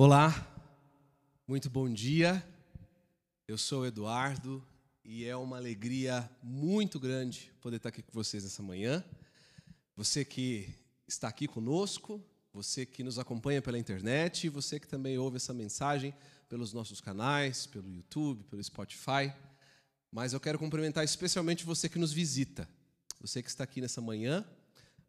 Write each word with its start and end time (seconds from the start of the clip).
Olá, 0.00 0.32
muito 1.44 1.68
bom 1.68 1.92
dia. 1.92 2.40
Eu 3.48 3.58
sou 3.58 3.84
Eduardo 3.84 4.64
e 5.04 5.24
é 5.24 5.34
uma 5.34 5.56
alegria 5.56 6.30
muito 6.40 7.00
grande 7.00 7.50
poder 7.60 7.78
estar 7.78 7.88
aqui 7.88 8.00
com 8.00 8.12
vocês 8.12 8.44
nessa 8.44 8.62
manhã. 8.62 9.04
Você 9.96 10.24
que 10.24 10.72
está 11.08 11.26
aqui 11.26 11.48
conosco, 11.48 12.24
você 12.52 12.86
que 12.86 13.02
nos 13.02 13.18
acompanha 13.18 13.60
pela 13.60 13.76
internet 13.76 14.48
você 14.48 14.78
que 14.78 14.86
também 14.86 15.18
ouve 15.18 15.38
essa 15.38 15.52
mensagem 15.52 16.14
pelos 16.48 16.72
nossos 16.72 17.00
canais, 17.00 17.66
pelo 17.66 17.90
YouTube, 17.90 18.44
pelo 18.44 18.62
Spotify. 18.62 19.34
Mas 20.12 20.32
eu 20.32 20.38
quero 20.38 20.60
cumprimentar 20.60 21.02
especialmente 21.02 21.64
você 21.64 21.88
que 21.88 21.98
nos 21.98 22.12
visita, 22.12 22.68
você 23.20 23.42
que 23.42 23.48
está 23.48 23.64
aqui 23.64 23.80
nessa 23.80 24.00
manhã, 24.00 24.46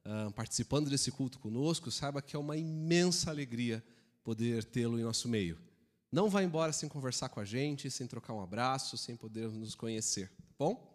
uh, 0.04 0.32
participando 0.32 0.90
desse 0.90 1.12
culto 1.12 1.38
conosco, 1.38 1.92
saiba 1.92 2.24
que 2.24 2.36
é 2.36 2.40
uma 2.40 2.58
imensa 2.58 3.30
alegria 3.30 3.84
poder 4.24 4.64
tê-lo 4.64 5.00
em 5.00 5.04
nosso 5.04 5.28
meio. 5.28 5.58
Não 6.12 6.30
vá 6.30 6.42
embora 6.42 6.74
sem 6.74 6.90
conversar 6.90 7.30
com 7.30 7.40
a 7.40 7.46
gente, 7.46 7.92
sem 7.92 8.08
trocar 8.08 8.34
um 8.34 8.42
abraço, 8.42 8.98
sem 8.98 9.16
poder 9.16 9.48
nos 9.50 9.76
conhecer, 9.76 10.28
tá 10.30 10.54
bom? 10.58 10.90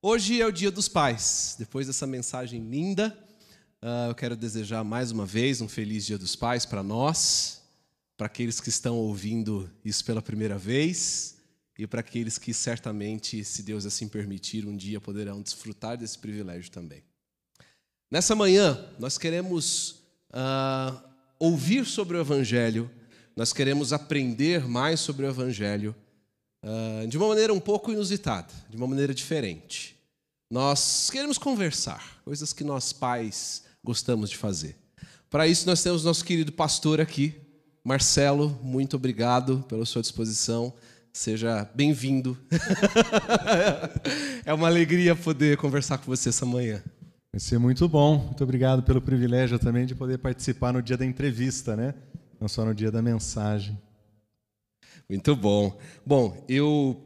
Hoje 0.00 0.40
é 0.40 0.46
o 0.46 0.50
Dia 0.50 0.70
dos 0.70 0.88
Pais. 0.88 1.54
Depois 1.58 1.86
dessa 1.86 2.06
mensagem 2.06 2.60
linda, 2.60 3.16
uh, 3.82 4.08
eu 4.08 4.14
quero 4.14 4.34
desejar 4.34 4.82
mais 4.82 5.10
uma 5.10 5.26
vez 5.26 5.60
um 5.60 5.68
feliz 5.68 6.06
Dia 6.06 6.18
dos 6.18 6.34
Pais 6.34 6.64
para 6.64 6.82
nós, 6.82 7.62
para 8.16 8.26
aqueles 8.26 8.60
que 8.60 8.68
estão 8.68 8.96
ouvindo 8.96 9.70
isso 9.84 10.04
pela 10.04 10.22
primeira 10.22 10.56
vez 10.56 11.36
e 11.78 11.86
para 11.86 12.00
aqueles 12.00 12.38
que 12.38 12.54
certamente, 12.54 13.44
se 13.44 13.62
Deus 13.62 13.86
assim 13.86 14.08
permitir, 14.08 14.66
um 14.66 14.76
dia 14.76 15.00
poderão 15.00 15.42
desfrutar 15.42 15.96
desse 15.96 16.18
privilégio 16.18 16.70
também. 16.70 17.04
Nessa 18.10 18.34
manhã, 18.34 18.88
nós 18.98 19.18
queremos 19.18 20.02
uh, 20.30 21.11
ouvir 21.42 21.84
sobre 21.84 22.16
o 22.16 22.20
Evangelho, 22.20 22.88
nós 23.34 23.52
queremos 23.52 23.92
aprender 23.92 24.68
mais 24.68 25.00
sobre 25.00 25.26
o 25.26 25.28
Evangelho 25.28 25.92
uh, 26.62 27.04
de 27.08 27.18
uma 27.18 27.26
maneira 27.26 27.52
um 27.52 27.58
pouco 27.58 27.90
inusitada, 27.90 28.54
de 28.70 28.76
uma 28.76 28.86
maneira 28.86 29.12
diferente. 29.12 29.96
Nós 30.48 31.10
queremos 31.10 31.38
conversar, 31.38 32.20
coisas 32.24 32.52
que 32.52 32.62
nós 32.62 32.92
pais 32.92 33.64
gostamos 33.82 34.30
de 34.30 34.36
fazer. 34.36 34.76
Para 35.28 35.48
isso, 35.48 35.66
nós 35.66 35.82
temos 35.82 36.04
nosso 36.04 36.24
querido 36.24 36.52
pastor 36.52 37.00
aqui, 37.00 37.34
Marcelo, 37.82 38.56
muito 38.62 38.94
obrigado 38.94 39.64
pela 39.68 39.84
sua 39.84 40.00
disposição. 40.00 40.72
Seja 41.12 41.68
bem-vindo. 41.74 42.38
é 44.46 44.54
uma 44.54 44.68
alegria 44.68 45.16
poder 45.16 45.56
conversar 45.56 45.98
com 45.98 46.04
você 46.04 46.28
essa 46.28 46.46
manhã. 46.46 46.80
Vai 47.32 47.40
ser 47.40 47.58
muito 47.58 47.88
bom. 47.88 48.18
Muito 48.18 48.44
obrigado 48.44 48.82
pelo 48.82 49.00
privilégio 49.00 49.58
também 49.58 49.86
de 49.86 49.94
poder 49.94 50.18
participar 50.18 50.70
no 50.70 50.82
dia 50.82 50.98
da 50.98 51.06
entrevista, 51.06 51.74
né? 51.74 51.94
Não 52.38 52.46
só 52.46 52.62
no 52.62 52.74
dia 52.74 52.90
da 52.90 53.00
mensagem. 53.00 53.80
Muito 55.08 55.34
bom. 55.34 55.78
Bom, 56.04 56.44
eu 56.46 57.00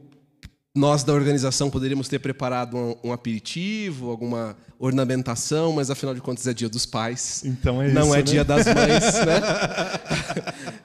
nós 0.75 1.01
da 1.05 1.13
organização 1.13 1.69
poderíamos 1.69 2.09
ter 2.09 2.19
preparado 2.19 2.75
um, 2.75 2.95
um, 3.05 3.13
aperitivo, 3.13 4.11
alguma 4.11 4.57
ornamentação, 4.77 5.71
mas 5.71 5.89
afinal 5.89 6.13
de 6.13 6.19
contas 6.19 6.45
é 6.45 6.53
dia 6.53 6.67
dos 6.67 6.85
pais. 6.85 7.43
Então 7.45 7.81
é 7.81 7.89
Não 7.89 8.07
isso, 8.07 8.15
é 8.15 8.17
né? 8.17 8.23
dia 8.23 8.43
das 8.43 8.65
mães, 8.65 9.25
né? 9.25 9.41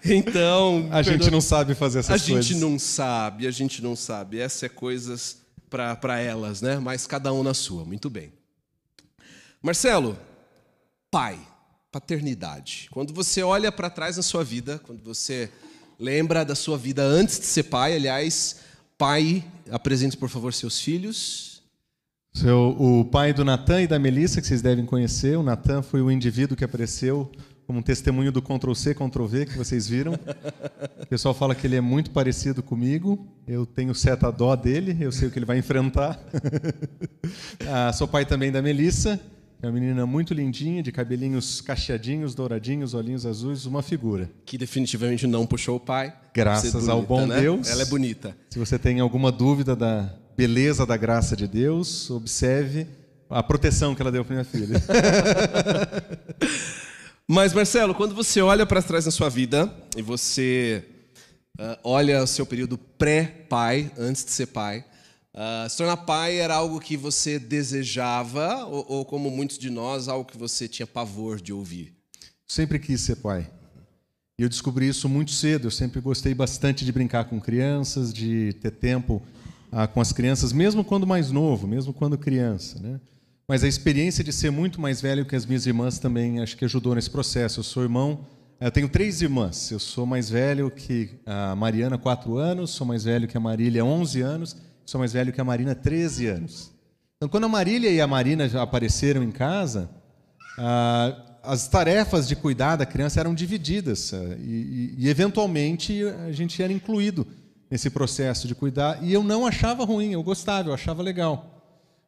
então. 0.17 0.89
A 0.93 1.03
gente 1.03 1.29
não 1.33 1.41
sabe 1.41 1.75
fazer 1.75 1.99
essas 1.99 2.23
a 2.23 2.25
coisas. 2.25 2.47
A 2.47 2.49
gente 2.49 2.61
não 2.61 2.79
sabe, 2.79 3.49
a 3.49 3.51
gente 3.51 3.83
não 3.83 3.97
sabe. 3.97 4.39
Essa 4.39 4.67
é 4.67 4.69
coisas 4.69 5.39
para 5.69 6.21
elas, 6.21 6.63
né? 6.63 6.79
Mas 6.79 7.09
cada 7.09 7.33
um 7.33 7.43
na 7.43 7.55
sua. 7.55 7.85
Muito 7.85 8.09
bem. 8.09 8.33
Marcelo, 9.63 10.19
pai, 11.09 11.39
paternidade. 11.93 12.89
Quando 12.91 13.15
você 13.15 13.45
olha 13.45 13.71
para 13.71 13.89
trás 13.89 14.17
na 14.17 14.23
sua 14.23 14.43
vida, 14.43 14.81
quando 14.85 15.05
você 15.05 15.49
lembra 16.01 16.45
da 16.45 16.57
sua 16.57 16.77
vida 16.77 17.05
antes 17.05 17.39
de 17.39 17.47
ser 17.47 17.63
pai, 17.63 17.95
aliás, 17.95 18.57
pai, 18.99 19.45
apresente 19.71 20.17
por 20.17 20.29
favor 20.29 20.53
seus 20.53 20.81
filhos. 20.81 21.63
Seu, 22.35 22.77
o 22.77 23.05
pai 23.05 23.33
do 23.33 23.45
Natan 23.45 23.83
e 23.83 23.87
da 23.87 24.01
Melissa, 24.01 24.41
que 24.41 24.49
vocês 24.49 24.63
devem 24.63 24.85
conhecer. 24.85 25.39
O 25.39 25.45
Natan 25.45 25.81
foi 25.81 26.03
o 26.03 26.11
indivíduo 26.11 26.57
que 26.57 26.65
apareceu 26.65 27.31
como 27.65 27.79
um 27.79 27.83
testemunho 27.83 28.33
do 28.33 28.43
Ctrl-C, 28.43 28.97
Ctrl-V, 28.97 29.47
que 29.47 29.57
vocês 29.57 29.87
viram. 29.87 30.15
O 31.01 31.07
pessoal 31.07 31.35
fala 31.35 31.55
que 31.55 31.69
ele 31.69 31.77
é 31.77 31.81
muito 31.81 32.11
parecido 32.11 32.65
comigo. 32.65 33.29
Eu 33.47 33.65
tenho 33.65 33.95
certa 33.95 34.29
dó 34.33 34.57
dele, 34.57 34.97
eu 34.99 35.13
sei 35.13 35.29
o 35.29 35.31
que 35.31 35.39
ele 35.39 35.47
vai 35.47 35.59
enfrentar. 35.59 36.19
ah, 37.71 37.93
sou 37.93 38.09
pai 38.09 38.27
também 38.27 38.51
da 38.51 38.61
Melissa. 38.61 39.21
É 39.63 39.67
uma 39.69 39.73
menina 39.75 40.05
muito 40.05 40.35
lindinha, 40.35 40.83
de 40.83 40.91
cabelinhos 40.91 41.61
cacheadinhos, 41.61 42.35
douradinhos, 42.35 42.95
olhinhos 42.95 43.25
azuis, 43.25 43.65
uma 43.65 43.81
figura. 43.81 44.29
Que 44.45 44.59
definitivamente 44.59 45.25
não 45.25 45.47
puxou 45.47 45.77
o 45.77 45.81
pai. 45.81 46.13
Graças 46.35 46.73
bonita, 46.73 46.91
ao 46.91 47.03
bom 47.03 47.27
né? 47.29 47.41
Deus. 47.41 47.71
Ela 47.71 47.83
é 47.83 47.85
bonita. 47.85 48.37
Se 48.51 48.59
você 48.59 48.77
tem 48.77 48.99
alguma 48.99 49.31
dúvida 49.31 49.77
da 49.77 50.13
beleza 50.37 50.85
da 50.85 50.97
graça 50.97 51.37
de 51.37 51.47
Deus, 51.47 52.11
observe 52.11 52.89
a 53.31 53.41
proteção 53.41 53.95
que 53.95 54.03
ela 54.03 54.11
deu 54.11 54.25
para 54.25 54.35
minha 54.35 54.45
filha. 54.45 54.83
Mas, 57.29 57.53
Marcelo, 57.53 57.95
quando 57.95 58.17
você 58.17 58.41
olha 58.41 58.67
para 58.67 58.83
trás 58.83 59.05
na 59.05 59.13
sua 59.13 59.29
vida 59.29 59.73
e 59.97 60.03
você 60.03 60.85
uh, 61.57 61.79
olha 61.85 62.21
o 62.21 62.27
seu 62.27 62.45
período 62.45 62.77
pré-pai, 62.77 63.93
antes 63.97 64.25
de 64.25 64.33
ser 64.33 64.47
pai, 64.47 64.85
Uh, 65.35 65.67
se 65.69 65.79
tornar 65.79 65.97
pai 65.97 66.37
era 66.37 66.55
algo 66.55 66.79
que 66.79 66.95
você 66.95 67.39
desejava 67.39 68.67
ou, 68.67 68.85
ou, 68.87 69.05
como 69.05 69.31
muitos 69.31 69.57
de 69.57 69.71
nós, 69.71 70.07
algo 70.07 70.27
que 70.31 70.37
você 70.37 70.69
tinha 70.69 70.87
pavor 70.87 71.41
de 71.41 71.55
ouvir? 71.55 71.95
Sempre 72.47 72.79
quis 72.79 73.01
ser 73.01 73.17
pai. 73.17 73.51
E 74.39 74.43
eu 74.43 74.49
descobri 74.49 74.87
isso 74.87 75.09
muito 75.09 75.31
cedo. 75.31 75.69
Eu 75.69 75.71
sempre 75.71 76.03
gostei 76.03 76.35
bastante 76.35 76.85
de 76.85 76.93
brincar 76.93 77.25
com 77.25 77.41
crianças, 77.41 78.13
de 78.13 78.53
ter 78.61 78.73
tempo 78.73 79.23
uh, 79.73 79.89
com 79.89 80.03
as 80.03 80.13
crianças, 80.13 80.53
mesmo 80.53 80.85
quando 80.85 81.07
mais 81.07 81.31
novo, 81.31 81.67
mesmo 81.67 81.95
quando 81.95 82.19
criança. 82.19 82.79
Né? 82.79 83.01
Mas 83.49 83.65
a 83.65 83.69
experiência 83.69 84.23
de 84.23 84.35
ser 84.35 84.51
muito 84.51 84.83
mais 84.83 85.01
velho 85.01 85.25
que 85.25 85.35
as 85.35 85.47
minhas 85.47 85.65
irmãs 85.65 85.99
também 85.99 86.41
acho 86.41 86.59
que 86.59 86.65
ajudou 86.67 86.95
nesse 86.95 87.09
processo. 87.09 87.61
Eu 87.61 87.65
sou 87.65 87.83
irmão, 87.83 88.27
eu 88.61 88.71
tenho 88.71 88.89
três 88.89 89.23
irmãs. 89.23 89.71
Eu 89.71 89.79
sou 89.79 90.05
mais 90.05 90.29
velho 90.29 90.71
que 90.71 91.09
a 91.25 91.57
Mariana, 91.57 91.97
4 91.97 92.37
anos, 92.37 92.71
sou 92.73 92.87
mais 92.87 93.05
velho 93.05 93.27
que 93.27 93.37
a 93.39 93.41
Marília, 93.41 93.83
11 93.83 94.21
anos 94.21 94.72
sou 94.85 94.99
mais 94.99 95.13
velho 95.13 95.33
que 95.33 95.41
a 95.41 95.45
Marina, 95.45 95.75
13 95.75 96.27
anos. 96.27 96.73
Então, 97.17 97.29
quando 97.29 97.45
a 97.45 97.49
Marília 97.49 97.89
e 97.89 98.01
a 98.01 98.07
Marina 98.07 98.49
já 98.49 98.63
apareceram 98.63 99.23
em 99.23 99.31
casa, 99.31 99.89
ah, 100.59 101.39
as 101.43 101.69
tarefas 101.69 102.27
de 102.27 102.35
cuidar 102.35 102.77
da 102.77 102.85
criança 102.85 103.21
eram 103.21 103.35
divididas 103.35 104.13
ah, 104.13 104.37
e, 104.41 104.95
e, 104.99 105.09
eventualmente, 105.09 106.03
a 106.27 106.33
gente 106.33 106.61
era 106.63 106.73
incluído 106.73 107.27
nesse 107.71 107.91
processo 107.91 108.49
de 108.49 108.55
cuidar. 108.55 109.03
E 109.03 109.13
eu 109.13 109.23
não 109.23 109.47
achava 109.47 109.85
ruim, 109.85 110.13
eu 110.13 110.23
gostava, 110.23 110.71
eu 110.71 110.75
achava 110.75 111.03
legal. 111.03 111.63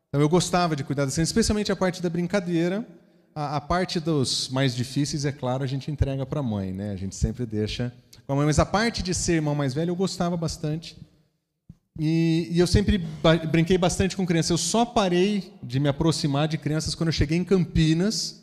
Então, 0.09 0.21
eu 0.21 0.29
gostava 0.29 0.75
de 0.75 0.83
cuidar 0.83 1.05
da 1.05 1.13
criança, 1.13 1.31
especialmente 1.31 1.71
a 1.71 1.77
parte 1.77 2.03
da 2.03 2.11
brincadeira. 2.11 2.87
A, 3.35 3.57
a 3.57 3.61
parte 3.61 4.01
dos 4.01 4.49
mais 4.49 4.75
difíceis, 4.75 5.25
é 5.25 5.33
claro, 5.33 5.65
a 5.65 5.67
gente 5.67 5.91
entrega 5.91 6.27
para 6.27 6.41
a 6.41 6.43
mãe, 6.43 6.73
né? 6.73 6.91
A 6.91 6.97
gente 6.97 7.15
sempre 7.15 7.47
deixa 7.47 7.93
com 8.27 8.33
a 8.33 8.37
mãe. 8.37 8.47
Mas 8.47 8.59
a 8.59 8.67
parte 8.67 9.03
de 9.03 9.15
ser 9.15 9.35
irmão 9.35 9.55
mais 9.55 9.75
velho, 9.75 9.91
eu 9.91 9.97
gostava 9.97 10.37
bastante. 10.37 10.97
E, 11.99 12.49
e, 12.51 12.59
eu 12.59 12.67
sempre 12.67 12.99
brinquei 13.53 13.79
bastante 13.79 14.17
com 14.17 14.27
crianças. 14.27 14.51
Eu 14.51 14.59
só 14.59 14.85
parei 14.85 15.53
de 15.63 15.79
me 15.79 15.89
aproximar 15.89 16.49
de 16.49 16.59
crianças 16.59 16.95
quando 16.95 17.09
eu 17.09 17.13
cheguei 17.13 17.39
em 17.39 17.45
Campinas. 17.45 18.43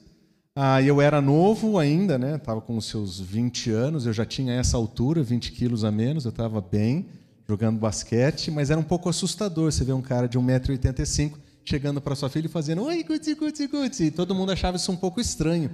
Ah, 0.56 0.82
eu 0.82 1.02
era 1.02 1.22
novo 1.22 1.78
ainda, 1.78 2.18
né? 2.18 2.36
Estava 2.36 2.62
com 2.62 2.78
os 2.78 2.86
seus 2.86 3.20
20 3.20 3.70
anos. 3.72 4.06
Eu 4.06 4.14
já 4.14 4.26
tinha 4.26 4.54
essa 4.54 4.78
altura, 4.78 5.22
20 5.22 5.52
quilos 5.52 5.84
a 5.84 5.92
menos. 5.92 6.24
Eu 6.24 6.30
estava 6.30 6.62
bem 6.62 7.08
jogando 7.48 7.78
basquete, 7.78 8.50
mas 8.50 8.70
era 8.70 8.80
um 8.80 8.84
pouco 8.84 9.10
assustador. 9.10 9.70
Você 9.70 9.84
vê 9.84 9.92
um 9.92 10.02
cara 10.02 10.28
de 10.28 10.40
1,85m 10.40 11.34
chegando 11.66 12.00
para 12.00 12.16
sua 12.16 12.30
filha 12.30 12.46
e 12.46 12.50
fazendo 12.50 12.84
Oi, 12.84 13.04
guti, 13.04 13.36
guti, 13.36 13.68
guti. 13.68 14.04
E 14.06 14.12
todo 14.12 14.34
mundo 14.34 14.54
achava 14.54 14.78
isso 14.78 14.92
um 14.94 14.98
pouco 14.98 15.20
estranho. 15.20 15.70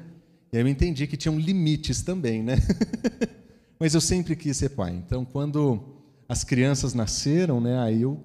E 0.51 0.57
aí 0.57 0.63
eu 0.63 0.67
entendi 0.67 1.05
que 1.05 1.15
tinham 1.15 1.37
limites 1.37 2.01
também, 2.01 2.41
né? 2.41 2.55
mas 3.79 3.93
eu 3.93 4.01
sempre 4.01 4.35
quis 4.35 4.57
ser 4.57 4.69
pai. 4.69 4.95
Então, 4.95 5.23
quando 5.23 5.96
as 6.27 6.43
crianças 6.43 6.93
nasceram, 6.93 7.61
né, 7.61 7.79
aí 7.79 8.01
eu 8.01 8.23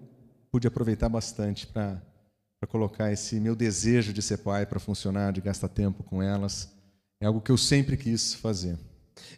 pude 0.50 0.66
aproveitar 0.66 1.08
bastante 1.08 1.66
para 1.66 2.02
colocar 2.68 3.10
esse 3.12 3.40
meu 3.40 3.54
desejo 3.54 4.12
de 4.12 4.20
ser 4.20 4.38
pai 4.38 4.66
para 4.66 4.80
funcionar, 4.80 5.32
de 5.32 5.40
gastar 5.40 5.68
tempo 5.68 6.02
com 6.02 6.22
elas. 6.22 6.70
É 7.20 7.26
algo 7.26 7.40
que 7.40 7.50
eu 7.50 7.56
sempre 7.56 7.96
quis 7.96 8.34
fazer. 8.34 8.78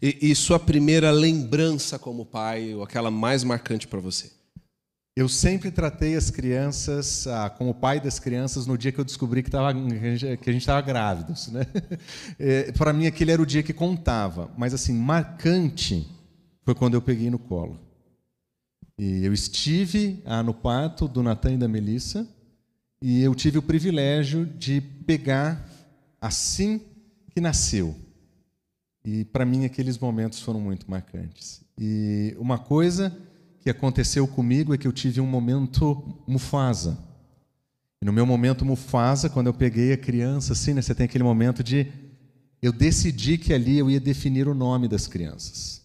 E, 0.00 0.30
e 0.30 0.34
sua 0.34 0.58
primeira 0.58 1.10
lembrança 1.10 1.98
como 1.98 2.24
pai, 2.26 2.74
ou 2.74 2.82
aquela 2.82 3.10
mais 3.10 3.44
marcante 3.44 3.86
para 3.86 4.00
você? 4.00 4.30
Eu 5.16 5.28
sempre 5.28 5.70
tratei 5.70 6.16
as 6.16 6.28
crianças 6.28 7.28
ah, 7.28 7.48
como 7.48 7.72
pai 7.72 8.00
das 8.00 8.18
crianças 8.18 8.66
no 8.66 8.76
dia 8.76 8.90
que 8.90 8.98
eu 8.98 9.04
descobri 9.04 9.44
que, 9.44 9.50
tava, 9.50 9.72
que 9.72 10.50
a 10.50 10.52
gente 10.52 10.62
estava 10.62 10.80
grávidos. 10.80 11.48
Né? 11.48 11.64
É, 12.36 12.72
Para 12.72 12.92
mim, 12.92 13.06
aquele 13.06 13.30
era 13.30 13.40
o 13.40 13.46
dia 13.46 13.62
que 13.62 13.72
contava. 13.72 14.50
Mas, 14.56 14.74
assim, 14.74 14.92
marcante 14.92 16.08
foi 16.64 16.74
quando 16.74 16.94
eu 16.94 17.02
peguei 17.02 17.30
no 17.30 17.38
colo. 17.38 17.78
E 18.98 19.24
eu 19.24 19.32
estive 19.32 20.22
ah, 20.24 20.42
no 20.42 20.54
parto 20.54 21.08
do 21.08 21.22
Natan 21.22 21.54
e 21.54 21.56
da 21.56 21.68
Melissa 21.68 22.26
e 23.02 23.22
eu 23.22 23.34
tive 23.34 23.58
o 23.58 23.62
privilégio 23.62 24.46
de 24.46 24.80
pegar 24.80 25.68
assim 26.20 26.80
que 27.30 27.40
nasceu. 27.40 27.94
E 29.04 29.24
para 29.26 29.44
mim 29.44 29.66
aqueles 29.66 29.98
momentos 29.98 30.40
foram 30.40 30.60
muito 30.60 30.90
marcantes. 30.90 31.60
E 31.78 32.34
uma 32.38 32.58
coisa 32.58 33.14
que 33.60 33.68
aconteceu 33.68 34.26
comigo 34.26 34.72
é 34.72 34.78
que 34.78 34.86
eu 34.86 34.92
tive 34.92 35.20
um 35.20 35.26
momento 35.26 36.22
Mufasa. 36.26 36.96
E 38.00 38.04
no 38.06 38.12
meu 38.12 38.24
momento 38.24 38.64
Mufasa, 38.64 39.28
quando 39.28 39.48
eu 39.48 39.54
peguei 39.54 39.92
a 39.92 39.98
criança, 39.98 40.54
assim, 40.54 40.72
né, 40.72 40.80
você 40.80 40.94
tem 40.94 41.04
aquele 41.04 41.24
momento 41.24 41.62
de 41.62 41.86
eu 42.62 42.72
decidi 42.72 43.36
que 43.36 43.52
ali 43.52 43.76
eu 43.76 43.90
ia 43.90 44.00
definir 44.00 44.48
o 44.48 44.54
nome 44.54 44.88
das 44.88 45.06
crianças. 45.06 45.83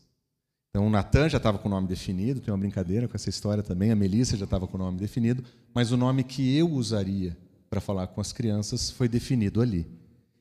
Então 0.70 0.86
o 0.86 0.90
Natan 0.90 1.28
já 1.28 1.38
estava 1.38 1.58
com 1.58 1.68
o 1.68 1.72
nome 1.72 1.88
definido, 1.88 2.40
tem 2.40 2.54
uma 2.54 2.60
brincadeira 2.60 3.08
com 3.08 3.16
essa 3.16 3.30
história 3.30 3.64
também, 3.64 3.92
a 3.92 3.96
Melissa 3.96 4.38
já 4.38 4.46
estava 4.46 4.68
com 4.68 4.78
o 4.78 4.80
nome 4.80 5.00
definido, 5.00 5.44
mas 5.74 5.92
o 5.92 5.98
nome 5.98 6.24
que 6.24 6.56
eu 6.56 6.70
usaria 6.70 7.36
para 7.70 7.82
falar 7.82 8.06
com 8.08 8.22
as 8.22 8.32
crianças 8.32 8.92
foi 8.92 9.08
definido 9.08 9.62
ali. 9.62 9.88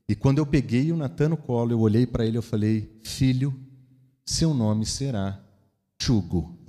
E 0.06 0.14
quando 0.14 0.38
eu 0.38 0.46
peguei 0.46 0.92
o 0.92 0.96
Natan 0.96 1.30
no 1.30 1.36
colo, 1.36 1.72
eu 1.72 1.80
olhei 1.80 2.06
para 2.06 2.26
ele 2.26 2.38
e 2.38 2.42
falei: 2.42 2.90
"Filho, 3.02 3.54
seu 4.24 4.52
nome 4.52 4.84
será 4.84 5.40
Chugo". 6.00 6.56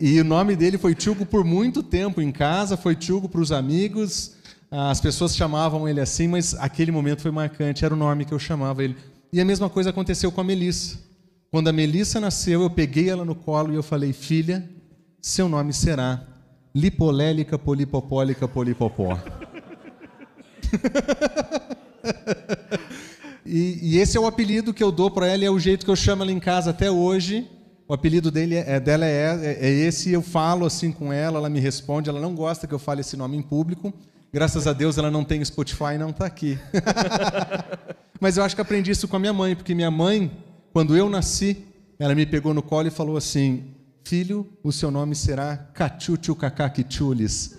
E 0.00 0.20
o 0.20 0.24
nome 0.24 0.56
dele 0.56 0.76
foi 0.76 0.94
Chugo 0.98 1.24
por 1.24 1.44
muito 1.44 1.84
tempo 1.84 2.20
em 2.20 2.32
casa, 2.32 2.76
foi 2.76 2.96
Chugo 2.98 3.28
para 3.28 3.40
os 3.40 3.52
amigos. 3.52 4.34
As 4.70 5.00
pessoas 5.00 5.36
chamavam 5.36 5.88
ele 5.88 6.00
assim, 6.00 6.26
mas 6.26 6.52
aquele 6.54 6.90
momento 6.90 7.22
foi 7.22 7.30
marcante, 7.30 7.84
era 7.84 7.94
o 7.94 7.96
nome 7.96 8.24
que 8.24 8.34
eu 8.34 8.38
chamava 8.40 8.82
ele. 8.82 8.96
E 9.32 9.40
a 9.40 9.44
mesma 9.44 9.68
coisa 9.68 9.90
aconteceu 9.90 10.32
com 10.32 10.40
a 10.40 10.44
Melissa. 10.44 10.98
Quando 11.50 11.68
a 11.68 11.72
Melissa 11.72 12.20
nasceu, 12.20 12.62
eu 12.62 12.70
peguei 12.70 13.10
ela 13.10 13.24
no 13.24 13.34
colo 13.34 13.72
e 13.72 13.76
eu 13.76 13.82
falei: 13.82 14.12
"Filha, 14.12 14.68
seu 15.20 15.48
nome 15.48 15.72
será 15.72 16.26
Lipolélica 16.74 17.58
Polipopólica 17.58 18.48
Polipopó". 18.48 19.18
e, 23.44 23.78
e, 23.82 23.98
esse 23.98 24.16
é 24.16 24.20
o 24.20 24.26
apelido 24.26 24.74
que 24.74 24.82
eu 24.82 24.92
dou 24.92 25.10
para 25.10 25.26
ela 25.26 25.42
e 25.42 25.46
é 25.46 25.50
o 25.50 25.58
jeito 25.58 25.84
que 25.84 25.90
eu 25.90 25.96
chamo 25.96 26.22
ela 26.22 26.32
em 26.32 26.40
casa 26.40 26.70
até 26.70 26.90
hoje. 26.90 27.50
O 27.86 27.94
apelido 27.94 28.30
dele 28.30 28.56
é, 28.56 28.78
dela 28.78 29.06
é, 29.06 29.38
é, 29.42 29.66
é 29.66 29.70
esse, 29.70 30.10
eu 30.10 30.20
falo 30.20 30.66
assim 30.66 30.92
com 30.92 31.10
ela, 31.10 31.38
ela 31.38 31.48
me 31.48 31.58
responde, 31.58 32.10
ela 32.10 32.20
não 32.20 32.34
gosta 32.34 32.66
que 32.66 32.74
eu 32.74 32.78
fale 32.78 33.00
esse 33.00 33.16
nome 33.16 33.38
em 33.38 33.42
público. 33.42 33.94
Graças 34.30 34.66
a 34.66 34.74
Deus 34.74 34.98
ela 34.98 35.10
não 35.10 35.24
tem 35.24 35.42
Spotify 35.42 35.94
e 35.94 35.98
não 35.98 36.10
está 36.10 36.26
aqui. 36.26 36.58
Mas 38.20 38.36
eu 38.36 38.42
acho 38.42 38.54
que 38.54 38.60
aprendi 38.60 38.90
isso 38.90 39.06
com 39.06 39.16
a 39.16 39.20
minha 39.20 39.32
mãe, 39.32 39.54
porque 39.54 39.74
minha 39.74 39.90
mãe, 39.90 40.30
quando 40.72 40.96
eu 40.96 41.08
nasci, 41.08 41.64
ela 41.98 42.14
me 42.14 42.26
pegou 42.26 42.52
no 42.52 42.62
colo 42.62 42.88
e 42.88 42.90
falou 42.90 43.16
assim: 43.16 43.74
Filho, 44.04 44.46
o 44.62 44.72
seu 44.72 44.90
nome 44.90 45.14
será 45.14 45.56
Cachuchu 45.56 46.34
Cacaquichulis. 46.34 47.58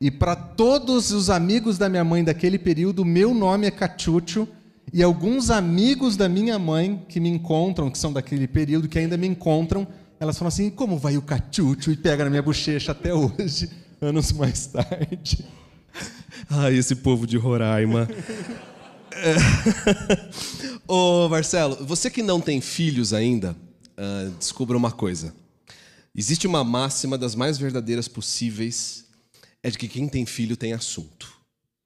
E 0.00 0.10
para 0.10 0.36
todos 0.36 1.10
os 1.10 1.30
amigos 1.30 1.78
da 1.78 1.88
minha 1.88 2.04
mãe 2.04 2.22
daquele 2.22 2.58
período, 2.58 3.04
meu 3.04 3.32
nome 3.34 3.66
é 3.66 3.70
Cachucho. 3.70 4.46
E 4.92 5.02
alguns 5.02 5.50
amigos 5.50 6.16
da 6.16 6.28
minha 6.28 6.58
mãe 6.58 7.04
que 7.08 7.18
me 7.18 7.28
encontram, 7.28 7.90
que 7.90 7.98
são 7.98 8.12
daquele 8.12 8.46
período, 8.46 8.88
que 8.88 8.98
ainda 8.98 9.16
me 9.16 9.26
encontram, 9.26 9.86
elas 10.18 10.38
falam 10.38 10.48
assim: 10.48 10.70
como 10.70 10.98
vai 10.98 11.16
o 11.16 11.22
Cachucho? 11.22 11.90
E 11.90 11.96
pega 11.96 12.24
na 12.24 12.30
minha 12.30 12.42
bochecha 12.42 12.92
até 12.92 13.12
hoje, 13.12 13.70
anos 14.00 14.32
mais 14.32 14.66
tarde. 14.66 15.44
Ai, 16.48 16.74
esse 16.74 16.94
povo 16.96 17.26
de 17.26 17.36
Roraima. 17.36 18.08
Ô, 20.86 21.28
Marcelo, 21.28 21.84
você 21.84 22.10
que 22.10 22.22
não 22.22 22.40
tem 22.40 22.60
filhos 22.60 23.12
ainda, 23.12 23.56
uh, 23.98 24.30
descubra 24.38 24.76
uma 24.76 24.92
coisa. 24.92 25.34
Existe 26.14 26.46
uma 26.46 26.64
máxima 26.64 27.18
das 27.18 27.34
mais 27.34 27.58
verdadeiras 27.58 28.08
possíveis, 28.08 29.04
é 29.62 29.70
de 29.70 29.78
que 29.78 29.88
quem 29.88 30.08
tem 30.08 30.24
filho 30.24 30.56
tem 30.56 30.72
assunto. 30.72 31.36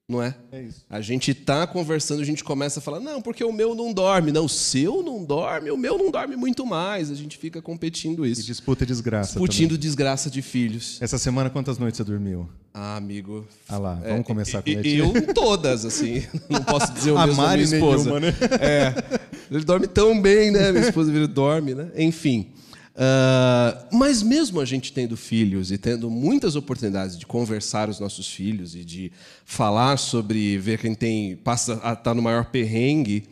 Não 0.07 0.21
é? 0.21 0.35
É 0.51 0.63
isso. 0.63 0.85
A 0.89 0.99
gente 0.99 1.33
tá 1.33 1.65
conversando, 1.65 2.21
a 2.21 2.25
gente 2.25 2.43
começa 2.43 2.79
a 2.79 2.81
falar, 2.81 2.99
não, 2.99 3.21
porque 3.21 3.43
o 3.45 3.53
meu 3.53 3.73
não 3.73 3.93
dorme. 3.93 4.31
Não, 4.31 4.45
o 4.45 4.49
seu 4.49 5.01
não 5.01 5.23
dorme, 5.23 5.71
o 5.71 5.77
meu 5.77 5.97
não 5.97 6.11
dorme 6.11 6.35
muito 6.35 6.65
mais. 6.65 7.09
A 7.09 7.15
gente 7.15 7.37
fica 7.37 7.61
competindo 7.61 8.25
isso. 8.25 8.41
E 8.41 8.43
disputa 8.43 8.85
desgraça. 8.85 9.31
Disputindo 9.31 9.69
também. 9.69 9.79
desgraça 9.79 10.29
de 10.29 10.41
filhos. 10.41 11.01
Essa 11.01 11.17
semana, 11.17 11.49
quantas 11.49 11.77
noites 11.77 11.95
você 11.95 12.03
dormiu? 12.03 12.49
Ah, 12.73 12.95
amigo. 12.95 13.45
Ah 13.67 13.77
lá, 13.77 13.95
vamos 13.95 14.21
é, 14.21 14.23
começar 14.23 14.61
com 14.61 14.69
ele. 14.69 14.97
Eu 14.97 15.33
todas, 15.33 15.85
assim. 15.85 16.23
Não 16.49 16.63
posso 16.63 16.93
dizer 16.93 17.11
o 17.11 17.17
a 17.17 17.27
mesmo 17.27 17.41
Mari 17.41 17.63
da 17.63 17.69
minha 17.69 17.79
esposa. 17.79 18.03
Nenhuma, 18.03 18.19
né? 18.19 18.33
É. 18.61 19.19
Ele 19.49 19.65
dorme 19.65 19.87
tão 19.87 20.21
bem, 20.21 20.51
né? 20.51 20.71
Minha 20.71 20.87
esposa 20.87 21.27
dorme, 21.27 21.75
né? 21.75 21.91
Enfim. 21.97 22.53
Uh, 22.91 23.95
mas 23.95 24.21
mesmo 24.21 24.59
a 24.59 24.65
gente 24.65 24.93
tendo 24.93 25.17
filhos 25.17 25.71
e 25.71 25.77
tendo 25.77 26.09
muitas 26.09 26.55
oportunidades 26.55 27.17
de 27.17 27.25
conversar 27.25 27.89
os 27.89 27.99
nossos 27.99 28.27
filhos 28.27 28.75
e 28.75 28.83
de 28.83 29.11
falar 29.45 29.97
sobre 29.97 30.57
ver 30.57 30.77
quem 30.79 30.93
tem 30.93 31.35
passa 31.37 31.73
a 31.73 31.75
estar 31.75 31.95
tá 31.95 32.13
no 32.13 32.21
maior 32.21 32.45
perrengue, 32.45 33.23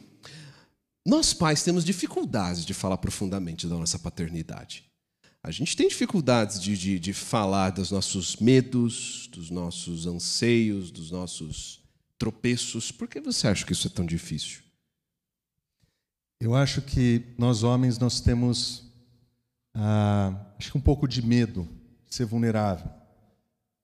nós 1.06 1.34
pais 1.34 1.64
temos 1.64 1.84
dificuldades 1.84 2.66
de 2.66 2.74
falar 2.74 2.98
profundamente 2.98 3.68
da 3.68 3.76
nossa 3.76 4.00
paternidade. 4.00 4.89
A 5.42 5.52
gente 5.52 5.76
tem 5.76 5.88
dificuldades 5.88 6.62
de, 6.62 6.78
de, 6.78 7.00
de 7.00 7.14
falar 7.14 7.70
dos 7.70 7.92
nossos 7.92 8.36
medos, 8.38 9.30
dos 9.32 9.50
nossos 9.50 10.06
anseios, 10.06 10.92
dos 10.92 11.12
nossos 11.12 11.82
tropeços. 12.18 12.92
Por 12.92 13.08
que 13.08 13.22
você 13.22 13.48
acha 13.48 13.66
que 13.66 13.72
isso 13.72 13.88
é 13.88 13.90
tão 13.90 14.06
difícil? 14.06 14.60
Eu 16.42 16.56
acho 16.56 16.82
que 16.82 17.24
nós 17.38 17.64
homens 17.64 17.98
nós 17.98 18.20
temos 18.20 18.90
ah, 19.74 20.34
acho 20.58 20.72
que 20.72 20.78
um 20.78 20.82
pouco 20.82 21.08
de 21.08 21.26
medo 21.26 21.68
de 22.08 22.16
ser 22.16 22.26
vulnerável. 22.26 22.90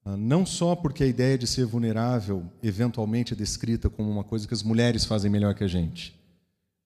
Ah, 0.04 0.18
não 0.18 0.46
só 0.46 0.76
porque 0.76 1.04
a 1.04 1.08
ideia 1.08 1.38
de 1.38 1.48
ser 1.48 1.66
vulnerável 1.66 2.52
eventualmente 2.62 3.34
é 3.34 3.36
descrita 3.36 3.90
como 3.90 4.12
uma 4.12 4.24
coisa 4.24 4.48
que 4.48 4.54
as 4.54 4.64
mulheres 4.64 5.06
fazem 5.06 5.32
melhor 5.32 5.56
que 5.56 5.64
a 5.64 5.68
gente, 5.68 6.20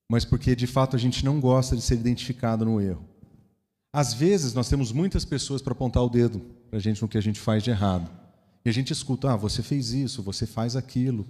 mas 0.10 0.24
porque 0.24 0.56
de 0.56 0.68
fato 0.68 0.96
a 0.96 1.00
gente 1.00 1.26
não 1.26 1.40
gosta 1.40 1.76
de 1.76 1.82
ser 1.82 1.96
identificado 1.96 2.64
no 2.66 2.80
erro. 2.80 3.09
Às 3.92 4.14
vezes 4.14 4.54
nós 4.54 4.70
temos 4.70 4.92
muitas 4.92 5.26
pessoas 5.26 5.62
para 5.62 5.74
apontar 5.74 6.04
o 6.04 6.10
dedo 6.10 6.40
para 6.70 6.78
a 6.78 6.82
gente 6.82 7.02
no 7.02 7.08
que 7.08 7.18
a 7.18 7.22
gente 7.22 7.40
faz 7.40 7.64
de 7.64 7.72
errado. 7.72 8.10
E 8.64 8.70
a 8.70 8.74
gente 8.74 8.94
escuta, 8.94 9.32
ah, 9.32 9.36
você 9.36 9.64
fez 9.64 9.94
isso, 9.94 10.22
você 10.22 10.46
faz 10.46 10.76
aquilo. 10.76 11.26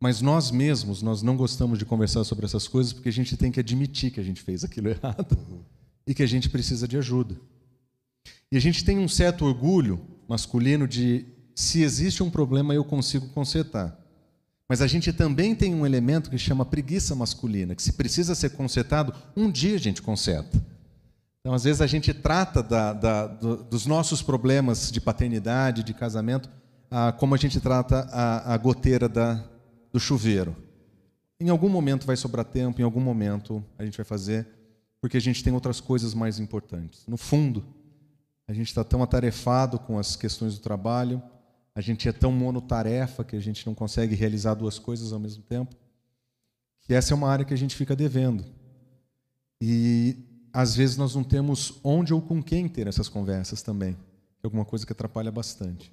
Mas 0.00 0.20
nós 0.20 0.50
mesmos, 0.50 1.00
nós 1.00 1.22
não 1.22 1.36
gostamos 1.36 1.78
de 1.78 1.86
conversar 1.86 2.24
sobre 2.24 2.44
essas 2.44 2.68
coisas 2.68 2.92
porque 2.92 3.08
a 3.08 3.12
gente 3.12 3.36
tem 3.36 3.50
que 3.50 3.60
admitir 3.60 4.10
que 4.10 4.20
a 4.20 4.22
gente 4.22 4.42
fez 4.42 4.62
aquilo 4.64 4.88
errado 4.90 5.38
e 6.06 6.14
que 6.14 6.22
a 6.22 6.26
gente 6.26 6.50
precisa 6.50 6.86
de 6.86 6.98
ajuda. 6.98 7.36
E 8.52 8.56
a 8.56 8.60
gente 8.60 8.84
tem 8.84 8.98
um 8.98 9.08
certo 9.08 9.44
orgulho 9.46 10.00
masculino 10.28 10.86
de 10.86 11.24
se 11.54 11.82
existe 11.82 12.22
um 12.22 12.30
problema 12.30 12.74
eu 12.74 12.84
consigo 12.84 13.28
consertar. 13.28 13.98
Mas 14.68 14.82
a 14.82 14.86
gente 14.86 15.12
também 15.12 15.54
tem 15.54 15.74
um 15.74 15.86
elemento 15.86 16.28
que 16.28 16.36
chama 16.36 16.66
preguiça 16.66 17.14
masculina, 17.14 17.74
que 17.74 17.82
se 17.82 17.92
precisa 17.92 18.34
ser 18.34 18.50
consertado, 18.50 19.14
um 19.34 19.50
dia 19.50 19.76
a 19.76 19.78
gente 19.78 20.02
conserta. 20.02 20.62
Então, 21.46 21.54
às 21.54 21.62
vezes, 21.62 21.80
a 21.80 21.86
gente 21.86 22.12
trata 22.12 22.60
da, 22.60 22.92
da, 22.92 23.28
do, 23.28 23.62
dos 23.62 23.86
nossos 23.86 24.20
problemas 24.20 24.90
de 24.90 25.00
paternidade, 25.00 25.84
de 25.84 25.94
casamento, 25.94 26.50
ah, 26.90 27.12
como 27.12 27.36
a 27.36 27.38
gente 27.38 27.60
trata 27.60 28.00
a, 28.10 28.52
a 28.52 28.56
goteira 28.56 29.08
da, 29.08 29.44
do 29.92 30.00
chuveiro. 30.00 30.56
Em 31.38 31.48
algum 31.48 31.68
momento 31.68 32.04
vai 32.04 32.16
sobrar 32.16 32.44
tempo, 32.44 32.80
em 32.80 32.84
algum 32.84 32.98
momento 32.98 33.64
a 33.78 33.84
gente 33.84 33.96
vai 33.96 34.04
fazer 34.04 34.44
porque 35.00 35.16
a 35.16 35.20
gente 35.20 35.44
tem 35.44 35.52
outras 35.52 35.80
coisas 35.80 36.14
mais 36.14 36.40
importantes. 36.40 37.06
No 37.06 37.16
fundo, 37.16 37.64
a 38.48 38.52
gente 38.52 38.66
está 38.66 38.82
tão 38.82 39.00
atarefado 39.00 39.78
com 39.78 40.00
as 40.00 40.16
questões 40.16 40.54
do 40.54 40.60
trabalho, 40.60 41.22
a 41.76 41.80
gente 41.80 42.08
é 42.08 42.12
tão 42.12 42.32
monotarefa 42.32 43.22
que 43.22 43.36
a 43.36 43.40
gente 43.40 43.64
não 43.64 43.72
consegue 43.72 44.16
realizar 44.16 44.54
duas 44.54 44.80
coisas 44.80 45.12
ao 45.12 45.20
mesmo 45.20 45.44
tempo, 45.44 45.76
que 46.80 46.92
essa 46.92 47.14
é 47.14 47.16
uma 47.16 47.30
área 47.30 47.44
que 47.44 47.54
a 47.54 47.56
gente 47.56 47.76
fica 47.76 47.94
devendo. 47.94 48.44
E 49.60 50.25
às 50.56 50.74
vezes 50.74 50.96
nós 50.96 51.14
não 51.14 51.22
temos 51.22 51.74
onde 51.84 52.14
ou 52.14 52.22
com 52.22 52.42
quem 52.42 52.66
ter 52.66 52.86
essas 52.86 53.10
conversas 53.10 53.60
também, 53.60 53.90
é 53.92 54.46
alguma 54.46 54.64
coisa 54.64 54.86
que 54.86 54.92
atrapalha 54.92 55.30
bastante. 55.30 55.92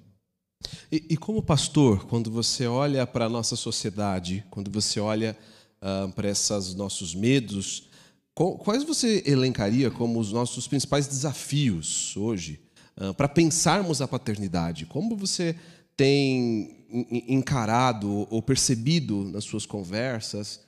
E, 0.90 1.04
e 1.10 1.16
como 1.18 1.42
pastor, 1.42 2.06
quando 2.06 2.30
você 2.30 2.66
olha 2.66 3.06
para 3.06 3.26
a 3.26 3.28
nossa 3.28 3.56
sociedade, 3.56 4.42
quando 4.48 4.70
você 4.70 4.98
olha 4.98 5.36
uh, 5.82 6.10
para 6.12 6.30
esses 6.30 6.74
nossos 6.74 7.14
medos, 7.14 7.90
Quais 8.34 8.82
você 8.82 9.22
elencaria 9.24 9.92
como 9.92 10.18
os 10.18 10.32
nossos 10.32 10.66
principais 10.66 11.06
desafios 11.06 12.16
hoje 12.16 12.60
uh, 12.96 13.14
para 13.14 13.28
pensarmos 13.28 14.02
a 14.02 14.08
paternidade? 14.08 14.86
Como 14.86 15.16
você 15.16 15.54
tem 15.96 16.84
encarado 17.28 18.26
ou 18.28 18.42
percebido 18.42 19.22
nas 19.22 19.44
suas 19.44 19.64
conversas 19.64 20.60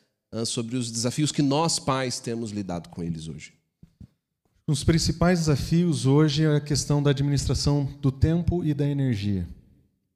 sobre 0.45 0.77
os 0.77 0.93
desafios 0.93 1.33
que 1.33 1.43
nós 1.43 1.81
pais 1.81 2.21
temos 2.21 2.53
lidado 2.53 2.89
com 2.89 3.03
eles 3.03 3.27
hoje? 3.27 3.57
Os 4.69 4.83
principais 4.83 5.39
desafios 5.39 6.07
hoje 6.07 6.45
é 6.45 6.57
a 6.57 6.61
questão 6.61 7.01
da 7.01 7.11
administração 7.11 7.89
do 8.03 8.11
tempo 8.11 8.65
e 8.65 8.75
da 8.75 8.85
energia. 8.85 9.47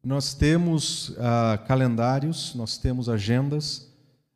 Nós 0.03 0.35
temos 0.35 1.15
ah, 1.19 1.57
calendários, 1.69 2.53
nós 2.57 2.77
temos 2.77 3.09
agendas, 3.09 3.87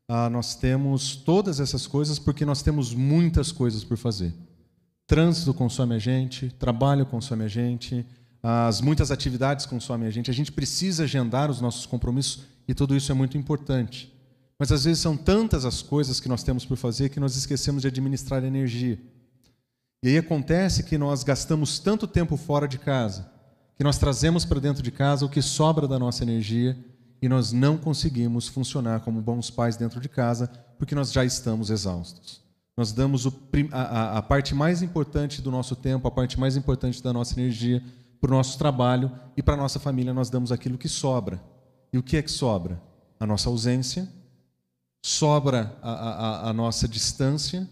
ah, 0.07 0.31
nós 0.31 0.55
temos 0.55 1.17
todas 1.17 1.59
essas 1.59 1.89
coisas 1.89 2.17
porque 2.17 2.45
nós 2.45 2.63
temos 2.63 2.95
muitas 2.95 3.51
coisas 3.51 3.83
por 3.83 3.97
fazer. 3.97 4.33
Trânsito 5.05 5.53
consome 5.53 5.97
a 5.97 5.99
gente, 5.99 6.49
trabalho 6.61 7.05
consome 7.05 7.43
a 7.43 7.49
gente, 7.49 8.07
as 8.41 8.81
muitas 8.81 9.11
atividades 9.11 9.67
consomem 9.67 10.07
a 10.07 10.13
gente. 10.13 10.31
A 10.31 10.35
gente 10.35 10.53
precisa 10.53 11.03
agendar 11.03 11.51
os 11.51 11.61
nossos 11.61 11.87
compromissos 11.87 12.45
e 12.69 12.73
tudo 12.73 12.95
isso 12.95 13.11
é 13.11 13.15
muito 13.17 13.37
importante. 13.37 14.15
Mas 14.61 14.71
às 14.71 14.85
vezes 14.85 15.03
são 15.03 15.17
tantas 15.17 15.65
as 15.65 15.83
coisas 15.83 16.21
que 16.21 16.29
nós 16.29 16.45
temos 16.45 16.65
por 16.65 16.77
fazer 16.77 17.09
que 17.09 17.19
nós 17.19 17.35
esquecemos 17.35 17.83
de 17.83 17.89
administrar 17.89 18.45
energia. 18.45 18.97
E 20.05 20.09
aí 20.09 20.19
acontece 20.19 20.83
que 20.83 20.99
nós 20.99 21.25
gastamos 21.25 21.79
tanto 21.79 22.07
tempo 22.07 22.37
fora 22.37 22.69
de 22.69 22.79
casa, 22.79 23.27
que 23.75 23.83
nós 23.83 23.97
trazemos 23.97 24.45
para 24.45 24.61
dentro 24.61 24.83
de 24.83 24.91
casa 24.91 25.25
o 25.25 25.31
que 25.31 25.41
sobra 25.41 25.89
da 25.89 25.99
nossa 25.99 26.23
energia 26.23 26.77
e 27.23 27.27
nós 27.27 27.53
não 27.53 27.79
conseguimos 27.79 28.47
funcionar 28.47 29.01
como 29.01 29.23
bons 29.23 29.49
pais 29.49 29.79
dentro 29.79 29.99
de 30.03 30.09
casa 30.11 30.49
porque 30.79 30.95
nós 30.95 31.11
já 31.11 31.25
estamos 31.25 31.71
exaustos. 31.71 32.43
Nós 32.77 32.93
damos 32.93 33.25
o, 33.25 33.33
a, 33.73 34.19
a 34.19 34.23
parte 34.23 34.55
mais 34.55 34.83
importante 34.83 35.41
do 35.41 35.51
nosso 35.51 35.75
tempo, 35.75 36.07
a 36.07 36.11
parte 36.11 36.39
mais 36.39 36.55
importante 36.55 37.03
da 37.03 37.11
nossa 37.11 37.41
energia 37.41 37.83
para 38.21 38.31
o 38.31 38.37
nosso 38.37 38.59
trabalho 38.59 39.11
e 39.35 39.43
para 39.43 39.55
a 39.55 39.57
nossa 39.57 39.81
família 39.81 40.13
nós 40.13 40.29
damos 40.29 40.53
aquilo 40.53 40.77
que 40.77 40.89
sobra. 40.89 41.43
E 41.91 41.97
o 41.97 42.03
que 42.03 42.19
é 42.19 42.23
que 42.23 42.31
sobra? 42.31 42.79
A 43.19 43.27
nossa 43.27 43.49
ausência, 43.49 44.07
sobra 45.03 45.75
a, 45.81 45.93
a, 45.93 46.51
a 46.51 46.53
nossa 46.53 46.87
distância, 46.87 47.67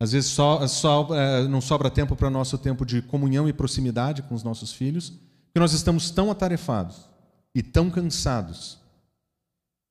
às 0.00 0.12
vezes 0.12 0.30
so, 0.30 0.66
so, 0.66 1.14
é, 1.14 1.46
não 1.46 1.60
sobra 1.60 1.90
tempo 1.90 2.16
para 2.16 2.30
nosso 2.30 2.56
tempo 2.56 2.86
de 2.86 3.02
comunhão 3.02 3.46
e 3.48 3.52
proximidade 3.52 4.22
com 4.22 4.34
os 4.34 4.42
nossos 4.42 4.72
filhos, 4.72 5.10
porque 5.44 5.60
nós 5.60 5.74
estamos 5.74 6.10
tão 6.10 6.30
atarefados 6.30 7.08
e 7.54 7.62
tão 7.62 7.90
cansados 7.90 8.78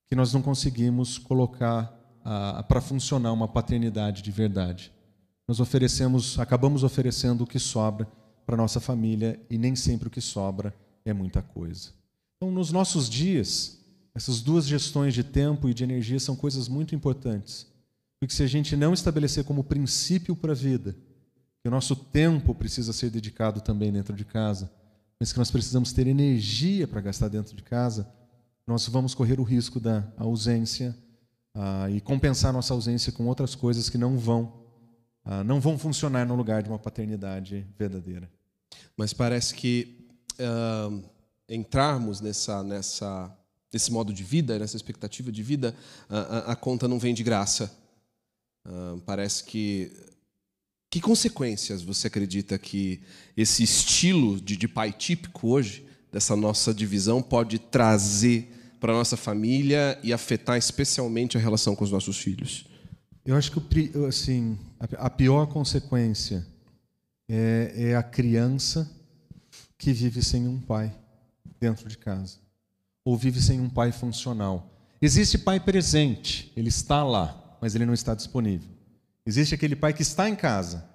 que 0.07 0.15
nós 0.15 0.33
não 0.33 0.41
conseguimos 0.41 1.17
colocar 1.17 1.95
para 2.67 2.81
funcionar 2.81 3.31
uma 3.31 3.47
paternidade 3.47 4.21
de 4.21 4.31
verdade. 4.31 4.91
Nós 5.47 5.59
oferecemos, 5.59 6.37
acabamos 6.37 6.83
oferecendo 6.83 7.43
o 7.43 7.47
que 7.47 7.59
sobra 7.59 8.07
para 8.45 8.57
nossa 8.57 8.79
família 8.79 9.39
e 9.49 9.57
nem 9.57 9.75
sempre 9.75 10.07
o 10.07 10.11
que 10.11 10.21
sobra 10.21 10.73
é 11.05 11.13
muita 11.13 11.41
coisa. 11.41 11.91
Então, 12.37 12.51
nos 12.51 12.71
nossos 12.71 13.09
dias, 13.09 13.79
essas 14.13 14.41
duas 14.41 14.67
gestões 14.67 15.13
de 15.13 15.23
tempo 15.23 15.69
e 15.69 15.73
de 15.73 15.83
energia 15.83 16.19
são 16.19 16.35
coisas 16.35 16.67
muito 16.67 16.93
importantes. 16.93 17.67
Porque 18.19 18.33
se 18.33 18.43
a 18.43 18.47
gente 18.47 18.75
não 18.75 18.93
estabelecer 18.93 19.43
como 19.43 19.63
princípio 19.63 20.35
para 20.35 20.51
a 20.51 20.55
vida 20.55 20.95
que 21.61 21.67
o 21.67 21.71
nosso 21.71 21.95
tempo 21.95 22.55
precisa 22.55 22.93
ser 22.93 23.09
dedicado 23.09 23.61
também 23.61 23.91
dentro 23.91 24.15
de 24.15 24.23
casa, 24.23 24.71
mas 25.19 25.33
que 25.33 25.39
nós 25.39 25.51
precisamos 25.51 25.91
ter 25.91 26.07
energia 26.07 26.87
para 26.87 27.01
gastar 27.01 27.27
dentro 27.27 27.55
de 27.55 27.63
casa, 27.63 28.07
nós 28.65 28.87
vamos 28.87 29.13
correr 29.13 29.39
o 29.39 29.43
risco 29.43 29.79
da 29.79 30.07
ausência 30.17 30.95
ah, 31.53 31.89
e 31.89 31.99
compensar 31.99 32.53
nossa 32.53 32.73
ausência 32.73 33.11
com 33.11 33.25
outras 33.25 33.55
coisas 33.55 33.89
que 33.89 33.97
não 33.97 34.17
vão 34.17 34.59
ah, 35.25 35.43
não 35.43 35.59
vão 35.59 35.77
funcionar 35.77 36.25
no 36.25 36.35
lugar 36.35 36.63
de 36.63 36.69
uma 36.69 36.79
paternidade 36.79 37.65
verdadeira. 37.77 38.29
Mas 38.95 39.13
parece 39.13 39.53
que 39.53 40.07
uh, 40.39 41.03
entrarmos 41.47 42.21
nessa, 42.21 42.63
nessa, 42.63 43.37
nesse 43.71 43.91
modo 43.91 44.13
de 44.13 44.23
vida, 44.23 44.57
nessa 44.57 44.75
expectativa 44.75 45.31
de 45.31 45.43
vida, 45.43 45.75
a, 46.09 46.51
a 46.51 46.55
conta 46.55 46.87
não 46.87 46.99
vem 46.99 47.13
de 47.13 47.23
graça. 47.23 47.71
Parece 49.05 49.43
que. 49.43 49.91
Que 50.91 50.99
consequências 50.99 51.83
você 51.83 52.07
acredita 52.07 52.57
que 52.57 53.01
esse 53.37 53.61
estilo 53.61 54.41
de, 54.41 54.57
de 54.57 54.67
pai 54.67 54.91
típico 54.91 55.49
hoje, 55.49 55.85
dessa 56.11 56.35
nossa 56.35 56.73
divisão, 56.73 57.21
pode 57.21 57.59
trazer 57.59 58.51
para 58.79 58.93
a 58.93 58.95
nossa 58.95 59.15
família 59.15 59.99
e 60.01 60.11
afetar 60.11 60.57
especialmente 60.57 61.37
a 61.37 61.39
relação 61.39 61.75
com 61.75 61.83
os 61.83 61.91
nossos 61.91 62.17
filhos? 62.17 62.65
Eu 63.25 63.35
acho 63.35 63.51
que 63.51 63.91
assim, 64.07 64.57
a 64.97 65.09
pior 65.09 65.45
consequência 65.47 66.43
é, 67.29 67.73
é 67.75 67.95
a 67.95 68.01
criança 68.01 68.89
que 69.77 69.93
vive 69.93 70.23
sem 70.23 70.47
um 70.47 70.59
pai 70.59 70.93
dentro 71.59 71.87
de 71.87 71.97
casa, 71.97 72.37
ou 73.05 73.15
vive 73.17 73.41
sem 73.41 73.59
um 73.59 73.69
pai 73.69 73.91
funcional. 73.91 74.71
Existe 75.01 75.37
pai 75.37 75.59
presente, 75.59 76.51
ele 76.55 76.69
está 76.69 77.03
lá, 77.03 77.38
mas 77.61 77.75
ele 77.75 77.85
não 77.85 77.93
está 77.93 78.13
disponível. 78.13 78.69
Existe 79.25 79.53
aquele 79.53 79.75
pai 79.75 79.93
que 79.93 80.01
está 80.01 80.29
em 80.29 80.35
casa, 80.35 80.87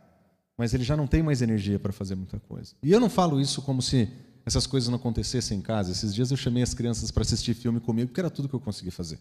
mas 0.57 0.75
ele 0.75 0.85
já 0.85 0.97
não 0.97 1.07
tem 1.07 1.23
mais 1.23 1.43
energia 1.43 1.79
para 1.79 1.93
fazer 1.93 2.15
muita 2.15 2.39
coisa. 2.41 2.75
E 2.83 2.93
eu 2.93 3.01
não 3.01 3.11
falo 3.11 3.41
isso 3.41 3.63
como 3.63 3.83
se 3.83 4.09
essas 4.47 4.67
coisas 4.67 4.89
não 4.89 4.97
acontecessem 4.97 5.59
em 5.59 5.63
casa. 5.63 5.93
Esses 5.93 6.15
dias 6.15 6.31
eu 6.31 6.37
chamei 6.37 6.63
as 6.63 6.75
crianças 6.75 7.11
para 7.11 7.23
assistir 7.23 7.55
filme 7.55 7.81
comigo, 7.81 8.09
porque 8.09 8.21
era 8.21 8.31
tudo 8.31 8.49
que 8.49 8.55
eu 8.55 8.61
conseguia 8.61 8.93
fazer. 8.93 9.19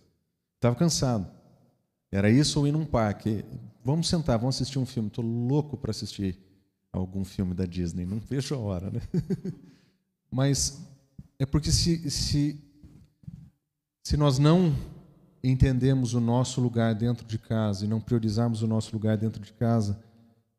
Estava 0.56 0.76
cansado. 0.76 1.30
Era 2.12 2.30
isso 2.30 2.60
ou 2.60 2.68
ir 2.68 2.72
num 2.72 2.86
parque. 2.86 3.44
Vamos 3.84 4.08
sentar, 4.08 4.38
vamos 4.38 4.56
assistir 4.56 4.80
um 4.80 4.86
filme. 4.86 5.08
Estou 5.08 5.26
louco 5.26 5.78
para 5.78 5.92
assistir 5.92 6.38
algum 6.92 7.26
filme 7.26 7.56
da 7.56 7.66
Disney, 7.66 8.06
não 8.06 8.20
vejo 8.20 8.54
a 8.54 8.58
hora, 8.60 8.92
né? 8.92 9.02
Mas 10.30 10.80
é 11.40 11.46
porque 11.46 11.72
se, 11.72 12.10
se, 12.10 12.64
se 14.04 14.16
nós 14.16 14.38
não 14.38 14.76
entendemos 15.44 16.14
o 16.14 16.20
nosso 16.20 16.62
lugar 16.62 16.96
dentro 16.96 17.26
de 17.26 17.38
casa 17.38 17.84
e 17.84 17.88
não 17.88 18.00
priorizarmos 18.00 18.62
o 18.62 18.68
nosso 18.68 18.94
lugar 18.94 19.18
dentro 19.18 19.42
de 19.42 19.52
casa, 19.54 20.02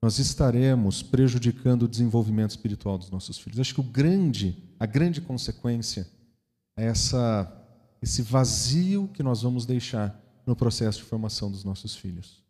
nós 0.02 0.18
estaremos 0.18 1.02
prejudicando 1.02 1.84
o 1.84 1.88
desenvolvimento 1.88 2.50
espiritual 2.50 2.98
dos 2.98 3.10
nossos 3.10 3.38
filhos. 3.38 3.58
Acho 3.58 3.72
que 3.72 3.80
o 3.80 3.84
grande, 3.84 4.62
a 4.78 4.84
grande 4.84 5.22
consequência 5.22 6.06
é 6.76 6.84
essa, 6.84 7.50
esse 8.02 8.20
vazio 8.20 9.08
que 9.14 9.22
nós 9.22 9.40
vamos 9.40 9.64
deixar 9.64 10.20
no 10.46 10.54
processo 10.54 10.98
de 10.98 11.04
formação 11.04 11.50
dos 11.50 11.64
nossos 11.64 11.96
filhos. 11.96 12.42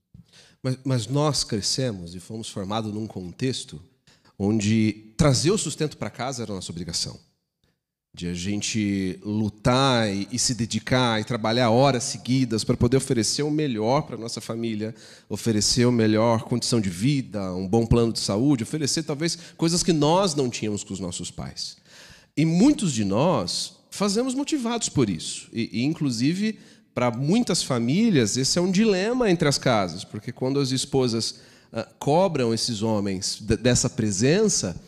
Mas, 0.61 0.79
mas 0.85 1.07
nós 1.07 1.45
crescemos 1.45 2.17
e 2.17 2.21
fomos 2.21 2.49
formados 2.49 2.93
num 2.93 3.07
contexto 3.07 3.81
onde 4.37 5.15
trazer 5.17 5.53
o 5.53 5.59
sustento 5.59 5.97
para 5.97 6.11
casa 6.11 6.43
era 6.43 6.53
nossa 6.53 6.73
obrigação. 6.73 7.17
De 8.15 8.29
a 8.29 8.35
gente 8.35 9.19
lutar 9.25 10.09
e, 10.09 10.29
e, 10.31 10.39
se 10.39 10.55
dedicar 10.55 11.21
e 11.21 11.25
trabalhar 11.25 11.71
horas 11.71 12.05
seguidas 12.05 12.63
para 12.63 12.77
poder 12.77 12.97
oferecer 12.97 13.43
o 13.43 13.51
melhor 13.51 14.03
para 14.03 14.17
nossa 14.17 14.41
família, 14.41 14.95
oferecer 15.29 15.85
a 15.85 15.91
melhor 15.91 16.45
condição 16.45 16.81
de 16.81 16.89
vida, 16.89 17.53
um 17.53 17.67
bom 17.67 17.85
plano 17.85 18.13
de 18.13 18.21
saúde, 18.21 18.63
oferecer 18.63 19.03
talvez 19.03 19.37
coisas 19.57 19.83
que 19.83 19.93
nós 19.93 20.37
não 20.37 20.49
tínhamos 20.49 20.85
com 20.85 20.95
os 20.95 21.01
nossos 21.01 21.31
pais. 21.31 21.77
E 22.37 22.45
muitos 22.45 22.93
de 22.93 23.05
nós 23.05 23.75
fazemos 23.91 24.33
motivados 24.33 24.89
por 24.89 25.11
isso. 25.11 25.49
E, 25.53 25.81
e 25.81 25.85
inclusive, 25.85 26.59
para 26.95 27.11
muitas 27.11 27.63
famílias, 27.63 28.37
esse 28.37 28.59
é 28.59 28.63
um 28.63 28.71
dilema 28.71 29.29
entre 29.29 29.49
as 29.49 29.59
casas, 29.59 30.05
porque 30.05 30.31
quando 30.31 30.61
as 30.61 30.71
esposas 30.71 31.41
ah, 31.73 31.89
cobram 31.99 32.55
esses 32.55 32.83
homens 32.83 33.39
dessa 33.41 33.91
presença, 33.91 34.81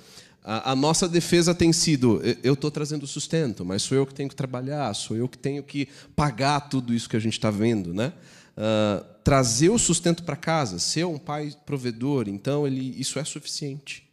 a, 0.46 0.72
a 0.72 0.76
nossa 0.76 1.08
defesa 1.08 1.54
tem 1.54 1.72
sido: 1.72 2.22
eu 2.42 2.54
estou 2.54 2.70
trazendo 2.70 3.06
sustento, 3.06 3.64
mas 3.64 3.82
sou 3.82 3.98
eu 3.98 4.06
que 4.06 4.14
tenho 4.14 4.28
que 4.28 4.36
trabalhar, 4.36 4.94
sou 4.94 5.16
eu 5.16 5.28
que 5.28 5.36
tenho 5.36 5.62
que 5.62 5.88
pagar 6.14 6.60
tudo 6.60 6.94
isso 6.94 7.08
que 7.08 7.16
a 7.16 7.20
gente 7.20 7.34
está 7.34 7.50
vendo, 7.50 7.92
né? 7.92 8.12
Uh, 8.56 9.04
trazer 9.22 9.68
o 9.68 9.78
sustento 9.78 10.22
para 10.22 10.36
casa, 10.36 10.78
ser 10.78 11.04
um 11.04 11.18
pai 11.18 11.54
provedor, 11.66 12.28
então 12.28 12.66
ele, 12.66 12.98
isso 12.98 13.18
é 13.18 13.24
suficiente. 13.24 14.08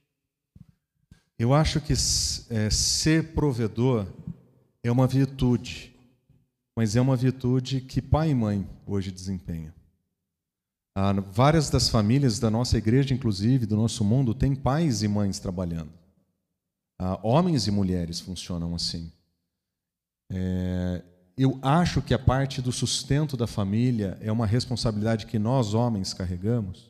Eu 1.40 1.54
acho 1.54 1.80
que 1.80 1.94
é, 1.94 2.70
ser 2.70 3.34
provedor 3.34 4.08
é 4.84 4.92
uma 4.92 5.08
virtude 5.08 5.94
mas 6.76 6.96
é 6.96 7.02
uma 7.02 7.16
virtude 7.16 7.82
que 7.82 8.02
pai 8.02 8.32
e 8.32 8.36
mãe 8.36 8.68
hoje 8.86 9.12
desempenham. 9.12 9.74
Ah, 10.96 11.14
várias 11.14 11.70
das 11.70 11.90
famílias 11.90 12.40
da 12.40 12.50
nossa 12.50 12.78
igreja, 12.78 13.14
inclusive, 13.14 13.66
do 13.66 13.76
nosso 13.76 14.04
mundo, 14.04 14.34
têm 14.34 14.56
pais 14.56 15.04
e 15.04 15.08
mães 15.08 15.40
trabalhando. 15.40 15.92
Ah, 17.06 17.20
homens 17.22 17.68
e 17.68 17.72
mulheres 17.72 18.22
funcionam 18.22 18.74
assim. 18.74 19.12
É, 20.32 21.02
eu 21.38 21.60
acho 21.62 22.02
que 22.02 22.14
a 22.14 22.20
parte 22.20 22.62
do 22.62 22.72
sustento 22.72 23.36
da 23.36 23.46
família 23.46 24.18
é 24.22 24.32
uma 24.32 24.46
responsabilidade 24.46 25.26
que 25.26 25.38
nós, 25.38 25.74
homens, 25.74 26.14
carregamos 26.14 26.90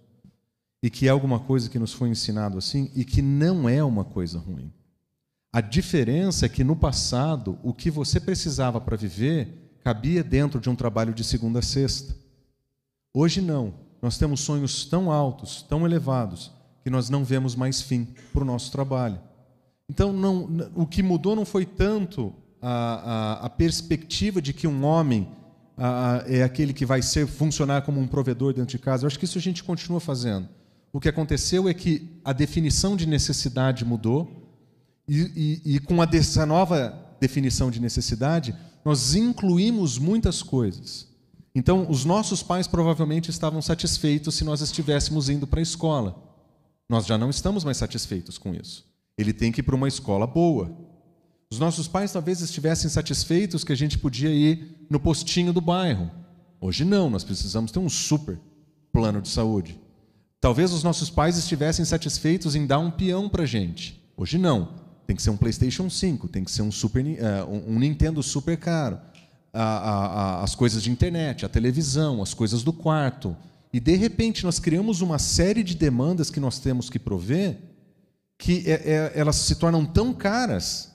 e 0.84 0.89
que 0.91 1.08
é 1.08 1.10
alguma 1.10 1.39
coisa 1.39 1.67
que 1.67 1.79
nos 1.79 1.93
foi 1.93 2.10
ensinado 2.10 2.60
assim 2.60 2.91
e 2.93 3.03
que 3.03 3.24
não 3.24 3.67
é 3.67 3.84
uma 3.84 4.05
coisa 4.05 4.38
ruim. 4.38 4.72
A 5.51 5.62
diferença 5.62 6.46
é 6.46 6.50
que 6.50 6.63
no 6.63 6.75
passado, 6.75 7.58
o 7.63 7.74
que 7.74 7.89
você 7.89 8.20
precisava 8.20 8.79
para 8.79 8.96
viver 8.96 9.79
cabia 9.84 10.24
dentro 10.24 10.62
de 10.62 10.70
um 10.70 10.75
trabalho 10.75 11.12
de 11.12 11.24
segunda 11.24 11.58
a 11.58 11.63
sexta. 11.63 12.15
Hoje 13.12 13.41
não. 13.41 13.74
Nós 14.00 14.20
temos 14.20 14.41
sonhos 14.41 14.86
tão 14.86 15.12
altos, 15.12 15.63
tão 15.63 15.88
elevados, 15.88 16.51
que 16.84 16.89
nós 16.91 17.10
não 17.10 17.25
vemos 17.25 17.55
mais 17.55 17.82
fim 17.82 18.13
para 18.32 18.43
o 18.43 18.46
nosso 18.46 18.72
trabalho. 18.72 19.20
Então, 19.89 20.13
não, 20.13 20.69
o 20.75 20.85
que 20.85 21.03
mudou 21.03 21.35
não 21.35 21.45
foi 21.45 21.65
tanto 21.65 22.33
a, 22.61 22.71
a, 22.71 23.45
a 23.45 23.49
perspectiva 23.49 24.41
de 24.41 24.53
que 24.53 24.67
um 24.67 24.83
homem 24.85 25.27
a, 25.77 26.23
é 26.27 26.43
aquele 26.43 26.73
que 26.73 26.85
vai 26.85 27.01
ser 27.01 27.27
funcionar 27.27 27.81
como 27.81 27.99
um 27.99 28.07
provedor 28.07 28.53
dentro 28.53 28.77
de 28.77 28.79
casa. 28.79 29.03
Eu 29.03 29.07
acho 29.07 29.19
que 29.19 29.25
isso 29.25 29.37
a 29.37 29.41
gente 29.41 29.63
continua 29.63 29.99
fazendo. 29.99 30.47
O 30.91 30.99
que 30.99 31.09
aconteceu 31.09 31.67
é 31.67 31.73
que 31.73 32.07
a 32.23 32.31
definição 32.31 32.95
de 32.95 33.05
necessidade 33.05 33.83
mudou 33.83 34.43
e, 35.07 35.61
e, 35.65 35.75
e 35.75 35.79
com 35.79 36.01
a 36.01 36.05
dessa 36.05 36.45
nova 36.45 36.97
definição 37.19 37.71
de 37.71 37.81
necessidade, 37.81 38.55
nós 38.85 39.15
incluímos 39.15 39.97
muitas 39.97 40.43
coisas. 40.43 41.07
Então, 41.55 41.89
os 41.89 42.03
nossos 42.03 42.41
pais 42.41 42.67
provavelmente 42.67 43.29
estavam 43.29 43.61
satisfeitos 43.61 44.35
se 44.35 44.43
nós 44.43 44.61
estivéssemos 44.61 45.29
indo 45.29 45.45
para 45.45 45.59
a 45.59 45.63
escola. 45.63 46.15
Nós 46.89 47.05
já 47.05 47.17
não 47.17 47.29
estamos 47.29 47.63
mais 47.63 47.77
satisfeitos 47.77 48.37
com 48.37 48.53
isso. 48.53 48.85
Ele 49.17 49.34
tem 49.34 49.51
que 49.51 49.60
ir 49.60 49.63
para 49.63 49.75
uma 49.75 49.88
escola 49.88 50.25
boa. 50.25 50.75
Os 51.51 51.60
nossos 51.60 51.88
pais 51.88 52.12
talvez 52.12 52.41
estivessem 52.41 52.89
satisfeitos 52.89 53.63
que 53.63 53.72
a 53.72 53.75
gente 53.75 54.00
podia 54.00 54.32
ir 54.32 54.86
no 54.89 55.00
postinho 55.00 55.53
do 55.53 55.62
bairro. 55.62 56.10
Hoje 56.60 56.84
não, 56.84 57.10
nós 57.10 57.24
precisamos 57.24 57.72
ter 57.72 57.79
um 57.79 57.89
super 57.89 58.39
plano 58.91 59.22
de 59.22 59.29
saúde. 59.29 59.79
Talvez 60.41 60.74
os 60.74 60.84
nossos 60.84 61.10
pais 61.10 61.38
estivessem 61.38 61.86
satisfeitos 61.86 62.55
em 62.55 62.65
dar 62.65 62.79
um 62.79 62.89
peão 62.89 63.29
para 63.29 63.43
a 63.43 63.46
gente. 63.46 64.01
Hoje 64.17 64.38
não. 64.38 64.82
Tem 65.05 65.15
que 65.15 65.22
ser 65.22 65.29
um 65.29 65.38
PlayStation 65.38 65.89
5, 65.89 66.27
tem 66.27 66.43
que 66.43 66.51
ser 66.51 66.62
um, 66.62 66.72
super, 66.72 67.03
uh, 67.05 67.67
um 67.67 67.77
Nintendo 67.77 68.24
super 68.24 68.58
caro. 68.58 68.98
as 69.53 70.55
coisas 70.55 70.82
de 70.82 70.89
internet, 70.89 71.46
a 71.46 71.50
televisão, 71.50 72.22
as 72.22 72.34
coisas 72.34 72.63
do 72.63 72.74
quarto. 72.74 73.36
E 73.72 73.79
de 73.79 73.96
repente 73.96 74.43
nós 74.43 74.60
criamos 74.60 75.01
uma 75.01 75.20
série 75.20 75.63
de 75.63 75.75
demandas 75.75 76.29
que 76.29 76.39
nós 76.39 76.60
temos 76.60 76.89
que 76.89 76.98
prover 76.98 77.72
que 78.37 78.63
é, 78.69 78.73
é, 78.73 79.11
elas 79.15 79.35
se 79.37 79.55
tornam 79.55 79.85
tão 79.85 80.13
caras 80.13 80.93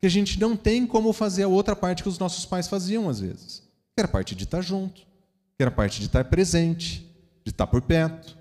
que 0.00 0.06
a 0.06 0.10
gente 0.10 0.38
não 0.38 0.56
tem 0.56 0.86
como 0.86 1.12
fazer 1.12 1.44
a 1.44 1.48
outra 1.48 1.74
parte 1.74 2.02
que 2.02 2.08
os 2.08 2.18
nossos 2.18 2.44
pais 2.44 2.68
faziam 2.68 3.08
às 3.08 3.20
vezes. 3.20 3.62
Que 3.94 4.00
era 4.00 4.08
a 4.08 4.10
parte 4.10 4.34
de 4.34 4.44
estar 4.44 4.60
junto, 4.60 5.00
que 5.00 5.62
era 5.62 5.70
a 5.70 5.74
parte 5.74 6.00
de 6.00 6.06
estar 6.06 6.24
presente, 6.24 7.00
de 7.44 7.50
estar 7.50 7.66
por 7.66 7.82
perto. 7.82 8.36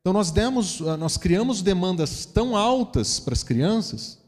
Então 0.00 0.12
nós 0.12 0.30
demos, 0.30 0.80
ah, 0.82 0.96
nós 0.96 1.16
criamos 1.16 1.62
demandas 1.62 2.24
tão 2.24 2.56
altas 2.56 3.20
para 3.20 3.34
as 3.34 3.42
crianças 3.42 4.18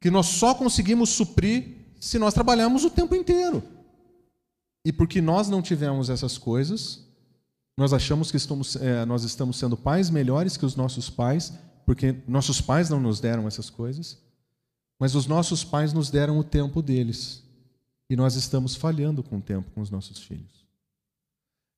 que 0.00 0.10
nós 0.10 0.26
só 0.26 0.54
conseguimos 0.54 1.10
suprir 1.10 1.76
se 2.00 2.18
nós 2.18 2.34
trabalharmos 2.34 2.84
o 2.84 2.90
tempo 2.90 3.14
inteiro. 3.14 3.62
E 4.84 4.92
porque 4.92 5.20
nós 5.20 5.48
não 5.48 5.60
tivemos 5.60 6.08
essas 6.08 6.38
coisas, 6.38 7.04
nós 7.76 7.92
achamos 7.92 8.30
que 8.30 8.36
estamos, 8.36 8.76
é, 8.76 9.04
nós 9.04 9.24
estamos 9.24 9.58
sendo 9.58 9.76
pais 9.76 10.08
melhores 10.08 10.56
que 10.56 10.64
os 10.64 10.76
nossos 10.76 11.10
pais, 11.10 11.52
porque 11.88 12.14
nossos 12.28 12.60
pais 12.60 12.90
não 12.90 13.00
nos 13.00 13.18
deram 13.18 13.48
essas 13.48 13.70
coisas. 13.70 14.18
Mas 15.00 15.14
os 15.14 15.26
nossos 15.26 15.64
pais 15.64 15.90
nos 15.90 16.10
deram 16.10 16.38
o 16.38 16.44
tempo 16.44 16.82
deles. 16.82 17.42
E 18.10 18.14
nós 18.14 18.34
estamos 18.34 18.74
falhando 18.76 19.22
com 19.22 19.38
o 19.38 19.40
tempo 19.40 19.70
com 19.70 19.80
os 19.80 19.90
nossos 19.90 20.22
filhos. 20.22 20.66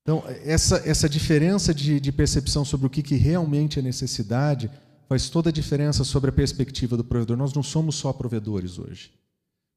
Então, 0.01 0.21
essa, 0.43 0.85
essa 0.85 1.07
diferença 1.07 1.73
de, 1.73 1.97
de 1.97 2.11
percepção 2.11 2.65
sobre 2.65 2.87
o 2.87 2.89
que, 2.89 3.01
que 3.01 3.15
realmente 3.15 3.79
é 3.79 3.81
necessidade 3.81 4.69
faz 5.07 5.29
toda 5.29 5.49
a 5.49 5.53
diferença 5.53 6.03
sobre 6.03 6.29
a 6.29 6.33
perspectiva 6.33 6.97
do 6.97 7.05
provedor. 7.05 7.37
Nós 7.37 7.53
não 7.53 7.63
somos 7.63 7.95
só 7.95 8.11
provedores 8.11 8.77
hoje. 8.77 9.13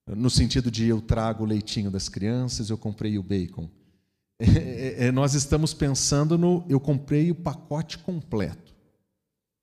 No 0.05 0.29
sentido 0.29 0.69
de 0.69 0.89
eu 0.89 1.01
trago 1.01 1.45
o 1.45 1.47
leitinho 1.47 1.93
das 1.93 2.09
crianças, 2.09 2.71
eu 2.71 2.77
comprei 2.77 3.19
o 3.19 3.23
bacon. 3.23 3.71
É, 4.37 4.49
é, 4.49 5.07
é, 5.07 5.13
nós 5.13 5.35
estamos 5.35 5.73
pensando 5.73 6.37
no 6.37 6.65
eu 6.69 6.81
comprei 6.81 7.31
o 7.31 7.37
pacote 7.37 7.99
completo. 7.99 8.74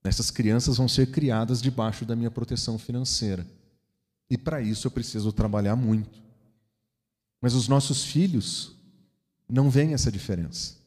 Essas 0.03 0.31
crianças 0.31 0.77
vão 0.77 0.87
ser 0.87 1.11
criadas 1.11 1.61
debaixo 1.61 2.05
da 2.05 2.15
minha 2.15 2.31
proteção 2.31 2.77
financeira. 2.77 3.45
E 4.29 4.37
para 4.37 4.61
isso 4.61 4.87
eu 4.87 4.91
preciso 4.91 5.31
trabalhar 5.31 5.75
muito. 5.75 6.21
Mas 7.41 7.53
os 7.53 7.67
nossos 7.67 8.03
filhos 8.03 8.75
não 9.49 9.69
veem 9.69 9.93
essa 9.93 10.11
diferença. 10.11 10.81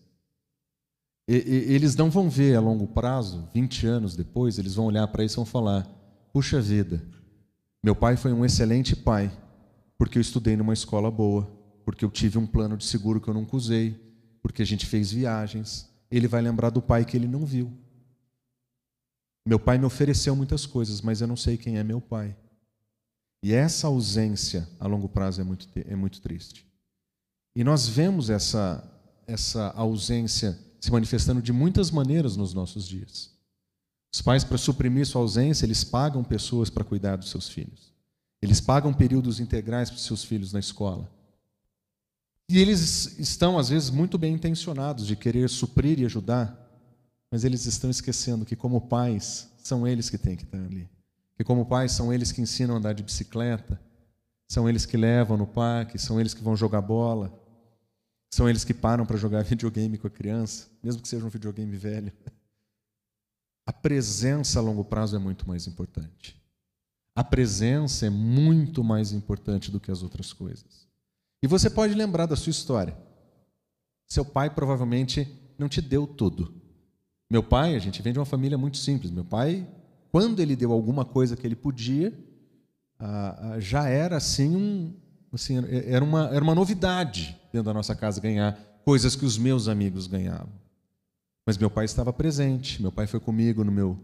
E, 1.29 1.37
e, 1.37 1.75
eles 1.75 1.95
não 1.97 2.11
vão 2.11 2.29
ver 2.29 2.57
a 2.57 2.61
longo 2.61 2.87
prazo, 2.87 3.49
20 3.55 3.87
anos 3.87 4.17
depois, 4.17 4.59
eles 4.59 4.75
vão 4.75 4.87
olhar 4.87 5.07
para 5.09 5.25
isso 5.25 5.35
e 5.35 5.37
vão 5.37 5.47
falar: 5.47 5.87
puxa 6.33 6.61
vida, 6.61 7.03
meu 7.83 7.95
pai 7.95 8.17
foi 8.17 8.33
um 8.33 8.45
excelente 8.45 8.95
pai, 8.95 9.31
porque 9.97 10.19
eu 10.19 10.23
estudei 10.23 10.57
numa 10.57 10.73
escola 10.73 11.11
boa, 11.11 11.51
porque 11.85 12.05
eu 12.05 12.11
tive 12.11 12.39
um 12.39 12.47
plano 12.47 12.77
de 12.77 12.85
seguro 12.85 13.21
que 13.21 13.29
eu 13.29 13.35
nunca 13.35 13.57
usei, 13.57 13.99
porque 14.43 14.63
a 14.63 14.67
gente 14.67 14.87
fez 14.87 15.13
viagens. 15.13 15.89
Ele 16.11 16.29
vai 16.29 16.41
lembrar 16.41 16.71
do 16.71 16.81
pai 16.81 17.05
que 17.05 17.17
ele 17.17 17.27
não 17.27 17.45
viu. 17.45 17.73
Meu 19.47 19.59
pai 19.59 19.77
me 19.79 19.85
ofereceu 19.85 20.35
muitas 20.35 20.65
coisas, 20.65 21.01
mas 21.01 21.21
eu 21.21 21.27
não 21.27 21.37
sei 21.37 21.57
quem 21.57 21.77
é 21.79 21.85
meu 21.85 22.01
pai. 22.01 22.37
E 23.43 23.53
essa 23.53 23.89
ausência 23.89 24.67
a 24.81 24.87
longo 24.87 25.09
prazo 25.09 25.41
é 25.41 25.45
muito, 25.45 25.69
é 25.75 25.95
muito 25.95 26.21
triste. 26.23 26.67
E 27.55 27.63
nós 27.63 27.87
vemos 27.87 28.31
essa, 28.31 28.83
essa 29.27 29.71
ausência 29.73 30.59
se 30.81 30.91
manifestando 30.91 31.43
de 31.43 31.53
muitas 31.53 31.91
maneiras 31.91 32.37
nos 32.37 32.55
nossos 32.55 32.89
dias. 32.89 33.35
Os 34.13 34.23
pais, 34.23 34.45
para 34.45 34.57
suprimir 34.57 35.07
sua 35.07 35.21
ausência, 35.21 35.67
eles 35.67 35.85
pagam 35.85 36.23
pessoas 36.23 36.71
para 36.71 36.85
cuidar 36.85 37.17
dos 37.17 37.31
seus 37.31 37.49
filhos. 37.49 37.93
Eles 38.41 38.61
pagam 38.61 38.95
períodos 38.95 39.41
integrais 39.41 39.91
para 39.91 39.97
os 39.97 40.05
seus 40.05 40.23
filhos 40.23 40.53
na 40.53 40.61
escola. 40.61 41.11
E 42.49 42.59
eles 42.59 43.19
estão, 43.19 43.59
às 43.59 43.71
vezes, 43.71 43.91
muito 43.91 44.17
bem 44.17 44.35
intencionados 44.35 45.07
de 45.07 45.17
querer 45.17 45.49
suprir 45.49 45.99
e 45.99 46.05
ajudar, 46.05 46.64
mas 47.35 47.43
eles 47.43 47.67
estão 47.67 47.91
esquecendo 47.91 48.45
que, 48.45 48.55
como 48.55 48.81
pais, 48.83 49.51
são 49.59 49.87
eles 49.87 50.09
que 50.09 50.17
têm 50.17 50.37
que 50.37 50.45
estar 50.45 50.59
ali 50.59 50.89
que 51.37 51.45
como 51.45 51.67
pais 51.67 51.93
são 51.93 52.13
eles 52.13 52.31
que 52.31 52.41
ensinam 52.41 52.75
a 52.75 52.79
andar 52.79 52.93
de 52.93 53.03
bicicleta, 53.03 53.81
são 54.49 54.69
eles 54.69 54.87
que 54.87 54.97
levam 54.97 55.37
no 55.37 55.47
parque, 55.47 55.99
são 55.99 56.21
eles 56.21 56.33
que 56.33 56.43
vão 56.43 56.57
jogar 56.57 56.81
bola, 56.81 57.33
são 58.33 58.49
eles 58.49 58.65
que 58.65 58.75
param 58.75 59.05
para 59.05 59.17
jogar 59.17 59.43
videogame 59.45 59.99
com 59.99 60.07
a 60.07 60.11
criança, 60.11 60.69
mesmo 60.83 61.03
que 61.03 61.09
seja 61.09 61.25
um 61.25 61.31
videogame 61.31 61.77
velho. 61.77 62.13
A 63.67 63.73
presença 63.73 64.59
a 64.59 64.63
longo 64.63 64.85
prazo 64.85 65.17
é 65.17 65.19
muito 65.19 65.49
mais 65.49 65.67
importante. 65.67 66.41
A 67.17 67.25
presença 67.25 68.07
é 68.07 68.11
muito 68.11 68.85
mais 68.85 69.13
importante 69.13 69.71
do 69.71 69.81
que 69.81 69.91
as 69.91 70.03
outras 70.03 70.33
coisas. 70.33 70.87
E 71.43 71.47
você 71.47 71.71
pode 71.71 71.95
lembrar 71.95 72.27
da 72.27 72.37
sua 72.37 72.51
história. 72.51 72.97
Seu 74.07 74.25
pai 74.25 74.51
provavelmente 74.51 75.27
não 75.57 75.69
te 75.69 75.81
deu 75.81 76.07
tudo. 76.07 76.61
Meu 77.31 77.43
pai, 77.43 77.75
a 77.75 77.79
gente 77.79 78.01
vem 78.03 78.13
de 78.13 78.19
uma 78.19 78.25
família 78.25 78.59
muito 78.59 78.77
simples. 78.77 79.11
Meu 79.11 79.25
pai 79.25 79.67
quando 80.15 80.39
ele 80.39 80.55
deu 80.55 80.71
alguma 80.71 81.05
coisa 81.05 81.37
que 81.37 81.45
ele 81.45 81.57
podia, 81.57 82.17
já 83.59 83.89
era 83.89 84.17
assim 84.17 84.55
um, 84.55 84.95
assim, 85.33 85.57
era 85.89 86.05
uma, 86.05 86.29
era 86.29 86.41
uma 86.41 86.55
novidade 86.55 87.37
dentro 87.53 87.65
da 87.65 87.75
nossa 87.75 87.97
casa 87.97 88.21
ganhar 88.21 88.57
coisas 88.85 89.17
que 89.17 89.25
os 89.25 89.37
meus 89.37 89.67
amigos 89.67 90.07
ganhavam. 90.07 90.53
Mas 91.45 91.59
meu 91.59 91.69
pai 91.69 91.85
estava 91.87 92.13
presente, 92.13 92.81
meu 92.81 92.93
pai 92.93 93.09
foi 93.09 93.19
comigo 93.19 93.65
no 93.65 93.73
meu 93.73 93.99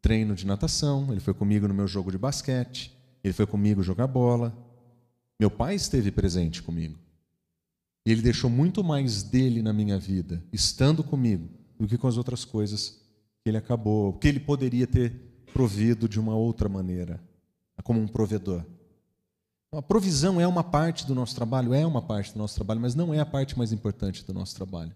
treino 0.00 0.34
de 0.34 0.46
natação, 0.46 1.08
ele 1.10 1.20
foi 1.20 1.34
comigo 1.34 1.68
no 1.68 1.74
meu 1.74 1.86
jogo 1.86 2.10
de 2.10 2.16
basquete, 2.16 2.90
ele 3.22 3.34
foi 3.34 3.46
comigo 3.46 3.82
jogar 3.82 4.06
bola. 4.06 4.56
Meu 5.38 5.50
pai 5.50 5.74
esteve 5.74 6.10
presente 6.10 6.62
comigo. 6.62 6.98
Ele 8.06 8.22
deixou 8.22 8.48
muito 8.48 8.82
mais 8.82 9.22
dele 9.22 9.60
na 9.60 9.74
minha 9.74 9.98
vida, 9.98 10.42
estando 10.50 11.04
comigo, 11.04 11.46
do 11.82 11.88
que 11.88 11.98
com 11.98 12.06
as 12.06 12.16
outras 12.16 12.44
coisas 12.44 13.00
que 13.42 13.50
ele 13.50 13.56
acabou, 13.56 14.12
que 14.12 14.28
ele 14.28 14.38
poderia 14.38 14.86
ter 14.86 15.10
provido 15.52 16.08
de 16.08 16.20
uma 16.20 16.32
outra 16.32 16.68
maneira, 16.68 17.20
como 17.82 18.00
um 18.00 18.06
provedor. 18.06 18.64
Então, 19.66 19.80
a 19.80 19.82
provisão 19.82 20.40
é 20.40 20.46
uma 20.46 20.62
parte 20.62 21.04
do 21.04 21.12
nosso 21.12 21.34
trabalho, 21.34 21.74
é 21.74 21.84
uma 21.84 22.00
parte 22.00 22.32
do 22.34 22.38
nosso 22.38 22.54
trabalho, 22.54 22.80
mas 22.80 22.94
não 22.94 23.12
é 23.12 23.18
a 23.18 23.26
parte 23.26 23.58
mais 23.58 23.72
importante 23.72 24.24
do 24.24 24.32
nosso 24.32 24.54
trabalho. 24.54 24.94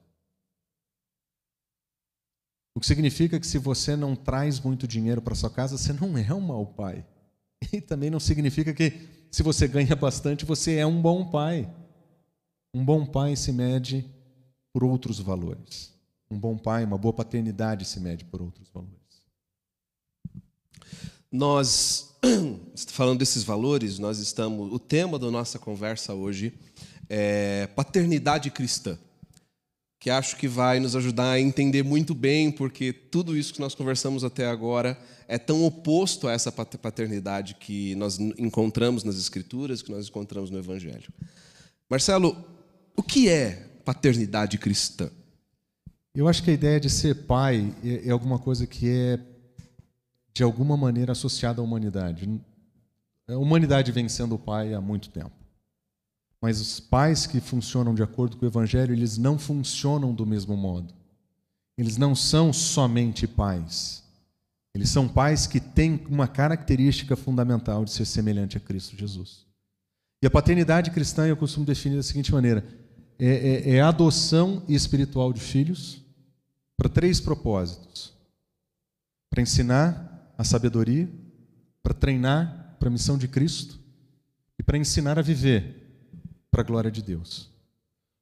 O 2.72 2.79
que 2.79 2.87
significa 2.87 3.40
que 3.40 3.46
se 3.49 3.59
você 3.59 3.96
não 3.96 4.14
traz 4.14 4.61
muito 4.61 4.87
dinheiro 4.87 5.20
para 5.20 5.35
sua 5.35 5.51
casa, 5.51 5.77
você 5.77 5.92
não 5.92 6.16
é 6.16 6.33
um 6.33 6.40
mau 6.40 6.66
pai. 6.66 7.05
E 7.72 7.81
também 7.81 8.11
não 8.11 8.20
significa 8.20 8.72
que 8.72 9.09
se 9.33 9.42
você 9.42 9.66
ganha 9.66 9.96
bastante, 9.96 10.44
você 10.44 10.77
é 10.77 10.87
um 10.87 11.03
bom 11.03 11.29
pai. 11.31 11.68
Um 12.72 12.85
bom 12.85 13.05
pai 13.05 13.35
se 13.35 13.51
mede 13.51 14.09
por 14.72 14.85
outros 14.85 15.18
valores. 15.18 15.95
Um 16.30 16.38
bom 16.38 16.56
pai, 16.56 16.84
uma 16.84 16.98
boa 16.98 17.12
paternidade 17.12 17.84
se 17.84 18.00
mede 18.00 18.24
por 18.24 18.42
outros 18.42 18.68
valores. 18.70 18.96
Nós, 21.30 22.14
falando 22.88 23.18
desses 23.18 23.44
valores, 23.44 23.98
nós 23.98 24.18
estamos. 24.18 24.72
O 24.72 24.78
tema 24.78 25.18
da 25.18 25.30
nossa 25.30 25.58
conversa 25.58 26.14
hoje 26.14 26.52
é 27.08 27.68
paternidade 27.76 28.50
cristã, 28.50 28.98
que 30.00 30.10
acho 30.10 30.36
que 30.36 30.48
vai 30.48 30.80
nos 30.80 30.96
ajudar 30.96 31.32
a 31.32 31.40
entender 31.40 31.82
muito 31.82 32.14
bem, 32.14 32.50
porque 32.50 32.92
tudo 32.92 33.36
isso 33.36 33.54
que 33.54 33.60
nós 33.60 33.74
conversamos 33.74 34.24
até 34.24 34.46
agora 34.46 34.98
é 35.28 35.38
tão 35.38 35.64
oposto 35.64 36.26
a 36.26 36.32
essa 36.32 36.50
paternidade 36.50 37.54
que 37.54 37.94
nós 37.96 38.18
encontramos 38.18 39.04
nas 39.04 39.16
Escrituras, 39.16 39.82
que 39.82 39.90
nós 39.90 40.08
encontramos 40.08 40.50
no 40.50 40.58
Evangelho. 40.58 41.12
Marcelo, 41.88 42.36
o 42.96 43.02
que 43.02 43.28
é 43.28 43.68
paternidade 43.84 44.58
cristã? 44.58 45.10
Eu 46.16 46.26
acho 46.26 46.42
que 46.42 46.50
a 46.50 46.55
ideia 46.55 46.81
de 46.81 46.88
ser 46.88 47.26
pai 47.26 47.74
é, 47.85 48.09
é 48.09 48.11
alguma 48.11 48.38
coisa 48.38 48.66
que 48.66 48.88
é 48.88 49.20
de 50.33 50.42
alguma 50.42 50.74
maneira 50.74 51.12
associada 51.12 51.61
à 51.61 51.64
humanidade. 51.64 52.40
A 53.29 53.37
humanidade 53.37 53.92
vem 53.92 54.09
sendo 54.09 54.38
pai 54.38 54.72
há 54.72 54.81
muito 54.81 55.11
tempo. 55.11 55.33
Mas 56.40 56.59
os 56.59 56.81
pais 56.81 57.26
que 57.26 57.38
funcionam 57.38 57.94
de 57.94 58.02
acordo 58.02 58.38
com 58.38 58.46
o 58.46 58.48
Evangelho, 58.48 58.94
eles 58.94 59.18
não 59.18 59.38
funcionam 59.38 60.14
do 60.14 60.24
mesmo 60.24 60.57
modo. 60.57 60.94
Eles 61.76 61.98
não 61.98 62.14
são 62.14 62.50
somente 62.50 63.26
pais. 63.26 64.02
Eles 64.74 64.88
são 64.88 65.07
pais 65.07 65.46
que 65.46 65.61
têm 65.61 66.00
uma 66.09 66.26
característica 66.26 67.14
fundamental 67.14 67.85
de 67.85 67.90
ser 67.90 68.07
semelhante 68.07 68.57
a 68.57 68.61
Cristo 68.61 68.96
Jesus. 68.96 69.44
E 70.22 70.26
a 70.26 70.31
paternidade 70.31 70.90
cristã 70.92 71.26
eu 71.26 71.37
costumo 71.37 71.66
definir 71.66 71.96
da 71.96 72.02
seguinte 72.02 72.33
maneira: 72.33 72.64
é, 73.18 73.26
é, 73.26 73.70
é 73.76 73.81
adoção 73.83 74.62
espiritual 74.66 75.31
de 75.31 75.40
filhos 75.40 76.05
para 76.76 76.88
três 76.88 77.20
propósitos: 77.20 78.14
para 79.30 79.42
ensinar 79.42 80.32
a 80.36 80.44
sabedoria, 80.44 81.08
para 81.82 81.94
treinar 81.94 82.76
para 82.78 82.88
a 82.88 82.92
missão 82.92 83.16
de 83.16 83.26
Cristo 83.26 83.78
e 84.58 84.62
para 84.62 84.78
ensinar 84.78 85.18
a 85.18 85.22
viver 85.22 85.82
para 86.50 86.60
a 86.60 86.64
glória 86.64 86.90
de 86.90 87.02
Deus. 87.02 87.50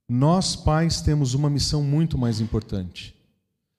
Nós, 0.09 0.55
pais, 0.55 1.01
temos 1.01 1.35
uma 1.35 1.49
missão 1.49 1.83
muito 1.83 2.19
mais 2.19 2.41
importante. 2.41 3.15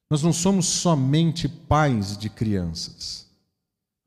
Nós 0.10 0.22
não 0.22 0.34
somos 0.34 0.66
somente 0.66 1.48
pais 1.48 2.18
de 2.18 2.30
crianças. 2.30 3.28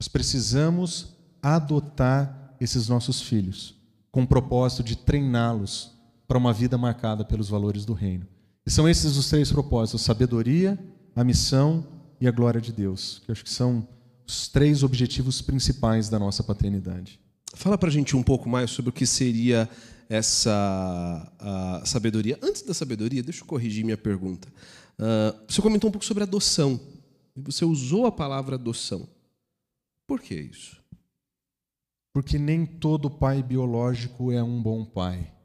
Nós 0.00 0.08
precisamos 0.08 1.14
adotar 1.42 2.54
esses 2.60 2.88
nossos 2.88 3.20
filhos 3.20 3.74
com 4.10 4.22
o 4.22 4.26
propósito 4.26 4.82
de 4.82 4.96
treiná-los 4.96 5.92
para 6.26 6.38
uma 6.38 6.52
vida 6.52 6.76
marcada 6.76 7.24
pelos 7.24 7.48
valores 7.48 7.84
do 7.84 7.92
reino. 7.92 8.26
E 8.68 8.70
são 8.70 8.86
esses 8.86 9.16
os 9.16 9.30
três 9.30 9.50
propósitos: 9.50 10.02
a 10.02 10.04
sabedoria, 10.04 10.78
a 11.16 11.24
missão 11.24 11.86
e 12.20 12.28
a 12.28 12.30
glória 12.30 12.60
de 12.60 12.70
Deus, 12.70 13.22
que 13.24 13.30
eu 13.30 13.32
acho 13.32 13.42
que 13.42 13.48
são 13.48 13.88
os 14.26 14.46
três 14.46 14.82
objetivos 14.82 15.40
principais 15.40 16.10
da 16.10 16.18
nossa 16.18 16.44
paternidade. 16.44 17.18
Fala 17.54 17.78
para 17.78 17.88
a 17.88 17.90
gente 17.90 18.14
um 18.14 18.22
pouco 18.22 18.46
mais 18.46 18.70
sobre 18.70 18.90
o 18.90 18.92
que 18.92 19.06
seria 19.06 19.66
essa 20.06 21.32
sabedoria. 21.86 22.38
Antes 22.42 22.60
da 22.60 22.74
sabedoria, 22.74 23.22
deixa 23.22 23.40
eu 23.40 23.46
corrigir 23.46 23.86
minha 23.86 23.96
pergunta. 23.96 24.48
Uh, 24.98 25.46
você 25.48 25.62
comentou 25.62 25.88
um 25.88 25.92
pouco 25.92 26.04
sobre 26.04 26.24
adoção. 26.24 26.78
Você 27.36 27.64
usou 27.64 28.04
a 28.04 28.12
palavra 28.12 28.56
adoção. 28.56 29.08
Por 30.06 30.20
que 30.20 30.34
isso? 30.34 30.76
Porque 32.12 32.38
nem 32.38 32.66
todo 32.66 33.08
pai 33.08 33.42
biológico 33.42 34.30
é 34.30 34.42
um 34.42 34.62
bom 34.62 34.84
pai. 34.84 35.37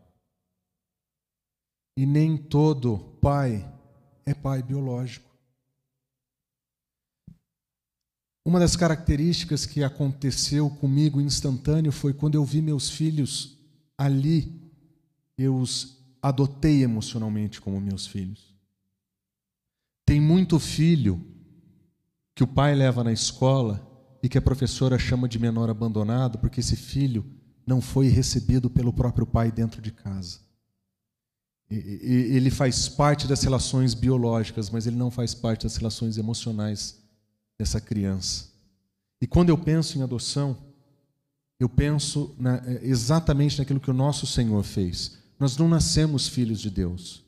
E 1.95 2.06
nem 2.06 2.38
todo 2.38 2.97
pai 3.21 3.71
é 4.25 4.34
pai 4.34 4.63
biológico. 4.63 5.29
Uma 8.45 8.60
das 8.60 8.75
características 8.75 9.65
que 9.65 9.84
aconteceu 9.84 10.69
comigo 10.69 11.21
instantâneo 11.21 11.91
foi 11.91 12.13
quando 12.13 12.36
eu 12.36 12.43
vi 12.43 12.62
meus 12.62 12.89
filhos 12.89 13.58
ali, 13.97 14.62
eu 15.38 15.56
os 15.56 16.03
adotei 16.21 16.84
emocionalmente 16.84 17.62
como 17.62 17.79
meus 17.79 18.06
filhos. 18.06 18.53
Tem 20.06 20.19
muito 20.19 20.60
filho 20.60 21.25
que 22.36 22.43
o 22.43 22.47
pai 22.47 22.75
leva 22.75 23.03
na 23.03 23.13
escola 23.13 23.89
e 24.21 24.27
que 24.27 24.38
a 24.38 24.41
professora 24.41 24.97
chama 24.99 25.27
de 25.27 25.39
menor 25.39 25.69
abandonado 25.69 26.38
porque 26.39 26.60
esse 26.60 26.75
filho 26.75 27.25
não 27.65 27.79
foi 27.79 28.08
recebido 28.08 28.69
pelo 28.69 28.91
próprio 28.91 29.25
pai 29.25 29.51
dentro 29.51 29.82
de 29.82 29.91
casa. 29.91 30.39
Ele 31.69 32.52
faz 32.52 32.88
parte 32.88 33.28
das 33.28 33.41
relações 33.41 33.93
biológicas, 33.93 34.69
mas 34.69 34.86
ele 34.86 34.95
não 34.95 35.10
faz 35.10 35.34
parte 35.34 35.63
das 35.63 35.76
relações 35.76 36.17
emocionais 36.17 37.02
dessa 37.58 37.82
criança. 37.82 38.52
E 39.21 39.28
quando 39.28 39.49
eu 39.49 39.58
penso 39.58 39.97
em 39.97 40.02
adoção, 40.02 40.58
eu 41.60 41.69
penso 41.69 42.36
na, 42.38 42.58
é, 42.58 42.82
exatamente 42.84 43.58
naquilo 43.58 43.80
que 43.80 43.89
o 43.89 43.93
nosso 43.93 44.28
Senhor 44.28 44.63
fez. 44.63 45.17
Nós 45.39 45.58
não 45.58 45.67
nascemos 45.67 46.28
filhos 46.28 46.60
de 46.60 46.69
Deus. 46.69 47.23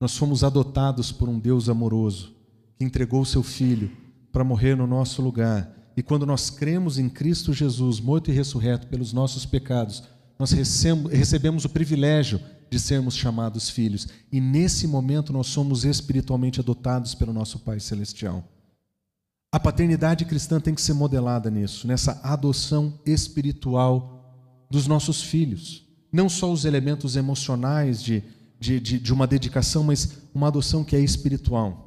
Nós 0.00 0.16
fomos 0.16 0.42
adotados 0.42 1.12
por 1.12 1.28
um 1.28 1.38
Deus 1.38 1.68
amoroso 1.68 2.34
que 2.76 2.84
entregou 2.84 3.24
seu 3.24 3.42
filho 3.42 3.90
para 4.32 4.42
morrer 4.42 4.76
no 4.76 4.86
nosso 4.86 5.22
lugar. 5.22 5.72
E 5.96 6.02
quando 6.02 6.26
nós 6.26 6.50
cremos 6.50 6.98
em 6.98 7.08
Cristo 7.08 7.52
Jesus, 7.52 8.00
morto 8.00 8.30
e 8.30 8.34
ressurreto 8.34 8.88
pelos 8.88 9.12
nossos 9.12 9.46
pecados, 9.46 10.02
nós 10.38 10.50
recebemos 10.50 11.64
o 11.64 11.68
privilégio 11.68 12.40
de 12.70 12.78
sermos 12.78 13.14
chamados 13.14 13.70
filhos. 13.70 14.08
E 14.32 14.40
nesse 14.40 14.86
momento 14.86 15.32
nós 15.32 15.46
somos 15.46 15.84
espiritualmente 15.84 16.60
adotados 16.60 17.14
pelo 17.14 17.32
nosso 17.32 17.60
Pai 17.60 17.78
Celestial. 17.78 18.46
A 19.52 19.60
paternidade 19.60 20.24
cristã 20.24 20.58
tem 20.58 20.74
que 20.74 20.82
ser 20.82 20.94
modelada 20.94 21.48
nisso, 21.48 21.86
nessa 21.86 22.20
adoção 22.24 22.98
espiritual 23.06 24.66
dos 24.68 24.88
nossos 24.88 25.22
filhos. 25.22 25.86
Não 26.12 26.28
só 26.28 26.52
os 26.52 26.64
elementos 26.64 27.14
emocionais 27.14 28.02
de, 28.02 28.24
de, 28.58 28.80
de, 28.80 28.98
de 28.98 29.12
uma 29.12 29.28
dedicação, 29.28 29.84
mas 29.84 30.18
uma 30.34 30.48
adoção 30.48 30.82
que 30.82 30.96
é 30.96 31.00
espiritual. 31.00 31.84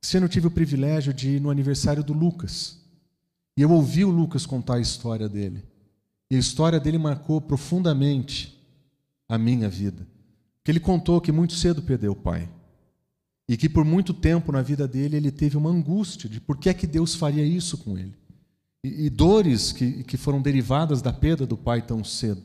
Esse 0.00 0.16
ano 0.16 0.26
eu 0.26 0.30
tive 0.30 0.46
o 0.46 0.50
privilégio 0.50 1.12
de 1.12 1.30
ir 1.30 1.40
no 1.40 1.50
aniversário 1.50 2.04
do 2.04 2.12
Lucas. 2.12 2.78
E 3.56 3.62
eu 3.62 3.70
ouvi 3.72 4.04
o 4.04 4.10
Lucas 4.10 4.46
contar 4.46 4.74
a 4.74 4.80
história 4.80 5.28
dele. 5.28 5.64
E 6.30 6.36
a 6.36 6.38
história 6.38 6.80
dele 6.80 6.98
marcou 6.98 7.40
profundamente 7.40 8.58
a 9.28 9.38
minha 9.38 9.68
vida. 9.68 10.06
Porque 10.58 10.70
ele 10.70 10.80
contou 10.80 11.20
que 11.20 11.30
muito 11.30 11.54
cedo 11.54 11.82
perdeu 11.82 12.12
o 12.12 12.16
pai. 12.16 12.48
E 13.48 13.56
que 13.56 13.68
por 13.68 13.84
muito 13.84 14.14
tempo 14.14 14.50
na 14.50 14.62
vida 14.62 14.88
dele 14.88 15.16
ele 15.16 15.30
teve 15.30 15.56
uma 15.56 15.70
angústia 15.70 16.28
de 16.28 16.40
por 16.40 16.56
que 16.56 16.68
é 16.68 16.74
que 16.74 16.86
Deus 16.86 17.14
faria 17.14 17.44
isso 17.44 17.76
com 17.78 17.98
ele. 17.98 18.14
E, 18.82 19.06
e 19.06 19.10
dores 19.10 19.72
que, 19.72 20.02
que 20.04 20.16
foram 20.16 20.40
derivadas 20.40 21.02
da 21.02 21.12
perda 21.12 21.46
do 21.46 21.56
pai 21.56 21.82
tão 21.82 22.02
cedo. 22.02 22.42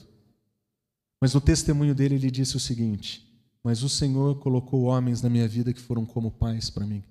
Mas 1.21 1.33
no 1.33 1.41
testemunho 1.41 1.95
dele 1.95 2.15
ele 2.15 2.31
disse 2.31 2.57
o 2.57 2.59
seguinte: 2.59 3.25
Mas 3.63 3.83
o 3.83 3.89
Senhor 3.89 4.39
colocou 4.39 4.83
homens 4.83 5.21
na 5.21 5.29
minha 5.29 5.47
vida 5.47 5.73
que 5.73 5.81
foram 5.81 6.05
como 6.05 6.31
pais 6.31 6.69
para 6.69 6.85
mim. 6.85 7.03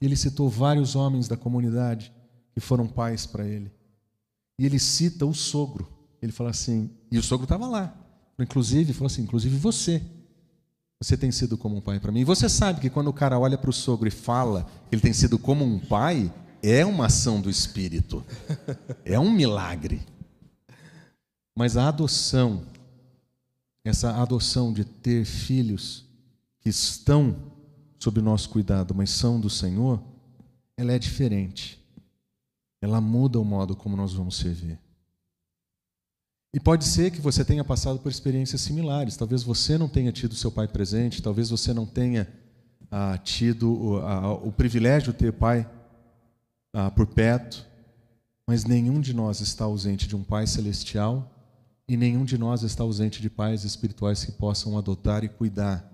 Ele 0.00 0.16
citou 0.16 0.48
vários 0.48 0.94
homens 0.94 1.26
da 1.28 1.36
comunidade 1.36 2.12
que 2.52 2.60
foram 2.60 2.86
pais 2.86 3.26
para 3.26 3.46
ele. 3.46 3.70
E 4.58 4.64
ele 4.64 4.78
cita 4.78 5.26
o 5.26 5.34
sogro. 5.34 5.95
Ele 6.26 6.32
fala 6.32 6.50
assim, 6.50 6.90
e 7.10 7.18
o 7.18 7.22
sogro 7.22 7.44
estava 7.44 7.68
lá. 7.68 7.94
Inclusive, 8.36 8.92
falou 8.92 9.06
assim: 9.06 9.22
inclusive 9.22 9.56
você. 9.56 10.02
Você 11.00 11.16
tem 11.16 11.30
sido 11.30 11.56
como 11.56 11.76
um 11.76 11.80
pai 11.80 12.00
para 12.00 12.10
mim. 12.10 12.20
E 12.20 12.24
você 12.24 12.48
sabe 12.48 12.80
que 12.80 12.90
quando 12.90 13.08
o 13.08 13.12
cara 13.12 13.38
olha 13.38 13.56
para 13.56 13.70
o 13.70 13.72
sogro 13.72 14.08
e 14.08 14.10
fala 14.10 14.66
que 14.88 14.94
ele 14.94 15.02
tem 15.02 15.12
sido 15.12 15.38
como 15.38 15.64
um 15.64 15.78
pai, 15.78 16.32
é 16.62 16.84
uma 16.84 17.06
ação 17.06 17.40
do 17.40 17.48
Espírito. 17.48 18.24
É 19.04 19.18
um 19.18 19.30
milagre. 19.30 20.02
Mas 21.54 21.76
a 21.76 21.88
adoção, 21.88 22.64
essa 23.84 24.20
adoção 24.20 24.72
de 24.72 24.84
ter 24.84 25.24
filhos 25.24 26.04
que 26.60 26.68
estão 26.68 27.36
sob 28.00 28.20
nosso 28.20 28.48
cuidado, 28.48 28.94
mas 28.94 29.10
são 29.10 29.38
do 29.38 29.48
Senhor, 29.48 30.02
ela 30.76 30.92
é 30.92 30.98
diferente. 30.98 31.80
Ela 32.80 33.00
muda 33.00 33.38
o 33.38 33.44
modo 33.44 33.76
como 33.76 33.96
nós 33.96 34.12
vamos 34.12 34.36
servir. 34.36 34.78
E 36.56 36.58
pode 36.58 36.86
ser 36.86 37.10
que 37.10 37.20
você 37.20 37.44
tenha 37.44 37.62
passado 37.62 37.98
por 37.98 38.10
experiências 38.10 38.62
similares. 38.62 39.14
Talvez 39.14 39.42
você 39.42 39.76
não 39.76 39.90
tenha 39.90 40.10
tido 40.10 40.34
seu 40.34 40.50
pai 40.50 40.66
presente, 40.66 41.20
talvez 41.20 41.50
você 41.50 41.74
não 41.74 41.84
tenha 41.84 42.26
ah, 42.90 43.18
tido 43.18 43.70
o, 44.42 44.50
privilégio 44.50 45.12
de 45.12 45.18
ter 45.18 45.34
pai 45.34 45.68
ah, 46.72 46.90
por 46.90 47.08
perto, 47.08 47.66
mas 48.46 48.64
nenhum 48.64 49.02
de 49.02 49.12
nós 49.12 49.40
está 49.40 49.66
ausente 49.66 50.08
de 50.08 50.16
um 50.16 50.22
pai 50.22 50.46
celestial 50.46 51.30
e 51.86 51.94
nenhum 51.94 52.24
de 52.24 52.38
nós 52.38 52.62
está 52.62 52.82
ausente 52.82 53.20
de 53.20 53.28
pais 53.28 53.62
espirituais 53.62 54.24
que 54.24 54.32
possam 54.32 54.78
adotar 54.78 55.24
e 55.24 55.28
cuidar 55.28 55.86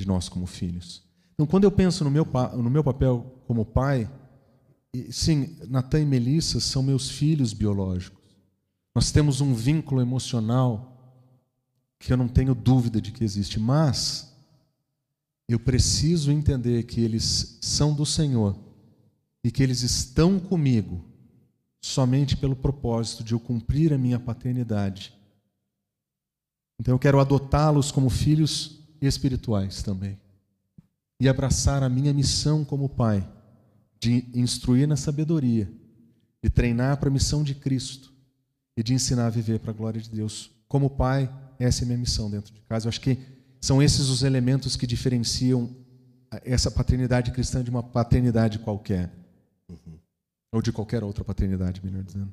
de 0.00 0.08
nós 0.08 0.30
como 0.30 0.46
filhos. 0.46 1.02
Então, 1.34 1.46
quando 1.46 1.64
eu 1.64 1.70
penso 1.70 2.04
no 2.04 2.10
meu, 2.10 2.26
no 2.56 2.70
meu 2.70 2.82
papel 2.82 3.34
como 3.46 3.66
pai, 3.66 4.10
sim, 5.10 5.58
Natan 5.68 6.00
e 6.00 6.06
Melissa 6.06 6.58
são 6.58 6.82
meus 6.82 7.10
filhos 7.10 7.52
biológicos. 7.52 8.13
Nós 8.94 9.10
temos 9.10 9.40
um 9.40 9.52
vínculo 9.52 10.00
emocional 10.00 10.92
que 11.98 12.12
eu 12.12 12.16
não 12.16 12.28
tenho 12.28 12.54
dúvida 12.54 13.00
de 13.00 13.10
que 13.10 13.24
existe, 13.24 13.58
mas 13.58 14.32
eu 15.48 15.58
preciso 15.58 16.30
entender 16.30 16.84
que 16.84 17.00
eles 17.00 17.58
são 17.60 17.92
do 17.92 18.06
Senhor 18.06 18.56
e 19.42 19.50
que 19.50 19.62
eles 19.62 19.82
estão 19.82 20.38
comigo 20.38 21.04
somente 21.82 22.36
pelo 22.36 22.54
propósito 22.54 23.24
de 23.24 23.32
eu 23.32 23.40
cumprir 23.40 23.92
a 23.92 23.98
minha 23.98 24.18
paternidade. 24.18 25.12
Então 26.78 26.94
eu 26.94 26.98
quero 26.98 27.20
adotá-los 27.20 27.90
como 27.90 28.08
filhos 28.08 28.80
espirituais 29.00 29.82
também 29.82 30.18
e 31.20 31.28
abraçar 31.28 31.82
a 31.82 31.88
minha 31.88 32.12
missão 32.12 32.64
como 32.64 32.88
pai 32.88 33.28
de 34.00 34.26
instruir 34.34 34.86
na 34.86 34.96
sabedoria, 34.96 35.70
de 36.42 36.48
treinar 36.48 36.98
para 36.98 37.08
a 37.08 37.12
missão 37.12 37.42
de 37.42 37.54
Cristo 37.54 38.13
e 38.76 38.82
de 38.82 38.94
ensinar 38.94 39.26
a 39.26 39.30
viver 39.30 39.60
para 39.60 39.70
a 39.70 39.74
glória 39.74 40.00
de 40.00 40.10
Deus. 40.10 40.50
Como 40.68 40.90
pai, 40.90 41.32
essa 41.58 41.82
é 41.82 41.84
a 41.84 41.86
minha 41.86 41.98
missão 41.98 42.30
dentro 42.30 42.52
de 42.52 42.60
casa. 42.62 42.86
Eu 42.86 42.88
acho 42.88 43.00
que 43.00 43.18
são 43.60 43.82
esses 43.82 44.08
os 44.08 44.22
elementos 44.22 44.76
que 44.76 44.86
diferenciam 44.86 45.70
essa 46.44 46.70
paternidade 46.70 47.30
cristã 47.30 47.62
de 47.62 47.70
uma 47.70 47.82
paternidade 47.82 48.58
qualquer. 48.58 49.12
Uhum. 49.68 49.98
Ou 50.52 50.60
de 50.60 50.72
qualquer 50.72 51.04
outra 51.04 51.24
paternidade, 51.24 51.80
melhor 51.84 52.02
dizendo. 52.02 52.32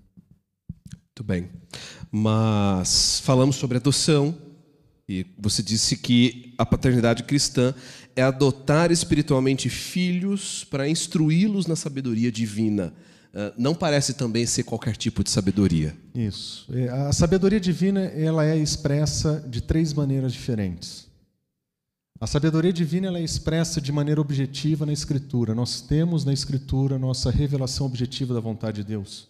Muito 0.93 1.23
bem. 1.23 1.49
Mas 2.11 3.19
falamos 3.19 3.55
sobre 3.55 3.77
adoção, 3.77 4.35
E 5.11 5.25
você 5.37 5.61
disse 5.61 5.97
que 5.97 6.53
a 6.57 6.65
paternidade 6.65 7.23
cristã 7.23 7.75
é 8.15 8.21
adotar 8.21 8.91
espiritualmente 8.91 9.69
filhos 9.69 10.63
para 10.63 10.87
instruí-los 10.87 11.67
na 11.67 11.75
sabedoria 11.75 12.31
divina. 12.31 12.93
Uh, 13.33 13.53
não 13.57 13.73
parece 13.73 14.13
também 14.13 14.45
ser 14.45 14.63
qualquer 14.63 14.97
tipo 14.97 15.23
de 15.23 15.29
sabedoria. 15.29 15.95
Isso. 16.13 16.67
É, 16.73 16.89
a 16.89 17.13
sabedoria 17.13 17.59
divina 17.59 18.01
ela 18.01 18.45
é 18.45 18.57
expressa 18.57 19.39
de 19.47 19.61
três 19.61 19.93
maneiras 19.93 20.33
diferentes. 20.33 21.09
A 22.19 22.27
sabedoria 22.27 22.71
divina 22.71 23.07
ela 23.07 23.19
é 23.19 23.23
expressa 23.23 23.81
de 23.81 23.91
maneira 23.91 24.21
objetiva 24.21 24.85
na 24.85 24.93
Escritura. 24.93 25.55
Nós 25.55 25.81
temos 25.81 26.23
na 26.23 26.31
Escritura 26.31 26.99
nossa 26.99 27.31
revelação 27.31 27.87
objetiva 27.87 28.33
da 28.33 28.39
vontade 28.39 28.83
de 28.83 28.89
Deus. 28.89 29.27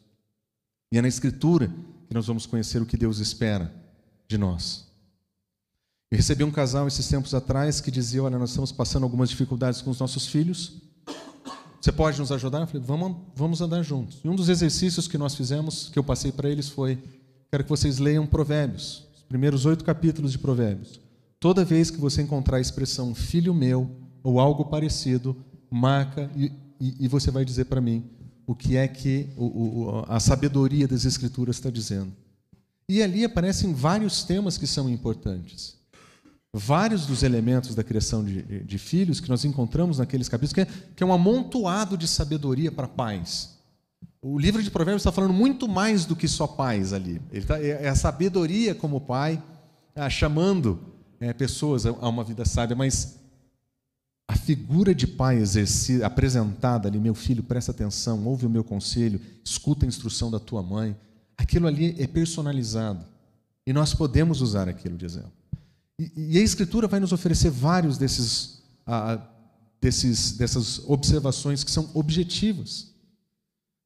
E 0.91 0.97
é 0.97 1.01
na 1.01 1.07
Escritura 1.07 1.71
que 2.09 2.13
nós 2.13 2.27
vamos 2.27 2.45
conhecer 2.45 2.81
o 2.81 2.85
que 2.85 2.97
Deus 2.97 3.19
espera 3.19 3.73
de 4.27 4.37
nós. 4.37 4.91
Eu 6.11 6.17
recebi 6.17 6.43
um 6.43 6.51
casal 6.51 6.85
esses 6.85 7.07
tempos 7.07 7.33
atrás 7.33 7.79
que 7.79 7.89
dizia: 7.89 8.23
Olha, 8.23 8.37
nós 8.37 8.49
estamos 8.49 8.73
passando 8.73 9.03
algumas 9.03 9.29
dificuldades 9.29 9.81
com 9.81 9.89
os 9.89 9.99
nossos 9.99 10.27
filhos. 10.27 10.81
Você 11.81 11.91
pode 11.91 12.19
nos 12.19 12.31
ajudar? 12.31 12.61
Eu 12.61 12.67
falei: 12.67 12.83
Vamos, 12.85 13.17
vamos 13.35 13.59
andar 13.59 13.81
juntos. 13.81 14.19
E 14.23 14.29
um 14.29 14.35
dos 14.35 14.49
exercícios 14.49 15.07
que 15.07 15.17
nós 15.17 15.33
fizemos, 15.33 15.89
que 15.89 15.97
eu 15.97 16.03
passei 16.03 16.31
para 16.31 16.47
eles, 16.47 16.69
foi: 16.69 16.99
Quero 17.49 17.63
que 17.63 17.69
vocês 17.69 17.97
leiam 17.97 18.27
Provérbios, 18.27 19.07
os 19.15 19.23
primeiros 19.23 19.65
oito 19.65 19.83
capítulos 19.83 20.31
de 20.31 20.37
Provérbios. 20.37 21.01
Toda 21.39 21.65
vez 21.65 21.89
que 21.89 21.99
você 21.99 22.21
encontrar 22.21 22.57
a 22.57 22.61
expressão 22.61 23.15
filho 23.15 23.51
meu 23.51 23.89
ou 24.23 24.39
algo 24.39 24.65
parecido, 24.65 25.35
marca 25.71 26.29
e, 26.35 26.51
e, 26.79 27.05
e 27.05 27.07
você 27.07 27.31
vai 27.31 27.43
dizer 27.43 27.65
para 27.65 27.81
mim 27.81 28.05
o 28.45 28.53
que 28.53 28.77
é 28.77 28.87
que 28.87 29.29
o, 29.35 29.45
o, 29.45 30.05
a 30.07 30.19
sabedoria 30.19 30.87
das 30.87 31.03
Escrituras 31.03 31.55
está 31.55 31.71
dizendo. 31.71 32.13
E 32.87 33.01
ali 33.01 33.25
aparecem 33.25 33.73
vários 33.73 34.23
temas 34.23 34.55
que 34.55 34.67
são 34.67 34.87
importantes 34.87 35.80
vários 36.53 37.05
dos 37.05 37.23
elementos 37.23 37.73
da 37.73 37.83
criação 37.83 38.23
de, 38.23 38.63
de 38.63 38.77
filhos 38.77 39.19
que 39.19 39.29
nós 39.29 39.45
encontramos 39.45 39.99
naqueles 39.99 40.27
capítulos, 40.27 40.53
que 40.53 40.61
é, 40.61 40.67
que 40.95 41.03
é 41.03 41.05
um 41.05 41.13
amontoado 41.13 41.97
de 41.97 42.07
sabedoria 42.07 42.71
para 42.71 42.87
pais. 42.87 43.57
O 44.21 44.37
livro 44.37 44.61
de 44.61 44.69
Provérbios 44.69 45.01
está 45.01 45.11
falando 45.11 45.33
muito 45.33 45.67
mais 45.67 46.05
do 46.05 46.15
que 46.15 46.27
só 46.27 46.45
pais 46.45 46.93
ali. 46.93 47.21
Ele 47.31 47.45
tá, 47.45 47.59
é, 47.59 47.85
é 47.85 47.89
a 47.89 47.95
sabedoria 47.95 48.75
como 48.75 49.01
pai, 49.01 49.41
ah, 49.95 50.09
chamando 50.09 50.79
é, 51.19 51.33
pessoas 51.33 51.85
a, 51.85 51.91
uma 51.91 52.23
vida 52.23 52.43
sábia, 52.45 52.75
mas 52.75 53.17
a 54.27 54.35
figura 54.35 54.93
de 54.93 55.07
pai 55.07 55.37
exercida, 55.37 56.05
apresentada 56.05 56.87
ali, 56.87 56.99
meu 56.99 57.15
filho, 57.15 57.43
presta 57.43 57.71
atenção, 57.71 58.25
ouve 58.25 58.45
o 58.45 58.49
meu 58.49 58.63
conselho, 58.63 59.19
escuta 59.43 59.85
a 59.85 59.89
instrução 59.89 60.29
da 60.29 60.39
tua 60.39 60.61
mãe, 60.61 60.95
aquilo 61.37 61.67
ali 61.67 61.95
é 61.97 62.07
personalizado. 62.07 63.05
E 63.65 63.73
nós 63.73 63.93
podemos 63.93 64.41
usar 64.41 64.67
aquilo 64.69 64.97
de 64.97 65.05
exemplo. 65.05 65.40
E, 66.15 66.37
a 66.37 66.41
Escritura 66.41 66.87
vai 66.87 66.99
nos 66.99 67.11
oferecer 67.11 67.51
vários 67.51 67.97
desses, 67.97 68.63
ah, 68.85 69.21
desses, 69.79 70.33
dessas 70.33 70.79
observações 70.87 71.63
que 71.63 71.71
são 71.71 71.89
objetivas. 71.93 72.91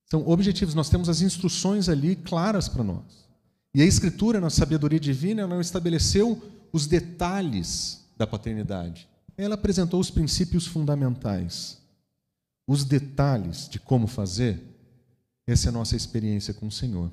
São 0.09 0.27
objetivos, 0.27 0.75
nós 0.75 0.89
temos 0.89 1.09
as 1.09 1.21
instruções 1.21 1.89
ali 1.89 2.15
claras 2.15 2.69
para 2.69 2.83
nós. 2.83 3.25
E 3.73 3.81
a 3.81 3.85
Escritura, 3.85 4.39
na 4.39 4.49
sabedoria 4.49 4.99
divina, 4.99 5.41
ela 5.41 5.55
não 5.55 5.61
estabeleceu 5.61 6.41
os 6.71 6.87
detalhes 6.87 8.05
da 8.17 8.25
paternidade. 8.25 9.07
Ela 9.37 9.55
apresentou 9.55 9.99
os 9.99 10.09
princípios 10.09 10.65
fundamentais. 10.65 11.77
Os 12.67 12.85
detalhes 12.85 13.67
de 13.67 13.79
como 13.79 14.07
fazer, 14.07 14.61
essa 15.45 15.67
é 15.67 15.69
a 15.69 15.73
nossa 15.73 15.95
experiência 15.95 16.53
com 16.53 16.67
o 16.67 16.71
Senhor. 16.71 17.11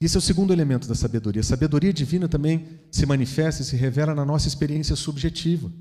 Esse 0.00 0.16
é 0.16 0.18
o 0.18 0.22
segundo 0.22 0.52
elemento 0.52 0.86
da 0.86 0.94
sabedoria. 0.94 1.40
A 1.40 1.44
sabedoria 1.44 1.92
divina 1.92 2.28
também 2.28 2.66
se 2.90 3.06
manifesta 3.06 3.62
e 3.62 3.64
se 3.64 3.76
revela 3.76 4.14
na 4.14 4.26
nossa 4.26 4.46
experiência 4.46 4.94
subjetiva. 4.94 5.72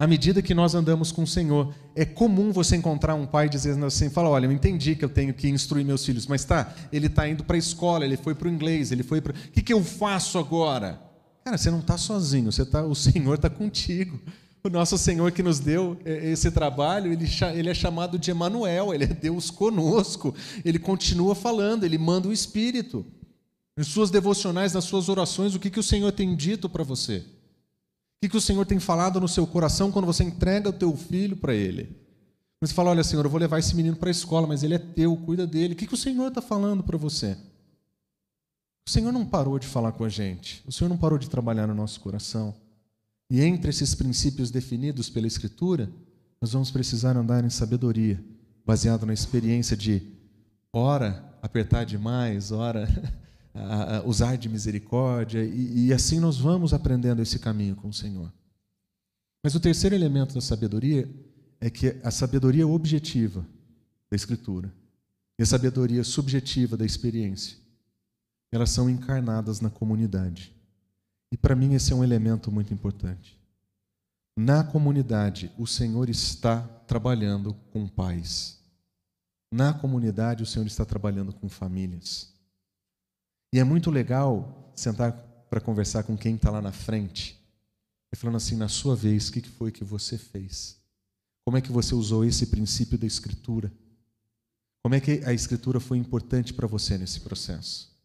À 0.00 0.06
medida 0.06 0.40
que 0.40 0.54
nós 0.54 0.74
andamos 0.74 1.12
com 1.12 1.24
o 1.24 1.26
Senhor, 1.26 1.74
é 1.94 2.04
comum 2.04 2.52
você 2.52 2.76
encontrar 2.76 3.16
um 3.16 3.26
pai 3.26 3.48
dizendo 3.48 3.84
assim: 3.84 4.08
fala, 4.08 4.30
olha, 4.30 4.46
eu 4.46 4.52
entendi 4.52 4.94
que 4.94 5.04
eu 5.04 5.08
tenho 5.08 5.34
que 5.34 5.48
instruir 5.48 5.84
meus 5.84 6.06
filhos, 6.06 6.26
mas 6.26 6.44
tá, 6.44 6.72
ele 6.92 7.08
está 7.08 7.28
indo 7.28 7.44
para 7.44 7.56
a 7.56 7.58
escola, 7.58 8.04
ele 8.04 8.16
foi 8.16 8.34
para 8.34 8.48
o 8.48 8.50
inglês, 8.50 8.92
ele 8.92 9.02
foi 9.02 9.20
para. 9.20 9.32
O 9.32 9.50
que, 9.50 9.60
que 9.60 9.72
eu 9.72 9.82
faço 9.82 10.38
agora? 10.38 11.02
Cara, 11.44 11.58
você 11.58 11.70
não 11.70 11.80
está 11.80 11.98
sozinho, 11.98 12.50
você 12.50 12.64
tá, 12.64 12.84
o 12.84 12.94
Senhor 12.94 13.34
está 13.34 13.50
contigo. 13.50 14.20
O 14.62 14.70
nosso 14.70 14.96
Senhor 14.96 15.32
que 15.32 15.42
nos 15.42 15.60
deu 15.60 15.98
é, 16.04 16.30
esse 16.30 16.50
trabalho, 16.50 17.12
ele, 17.12 17.70
é 17.70 17.74
chamado 17.74 18.18
de 18.18 18.30
Emanuel, 18.30 18.94
ele 18.94 19.04
é 19.04 19.08
Deus 19.08 19.50
conosco. 19.50 20.34
Ele 20.64 20.78
continua 20.78 21.34
falando, 21.34 21.84
ele 21.84 21.98
manda 21.98 22.28
o 22.28 22.32
Espírito. 22.32 23.04
Em 23.78 23.84
suas 23.84 24.10
devocionais, 24.10 24.72
nas 24.72 24.82
suas 24.82 25.08
orações, 25.08 25.54
o 25.54 25.60
que, 25.60 25.70
que 25.70 25.78
o 25.78 25.84
Senhor 25.84 26.10
tem 26.10 26.34
dito 26.34 26.68
para 26.68 26.82
você? 26.82 27.18
O 27.18 28.20
que, 28.20 28.28
que 28.28 28.36
o 28.36 28.40
Senhor 28.40 28.66
tem 28.66 28.80
falado 28.80 29.20
no 29.20 29.28
seu 29.28 29.46
coração 29.46 29.92
quando 29.92 30.04
você 30.04 30.24
entrega 30.24 30.70
o 30.70 30.72
teu 30.72 30.96
filho 30.96 31.36
para 31.36 31.54
Ele? 31.54 31.96
Você 32.60 32.74
fala, 32.74 32.90
olha, 32.90 33.04
Senhor, 33.04 33.24
eu 33.24 33.30
vou 33.30 33.38
levar 33.38 33.60
esse 33.60 33.76
menino 33.76 33.96
para 33.96 34.10
a 34.10 34.10
escola, 34.10 34.48
mas 34.48 34.64
ele 34.64 34.74
é 34.74 34.78
teu, 34.80 35.16
cuida 35.16 35.46
dele. 35.46 35.74
O 35.74 35.76
que, 35.76 35.86
que 35.86 35.94
o 35.94 35.96
Senhor 35.96 36.26
está 36.26 36.42
falando 36.42 36.82
para 36.82 36.98
você? 36.98 37.38
O 38.84 38.90
Senhor 38.90 39.12
não 39.12 39.24
parou 39.24 39.60
de 39.60 39.66
falar 39.68 39.92
com 39.92 40.02
a 40.02 40.08
gente. 40.08 40.60
O 40.66 40.72
Senhor 40.72 40.88
não 40.88 40.98
parou 40.98 41.16
de 41.16 41.30
trabalhar 41.30 41.68
no 41.68 41.74
nosso 41.74 42.00
coração. 42.00 42.52
E 43.30 43.40
entre 43.40 43.70
esses 43.70 43.94
princípios 43.94 44.50
definidos 44.50 45.08
pela 45.08 45.28
Escritura, 45.28 45.88
nós 46.40 46.52
vamos 46.52 46.72
precisar 46.72 47.16
andar 47.16 47.44
em 47.44 47.50
sabedoria, 47.50 48.20
baseado 48.66 49.06
na 49.06 49.12
experiência 49.12 49.76
de 49.76 50.02
ora 50.72 51.32
apertar 51.40 51.84
demais, 51.84 52.50
ora 52.50 52.88
a, 53.54 54.02
usar 54.04 54.36
de 54.36 54.48
misericórdia, 54.48 55.42
e, 55.44 55.86
e 55.86 55.92
assim 55.92 56.20
nós 56.20 56.38
vamos 56.38 56.72
aprendendo 56.72 57.22
esse 57.22 57.38
caminho 57.38 57.76
com 57.76 57.88
o 57.88 57.92
Senhor. 57.92 58.32
Mas 59.42 59.54
o 59.54 59.60
terceiro 59.60 59.94
elemento 59.94 60.34
da 60.34 60.40
sabedoria 60.40 61.08
é 61.60 61.70
que 61.70 61.96
a 62.02 62.10
sabedoria 62.10 62.66
objetiva 62.66 63.46
da 64.10 64.16
Escritura 64.16 64.72
e 65.38 65.42
a 65.42 65.46
sabedoria 65.46 66.02
subjetiva 66.02 66.76
da 66.76 66.84
experiência, 66.84 67.56
elas 68.50 68.70
são 68.70 68.90
encarnadas 68.90 69.60
na 69.60 69.70
comunidade. 69.70 70.54
E 71.30 71.36
para 71.36 71.54
mim 71.54 71.74
esse 71.74 71.92
é 71.92 71.96
um 71.96 72.02
elemento 72.02 72.50
muito 72.50 72.72
importante. 72.72 73.38
Na 74.36 74.62
comunidade, 74.62 75.50
o 75.58 75.66
Senhor 75.66 76.08
está 76.08 76.60
trabalhando 76.86 77.54
com 77.72 77.88
pais. 77.88 78.58
Na 79.52 79.72
comunidade, 79.72 80.42
o 80.42 80.46
Senhor 80.46 80.66
está 80.66 80.84
trabalhando 80.84 81.32
com 81.32 81.48
famílias. 81.48 82.32
E 83.52 83.58
é 83.58 83.64
muito 83.64 83.90
legal 83.90 84.72
sentar 84.74 85.12
para 85.48 85.60
conversar 85.60 86.02
com 86.02 86.16
quem 86.16 86.34
está 86.34 86.50
lá 86.50 86.60
na 86.60 86.72
frente 86.72 87.38
e 88.12 88.16
falando 88.16 88.36
assim: 88.36 88.56
na 88.56 88.68
sua 88.68 88.94
vez, 88.94 89.28
o 89.28 89.32
que 89.32 89.42
foi 89.42 89.72
que 89.72 89.84
você 89.84 90.18
fez? 90.18 90.78
Como 91.44 91.56
é 91.56 91.60
que 91.60 91.72
você 91.72 91.94
usou 91.94 92.24
esse 92.24 92.46
princípio 92.46 92.98
da 92.98 93.06
Escritura? 93.06 93.72
Como 94.82 94.94
é 94.94 95.00
que 95.00 95.22
a 95.24 95.32
Escritura 95.32 95.80
foi 95.80 95.98
importante 95.98 96.52
para 96.52 96.66
você 96.66 96.98
nesse 96.98 97.20
processo? 97.20 97.96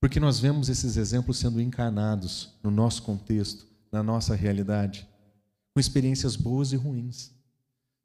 Porque 0.00 0.18
nós 0.18 0.40
vemos 0.40 0.68
esses 0.68 0.96
exemplos 0.96 1.38
sendo 1.38 1.60
encarnados 1.60 2.58
no 2.62 2.70
nosso 2.70 3.02
contexto, 3.02 3.66
na 3.90 4.02
nossa 4.02 4.34
realidade, 4.34 5.06
com 5.72 5.80
experiências 5.80 6.34
boas 6.34 6.72
e 6.72 6.76
ruins. 6.76 7.30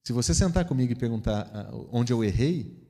Se 0.05 0.13
você 0.13 0.33
sentar 0.33 0.65
comigo 0.65 0.91
e 0.91 0.95
perguntar 0.95 1.49
ah, 1.53 1.69
onde 1.91 2.13
eu 2.13 2.23
errei, 2.23 2.86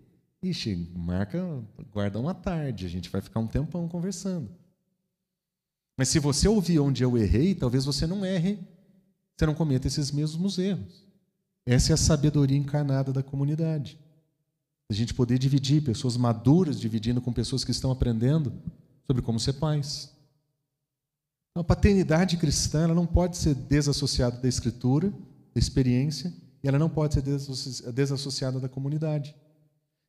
Ixi, 0.49 0.91
marca, 0.95 1.63
guarda 1.91 2.19
uma 2.19 2.33
tarde, 2.33 2.85
a 2.85 2.89
gente 2.89 3.09
vai 3.09 3.21
ficar 3.21 3.39
um 3.39 3.47
tempão 3.47 3.87
conversando. 3.87 4.49
Mas 5.97 6.09
se 6.09 6.19
você 6.19 6.47
ouvir 6.47 6.79
onde 6.79 7.03
eu 7.03 7.17
errei, 7.17 7.55
talvez 7.55 7.83
você 7.83 8.05
não 8.05 8.23
erre, 8.25 8.59
você 9.35 9.45
não 9.45 9.55
cometa 9.55 9.87
esses 9.87 10.11
mesmos 10.11 10.57
erros. 10.57 11.05
Essa 11.65 11.91
é 11.91 11.95
a 11.95 11.97
sabedoria 11.97 12.57
encarnada 12.57 13.11
da 13.11 13.23
comunidade. 13.23 13.99
A 14.89 14.93
gente 14.93 15.13
poder 15.13 15.37
dividir, 15.37 15.83
pessoas 15.83 16.15
maduras 16.15 16.79
dividindo 16.79 17.19
com 17.19 17.33
pessoas 17.33 17.63
que 17.63 17.71
estão 17.71 17.91
aprendendo 17.91 18.53
sobre 19.05 19.21
como 19.21 19.39
ser 19.39 19.53
pais. 19.53 20.15
A 21.55 21.63
paternidade 21.63 22.37
cristã 22.37 22.83
ela 22.83 22.93
não 22.93 23.07
pode 23.07 23.35
ser 23.35 23.55
desassociada 23.55 24.37
da 24.37 24.47
escritura, 24.47 25.09
da 25.09 25.59
experiência, 25.59 26.33
e 26.63 26.67
ela 26.67 26.77
não 26.77 26.89
pode 26.89 27.15
ser 27.15 27.23
desassociada 27.91 28.59
da 28.59 28.69
comunidade. 28.69 29.35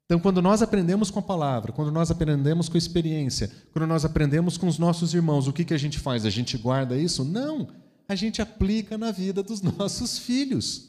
Então, 0.09 0.19
quando 0.19 0.41
nós 0.41 0.63
aprendemos 0.63 1.11
com 1.11 1.19
a 1.19 1.23
palavra, 1.23 1.71
quando 1.71 1.93
nós 1.93 2.11
aprendemos 2.11 2.67
com 2.67 2.79
a 2.79 2.79
experiência, 2.79 3.53
quando 3.75 3.87
nós 3.87 4.07
aprendemos 4.07 4.57
com 4.57 4.67
os 4.67 4.79
nossos 4.79 5.13
irmãos, 5.13 5.47
o 5.47 5.53
que, 5.53 5.67
que 5.67 5.75
a 5.75 5.79
gente 5.79 5.99
faz? 5.99 6.25
A 6.25 6.31
gente 6.31 6.57
guarda 6.57 6.97
isso? 6.97 7.23
Não! 7.23 7.69
A 8.09 8.15
gente 8.15 8.41
aplica 8.41 8.97
na 8.97 9.11
vida 9.13 9.43
dos 9.43 9.61
nossos 9.77 10.19
filhos. 10.19 10.89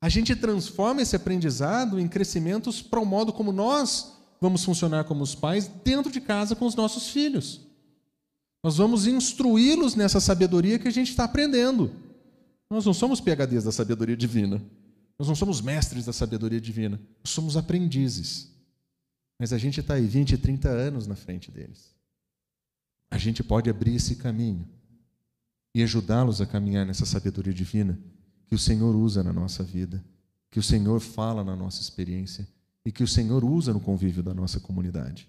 A 0.00 0.08
gente 0.08 0.34
transforma 0.34 1.02
esse 1.02 1.14
aprendizado 1.14 2.00
em 2.00 2.08
crescimentos 2.08 2.80
para 2.80 2.98
o 2.98 3.04
modo 3.04 3.30
como 3.30 3.52
nós 3.52 4.14
vamos 4.40 4.64
funcionar 4.64 5.04
como 5.04 5.22
os 5.22 5.34
pais 5.34 5.70
dentro 5.84 6.10
de 6.10 6.20
casa 6.20 6.56
com 6.56 6.64
os 6.64 6.74
nossos 6.74 7.10
filhos. 7.10 7.60
Nós 8.64 8.78
vamos 8.78 9.06
instruí-los 9.06 9.94
nessa 9.94 10.18
sabedoria 10.18 10.78
que 10.78 10.88
a 10.88 10.92
gente 10.92 11.10
está 11.10 11.24
aprendendo. 11.24 11.92
Nós 12.70 12.86
não 12.86 12.94
somos 12.94 13.20
PHDs 13.20 13.64
da 13.64 13.72
sabedoria 13.72 14.16
divina. 14.16 14.62
Nós 15.18 15.28
não 15.28 15.34
somos 15.34 15.60
mestres 15.60 16.04
da 16.04 16.12
sabedoria 16.12 16.60
divina, 16.60 17.00
somos 17.24 17.56
aprendizes. 17.56 18.54
Mas 19.38 19.52
a 19.52 19.58
gente 19.58 19.80
está 19.80 19.94
aí 19.94 20.06
20, 20.06 20.38
30 20.38 20.68
anos 20.68 21.06
na 21.06 21.14
frente 21.14 21.50
deles. 21.50 21.94
A 23.10 23.18
gente 23.18 23.42
pode 23.42 23.70
abrir 23.70 23.94
esse 23.94 24.16
caminho 24.16 24.68
e 25.74 25.82
ajudá-los 25.82 26.40
a 26.40 26.46
caminhar 26.46 26.86
nessa 26.86 27.06
sabedoria 27.06 27.52
divina 27.52 27.98
que 28.46 28.54
o 28.54 28.58
Senhor 28.58 28.94
usa 28.94 29.22
na 29.22 29.32
nossa 29.32 29.62
vida, 29.62 30.02
que 30.50 30.58
o 30.58 30.62
Senhor 30.62 31.00
fala 31.00 31.44
na 31.44 31.54
nossa 31.54 31.80
experiência 31.80 32.46
e 32.84 32.92
que 32.92 33.02
o 33.02 33.08
Senhor 33.08 33.44
usa 33.44 33.72
no 33.72 33.80
convívio 33.80 34.22
da 34.22 34.32
nossa 34.32 34.60
comunidade. 34.60 35.28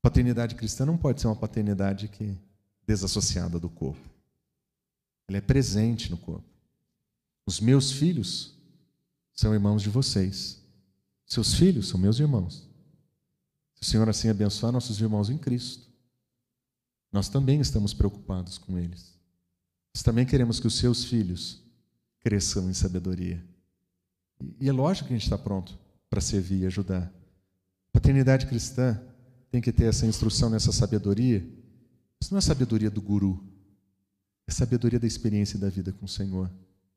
Paternidade 0.00 0.54
cristã 0.54 0.86
não 0.86 0.96
pode 0.96 1.20
ser 1.20 1.26
uma 1.26 1.36
paternidade 1.36 2.08
que 2.08 2.36
desassociada 2.86 3.58
do 3.58 3.68
corpo. 3.68 4.08
Ela 5.26 5.38
é 5.38 5.40
presente 5.40 6.10
no 6.10 6.16
corpo. 6.16 6.48
Os 7.46 7.60
meus 7.60 7.92
filhos 7.92 8.53
são 9.34 9.52
irmãos 9.52 9.82
de 9.82 9.90
vocês. 9.90 10.62
Seus 11.26 11.54
filhos 11.54 11.88
são 11.88 11.98
meus 11.98 12.18
irmãos. 12.18 12.68
Se 13.74 13.82
o 13.82 13.84
Senhor 13.84 14.08
assim 14.08 14.28
abençoar 14.28 14.72
nossos 14.72 15.00
irmãos 15.00 15.28
em 15.28 15.36
Cristo, 15.36 15.88
nós 17.12 17.28
também 17.28 17.60
estamos 17.60 17.92
preocupados 17.92 18.58
com 18.58 18.78
eles. 18.78 19.14
Nós 19.94 20.02
também 20.02 20.24
queremos 20.24 20.58
que 20.60 20.66
os 20.66 20.76
seus 20.76 21.04
filhos 21.04 21.62
cresçam 22.20 22.70
em 22.70 22.74
sabedoria. 22.74 23.44
E 24.60 24.68
é 24.68 24.72
lógico 24.72 25.08
que 25.08 25.14
a 25.14 25.16
gente 25.16 25.26
está 25.26 25.38
pronto 25.38 25.78
para 26.08 26.20
servir 26.20 26.62
e 26.62 26.66
ajudar. 26.66 27.12
Paternidade 27.92 28.46
cristã 28.46 29.00
tem 29.50 29.60
que 29.60 29.72
ter 29.72 29.84
essa 29.84 30.06
instrução 30.06 30.50
nessa 30.50 30.72
sabedoria. 30.72 31.46
Isso 32.20 32.32
não 32.32 32.38
é 32.38 32.40
sabedoria 32.40 32.90
do 32.90 33.00
guru, 33.00 33.44
é 34.46 34.52
sabedoria 34.52 34.98
da 34.98 35.06
experiência 35.06 35.58
da 35.58 35.68
vida 35.68 35.92
com 35.92 36.04
o 36.04 36.08
Senhor, 36.08 36.50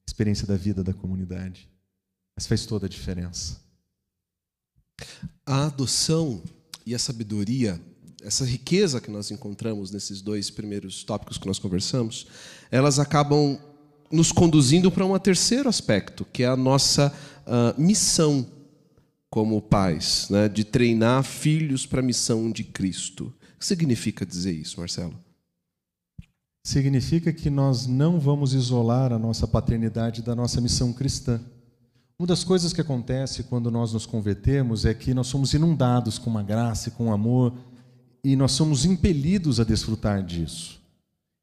experiência 0.07 0.47
da 0.47 0.57
vida 0.57 0.83
da 0.83 0.93
comunidade. 0.93 1.69
Mas 2.37 2.45
faz 2.45 2.67
toda 2.67 2.85
a 2.85 2.89
diferença. 2.89 3.59
A 5.43 5.65
adoção 5.65 6.43
e 6.85 6.93
a 6.93 6.99
sabedoria, 6.99 7.81
essa 8.21 8.45
riqueza 8.45 9.01
que 9.01 9.09
nós 9.09 9.31
encontramos 9.31 9.89
nesses 9.89 10.21
dois 10.21 10.51
primeiros 10.51 11.03
tópicos 11.03 11.39
que 11.39 11.47
nós 11.47 11.57
conversamos, 11.57 12.27
elas 12.69 12.99
acabam 12.99 13.59
nos 14.11 14.31
conduzindo 14.31 14.91
para 14.91 15.03
um 15.03 15.17
terceiro 15.17 15.67
aspecto, 15.67 16.25
que 16.31 16.43
é 16.43 16.47
a 16.47 16.55
nossa 16.55 17.11
uh, 17.47 17.81
missão 17.81 18.47
como 19.31 19.59
pais, 19.59 20.27
né, 20.29 20.47
de 20.47 20.63
treinar 20.63 21.23
filhos 21.23 21.87
para 21.87 22.01
a 22.01 22.03
missão 22.03 22.51
de 22.51 22.63
Cristo. 22.63 23.33
O 23.55 23.59
que 23.59 23.65
significa 23.65 24.23
dizer 24.23 24.51
isso, 24.51 24.79
Marcelo? 24.79 25.19
Significa 26.63 27.33
que 27.33 27.49
nós 27.49 27.87
não 27.87 28.19
vamos 28.19 28.53
isolar 28.53 29.11
a 29.11 29.17
nossa 29.17 29.47
paternidade 29.47 30.21
da 30.21 30.35
nossa 30.35 30.61
missão 30.61 30.93
cristã. 30.93 31.41
Uma 32.19 32.27
das 32.27 32.43
coisas 32.43 32.73
que 32.73 32.81
acontece 32.81 33.43
quando 33.43 33.69
nós 33.69 33.93
nos 33.93 34.05
convertemos 34.05 34.85
é 34.85 34.93
que 34.93 35.13
nós 35.13 35.27
somos 35.27 35.53
inundados 35.53 36.17
com 36.17 36.29
uma 36.29 36.41
graça 36.41 36.89
com 36.89 37.05
um 37.05 37.13
amor 37.13 37.53
e 38.23 38.35
nós 38.35 38.53
somos 38.53 38.85
impelidos 38.85 39.59
a 39.59 39.63
desfrutar 39.63 40.23
disso. 40.23 40.81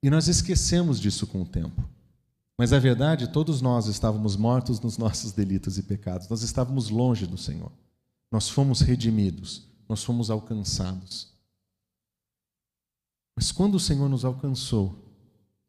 E 0.03 0.11
nós 0.11 0.27
esquecemos 0.27 1.01
disso 1.01 1.27
com 1.29 1.43
o 1.43 1.47
tempo. 1.47 1.89
Mas 2.59 2.73
a 2.73 2.79
verdade, 2.79 3.33
todos 3.33 3.61
nós 3.63 3.87
estávamos 3.87 4.37
mortos 4.37 4.81
nos 4.81 4.99
nossos 4.99 5.33
delitos 5.33 5.79
e 5.79 5.83
pecados. 5.83 6.29
Nós 6.29 6.43
estávamos 6.43 6.89
longe 6.89 7.27
do 7.27 7.39
Senhor. 7.39 7.71
Nós 8.31 8.49
fomos 8.49 8.81
redimidos, 8.81 9.69
nós 9.89 10.03
fomos 10.03 10.29
alcançados. 10.29 11.33
Mas 13.37 13.53
quando 13.53 13.77
o 13.77 13.81
Senhor 13.81 14.09
nos 14.09 14.25
alcançou, 14.25 14.99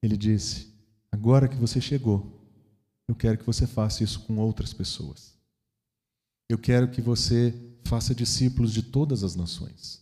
ele 0.02 0.18
disse: 0.18 0.74
Agora 1.12 1.48
que 1.48 1.56
você 1.56 1.80
chegou, 1.80 2.35
eu 3.08 3.16
quero 3.16 3.38
que 3.38 3.46
você 3.46 3.68
faça 3.68 4.04
isso 4.04 4.22
com 4.22 4.38
outras 4.38 4.74
pessoas. 4.74 5.36
Eu 6.50 6.58
quero 6.58 6.90
que 6.90 7.02
você 7.02 7.54
faça 7.86 8.16
discípulos 8.16 8.74
de 8.74 8.82
todas 8.82 9.24
as 9.24 9.36
nações. 9.36 10.02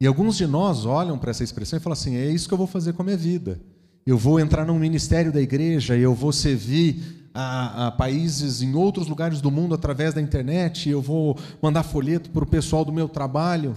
E 0.00 0.06
alguns 0.06 0.36
de 0.36 0.46
nós 0.46 0.84
olham 0.84 1.18
para 1.18 1.30
essa 1.30 1.44
expressão 1.44 1.78
e 1.78 1.82
falam 1.82 1.94
assim: 1.94 2.16
é 2.16 2.28
isso 2.28 2.48
que 2.48 2.54
eu 2.54 2.58
vou 2.58 2.66
fazer 2.66 2.92
com 2.92 3.02
a 3.02 3.04
minha 3.04 3.16
vida. 3.16 3.60
Eu 4.04 4.18
vou 4.18 4.38
entrar 4.38 4.66
no 4.66 4.74
ministério 4.74 5.32
da 5.32 5.40
igreja, 5.40 5.96
eu 5.96 6.14
vou 6.14 6.32
servir 6.32 7.30
a, 7.32 7.86
a, 7.86 7.90
países 7.92 8.60
em 8.60 8.74
outros 8.74 9.06
lugares 9.06 9.40
do 9.40 9.50
mundo 9.50 9.74
através 9.74 10.12
da 10.12 10.20
internet, 10.20 10.90
eu 10.90 11.00
vou 11.00 11.38
mandar 11.62 11.82
folheto 11.82 12.30
para 12.30 12.44
o 12.44 12.46
pessoal 12.46 12.84
do 12.84 12.92
meu 12.92 13.08
trabalho. 13.08 13.76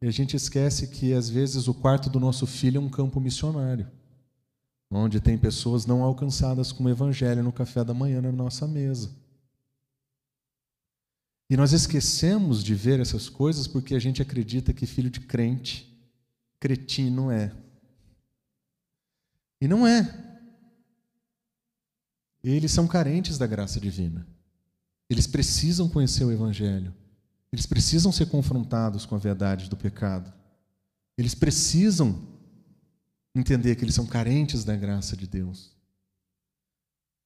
E 0.00 0.06
a 0.06 0.10
gente 0.10 0.36
esquece 0.36 0.86
que 0.86 1.12
às 1.12 1.28
vezes 1.28 1.68
o 1.68 1.74
quarto 1.74 2.08
do 2.08 2.20
nosso 2.20 2.46
filho 2.46 2.78
é 2.78 2.80
um 2.80 2.88
campo 2.88 3.20
missionário 3.20 3.86
onde 4.90 5.20
tem 5.20 5.36
pessoas 5.36 5.86
não 5.86 6.02
alcançadas 6.02 6.72
com 6.72 6.84
o 6.84 6.88
Evangelho 6.88 7.42
no 7.42 7.52
café 7.52 7.84
da 7.84 7.92
manhã 7.92 8.20
na 8.20 8.32
nossa 8.32 8.66
mesa. 8.66 9.10
E 11.48 11.56
nós 11.56 11.72
esquecemos 11.72 12.62
de 12.62 12.74
ver 12.74 13.00
essas 13.00 13.28
coisas 13.28 13.66
porque 13.66 13.94
a 13.94 13.98
gente 13.98 14.20
acredita 14.20 14.72
que 14.72 14.86
filho 14.86 15.10
de 15.10 15.20
crente, 15.20 15.92
cretino 16.58 17.30
é. 17.30 17.52
E 19.60 19.68
não 19.68 19.86
é. 19.86 20.24
Eles 22.42 22.72
são 22.72 22.86
carentes 22.86 23.38
da 23.38 23.46
graça 23.46 23.80
divina. 23.80 24.26
Eles 25.08 25.26
precisam 25.26 25.88
conhecer 25.88 26.24
o 26.24 26.32
Evangelho. 26.32 26.94
Eles 27.52 27.66
precisam 27.66 28.10
ser 28.10 28.26
confrontados 28.26 29.06
com 29.06 29.14
a 29.14 29.18
verdade 29.18 29.70
do 29.70 29.76
pecado. 29.76 30.32
Eles 31.16 31.34
precisam 31.34 32.35
entender 33.38 33.76
que 33.76 33.84
eles 33.84 33.94
são 33.94 34.06
carentes 34.06 34.64
da 34.64 34.74
graça 34.76 35.16
de 35.16 35.26
Deus. 35.26 35.74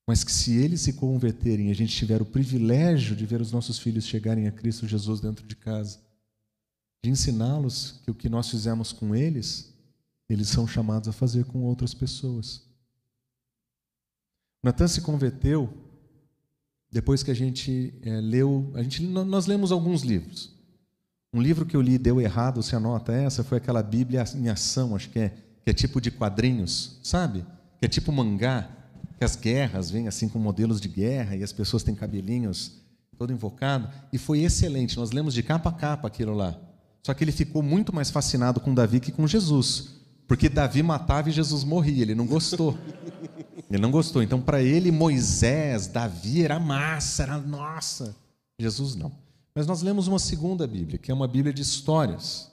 Mas 0.06 0.24
que 0.24 0.32
se 0.32 0.56
eles 0.56 0.80
se 0.80 0.94
converterem 0.94 1.68
e 1.68 1.70
a 1.70 1.74
gente 1.74 1.94
tiver 1.94 2.20
o 2.20 2.26
privilégio 2.26 3.14
de 3.14 3.24
ver 3.24 3.40
os 3.40 3.52
nossos 3.52 3.78
filhos 3.78 4.06
chegarem 4.06 4.48
a 4.48 4.52
Cristo 4.52 4.88
Jesus 4.88 5.20
dentro 5.20 5.46
de 5.46 5.54
casa, 5.54 6.00
de 7.02 7.10
ensiná-los 7.10 8.00
que 8.04 8.10
o 8.10 8.14
que 8.14 8.28
nós 8.28 8.50
fizemos 8.50 8.92
com 8.92 9.14
eles, 9.14 9.72
eles 10.28 10.48
são 10.48 10.66
chamados 10.66 11.08
a 11.08 11.12
fazer 11.12 11.44
com 11.44 11.62
outras 11.62 11.94
pessoas. 11.94 12.62
Natan 14.62 14.88
se 14.88 15.00
converteu 15.00 15.72
depois 16.90 17.22
que 17.22 17.30
a 17.30 17.34
gente 17.34 17.94
é, 18.02 18.20
leu, 18.20 18.72
a 18.74 18.82
gente, 18.82 19.02
nós 19.02 19.46
lemos 19.46 19.70
alguns 19.70 20.02
livros. 20.02 20.58
Um 21.32 21.40
livro 21.40 21.64
que 21.64 21.76
eu 21.76 21.80
li 21.80 21.96
deu 21.96 22.20
errado, 22.20 22.62
se 22.62 22.74
anota 22.74 23.12
essa, 23.12 23.44
foi 23.44 23.58
aquela 23.58 23.82
Bíblia 23.82 24.24
em 24.34 24.48
ação, 24.48 24.96
acho 24.96 25.08
que 25.08 25.20
é 25.20 25.49
que 25.64 25.70
é 25.70 25.74
tipo 25.74 26.00
de 26.00 26.10
quadrinhos, 26.10 26.98
sabe? 27.02 27.44
Que 27.78 27.86
é 27.86 27.88
tipo 27.88 28.12
mangá, 28.12 28.68
que 29.18 29.24
as 29.24 29.36
guerras 29.36 29.90
vêm 29.90 30.08
assim 30.08 30.28
com 30.28 30.38
modelos 30.38 30.80
de 30.80 30.88
guerra 30.88 31.36
e 31.36 31.42
as 31.42 31.52
pessoas 31.52 31.82
têm 31.82 31.94
cabelinhos 31.94 32.80
todo 33.18 33.32
invocado. 33.32 33.88
E 34.12 34.18
foi 34.18 34.40
excelente, 34.40 34.96
nós 34.96 35.10
lemos 35.10 35.34
de 35.34 35.42
capa 35.42 35.68
a 35.68 35.72
capa 35.72 36.08
aquilo 36.08 36.34
lá. 36.34 36.58
Só 37.02 37.12
que 37.12 37.22
ele 37.22 37.32
ficou 37.32 37.62
muito 37.62 37.94
mais 37.94 38.10
fascinado 38.10 38.60
com 38.60 38.74
Davi 38.74 38.98
que 39.00 39.12
com 39.12 39.26
Jesus. 39.26 40.00
Porque 40.26 40.48
Davi 40.48 40.82
matava 40.82 41.28
e 41.28 41.32
Jesus 41.32 41.64
morria, 41.64 42.02
ele 42.02 42.14
não 42.14 42.26
gostou. 42.26 42.76
Ele 43.70 43.80
não 43.80 43.92
gostou. 43.92 44.20
Então, 44.20 44.40
para 44.40 44.60
ele, 44.60 44.90
Moisés, 44.90 45.86
Davi 45.86 46.42
era 46.42 46.58
massa, 46.58 47.22
era 47.22 47.38
nossa. 47.38 48.16
Jesus 48.58 48.96
não. 48.96 49.12
Mas 49.54 49.64
nós 49.64 49.80
lemos 49.80 50.08
uma 50.08 50.18
segunda 50.18 50.66
Bíblia, 50.66 50.98
que 50.98 51.08
é 51.08 51.14
uma 51.14 51.28
Bíblia 51.28 51.54
de 51.54 51.62
histórias 51.62 52.49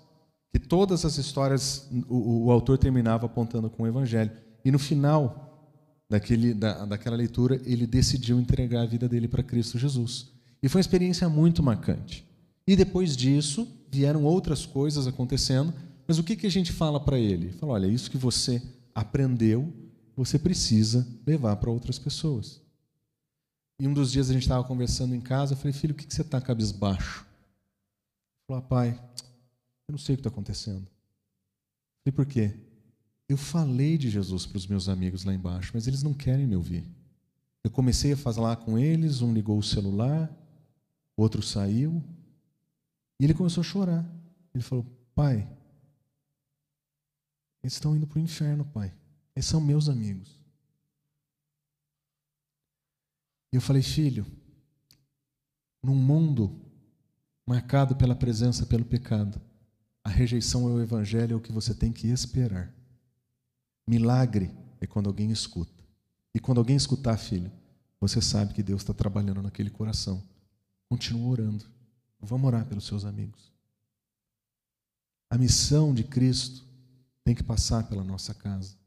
que 0.58 0.67
todas 0.67 1.06
as 1.06 1.17
histórias 1.17 1.88
o, 2.08 2.46
o 2.46 2.52
autor 2.52 2.78
terminava 2.78 3.26
apontando 3.26 3.70
com 3.70 3.84
o 3.84 3.88
evangelho. 3.88 4.32
E 4.63 4.72
no 4.72 4.80
final 4.80 5.48
daquele, 6.10 6.54
da, 6.54 6.86
daquela 6.86 7.15
leitura, 7.15 7.62
ele 7.65 7.86
decidiu 7.86 8.39
entregar 8.39 8.82
a 8.82 8.86
vida 8.86 9.08
dele 9.08 9.28
para 9.28 9.43
Cristo 9.43 9.78
Jesus. 9.78 10.32
E 10.62 10.70
foi 10.70 10.80
uma 10.80 10.84
experiência 10.84 11.28
muito 11.30 11.62
marcante. 11.62 12.26
E 12.65 12.76
depois 12.76 13.15
disso, 13.15 13.67
vieram 13.89 14.24
outras 14.24 14.65
coisas 14.65 15.08
acontecendo, 15.08 15.74
mas 16.08 16.17
o 16.17 16.24
que, 16.24 16.36
que 16.36 16.48
a 16.48 16.52
gente 16.52 16.72
fala 16.72 17.00
para 17.00 17.17
ele? 17.17 17.52
Fala, 17.54 17.74
olha, 17.74 17.88
isso 17.88 18.10
que 18.10 18.17
você 18.17 18.62
aprendeu, 18.93 19.72
você 20.15 20.39
precisa 20.39 21.08
levar 21.26 21.56
para 21.58 21.70
outras 21.70 22.00
pessoas. 22.00 22.62
E 23.80 23.88
um 23.88 23.93
dos 23.93 24.12
dias 24.12 24.30
a 24.30 24.34
gente 24.34 24.41
estava 24.41 24.63
conversando 24.63 25.13
em 25.13 25.22
casa, 25.22 25.54
eu 25.54 25.58
falei, 25.58 25.74
filho, 25.74 25.93
o 25.93 25.96
que, 25.96 26.08
que 26.08 26.13
você 26.13 26.24
está 26.24 26.41
cabisbaixo? 26.41 27.20
Ele 27.20 28.48
falou, 28.48 28.63
ah, 28.63 28.67
pai, 28.67 29.00
eu 29.88 29.94
não 29.94 30.00
sei 30.00 30.13
o 30.13 30.17
que 30.17 30.21
está 30.21 30.29
acontecendo. 30.29 30.88
E 32.06 32.12
por 32.12 32.25
quê? 32.25 32.60
Eu 33.27 33.38
falei 33.38 33.98
de 33.98 34.10
Jesus 34.10 34.46
para 34.46 34.58
os 34.58 34.67
meus 34.67 34.88
amigos 34.88 35.23
lá 35.23 35.33
embaixo, 35.33 35.71
mas 35.73 35.88
eles 35.88 36.04
não 36.04 36.13
querem 36.13 36.48
me 36.48 36.56
ouvir. 36.56 36.85
Eu 37.63 37.71
comecei 37.71 38.13
a 38.13 38.17
falar 38.17 38.58
com 38.58 38.77
eles, 38.77 39.21
um 39.21 39.33
ligou 39.33 39.58
o 39.58 39.63
celular, 39.63 40.31
outro 41.15 41.42
saiu, 41.42 42.04
e 43.19 43.25
ele 43.25 43.33
começou 43.33 43.62
a 43.62 43.65
chorar. 43.65 44.06
Ele 44.54 44.63
falou: 44.63 44.85
Pai, 45.13 45.50
eles 47.62 47.73
estão 47.73 47.96
indo 47.96 48.08
para 48.08 48.19
o 48.19 48.21
inferno, 48.21 48.63
pai. 48.65 48.94
Eles 49.35 49.46
são 49.46 49.60
meus 49.60 49.90
amigos. 49.90 50.42
E 53.52 53.58
eu 53.58 53.62
falei: 53.62 53.81
Filho, 53.81 54.25
num 55.83 55.96
mundo 55.96 56.62
marcado 57.46 57.96
pela 57.96 58.15
presença, 58.15 58.65
pelo 58.65 58.85
pecado, 58.85 59.42
a 60.08 60.10
rejeição 60.10 60.65
ao 60.65 60.79
Evangelho 60.79 61.33
é 61.33 61.35
o 61.35 61.41
que 61.41 61.51
você 61.51 61.75
tem 61.75 61.91
que 61.91 62.08
esperar. 62.08 62.73
Milagre 63.85 64.49
é 64.79 64.87
quando 64.87 65.08
alguém 65.08 65.31
escuta. 65.31 65.83
E 66.33 66.39
quando 66.39 66.60
alguém 66.60 66.77
escutar, 66.77 67.17
filho, 67.17 67.51
você 67.99 68.21
sabe 68.21 68.53
que 68.53 68.63
Deus 68.63 68.83
está 68.83 68.93
trabalhando 68.93 69.41
naquele 69.41 69.69
coração. 69.69 70.23
Continua 70.87 71.29
orando. 71.29 71.65
Vamos 72.21 72.47
orar 72.47 72.65
pelos 72.65 72.85
seus 72.85 73.03
amigos. 73.03 73.51
A 75.29 75.37
missão 75.37 75.93
de 75.93 76.05
Cristo 76.05 76.65
tem 77.21 77.35
que 77.35 77.43
passar 77.43 77.89
pela 77.89 78.01
nossa 78.01 78.33
casa. 78.33 78.77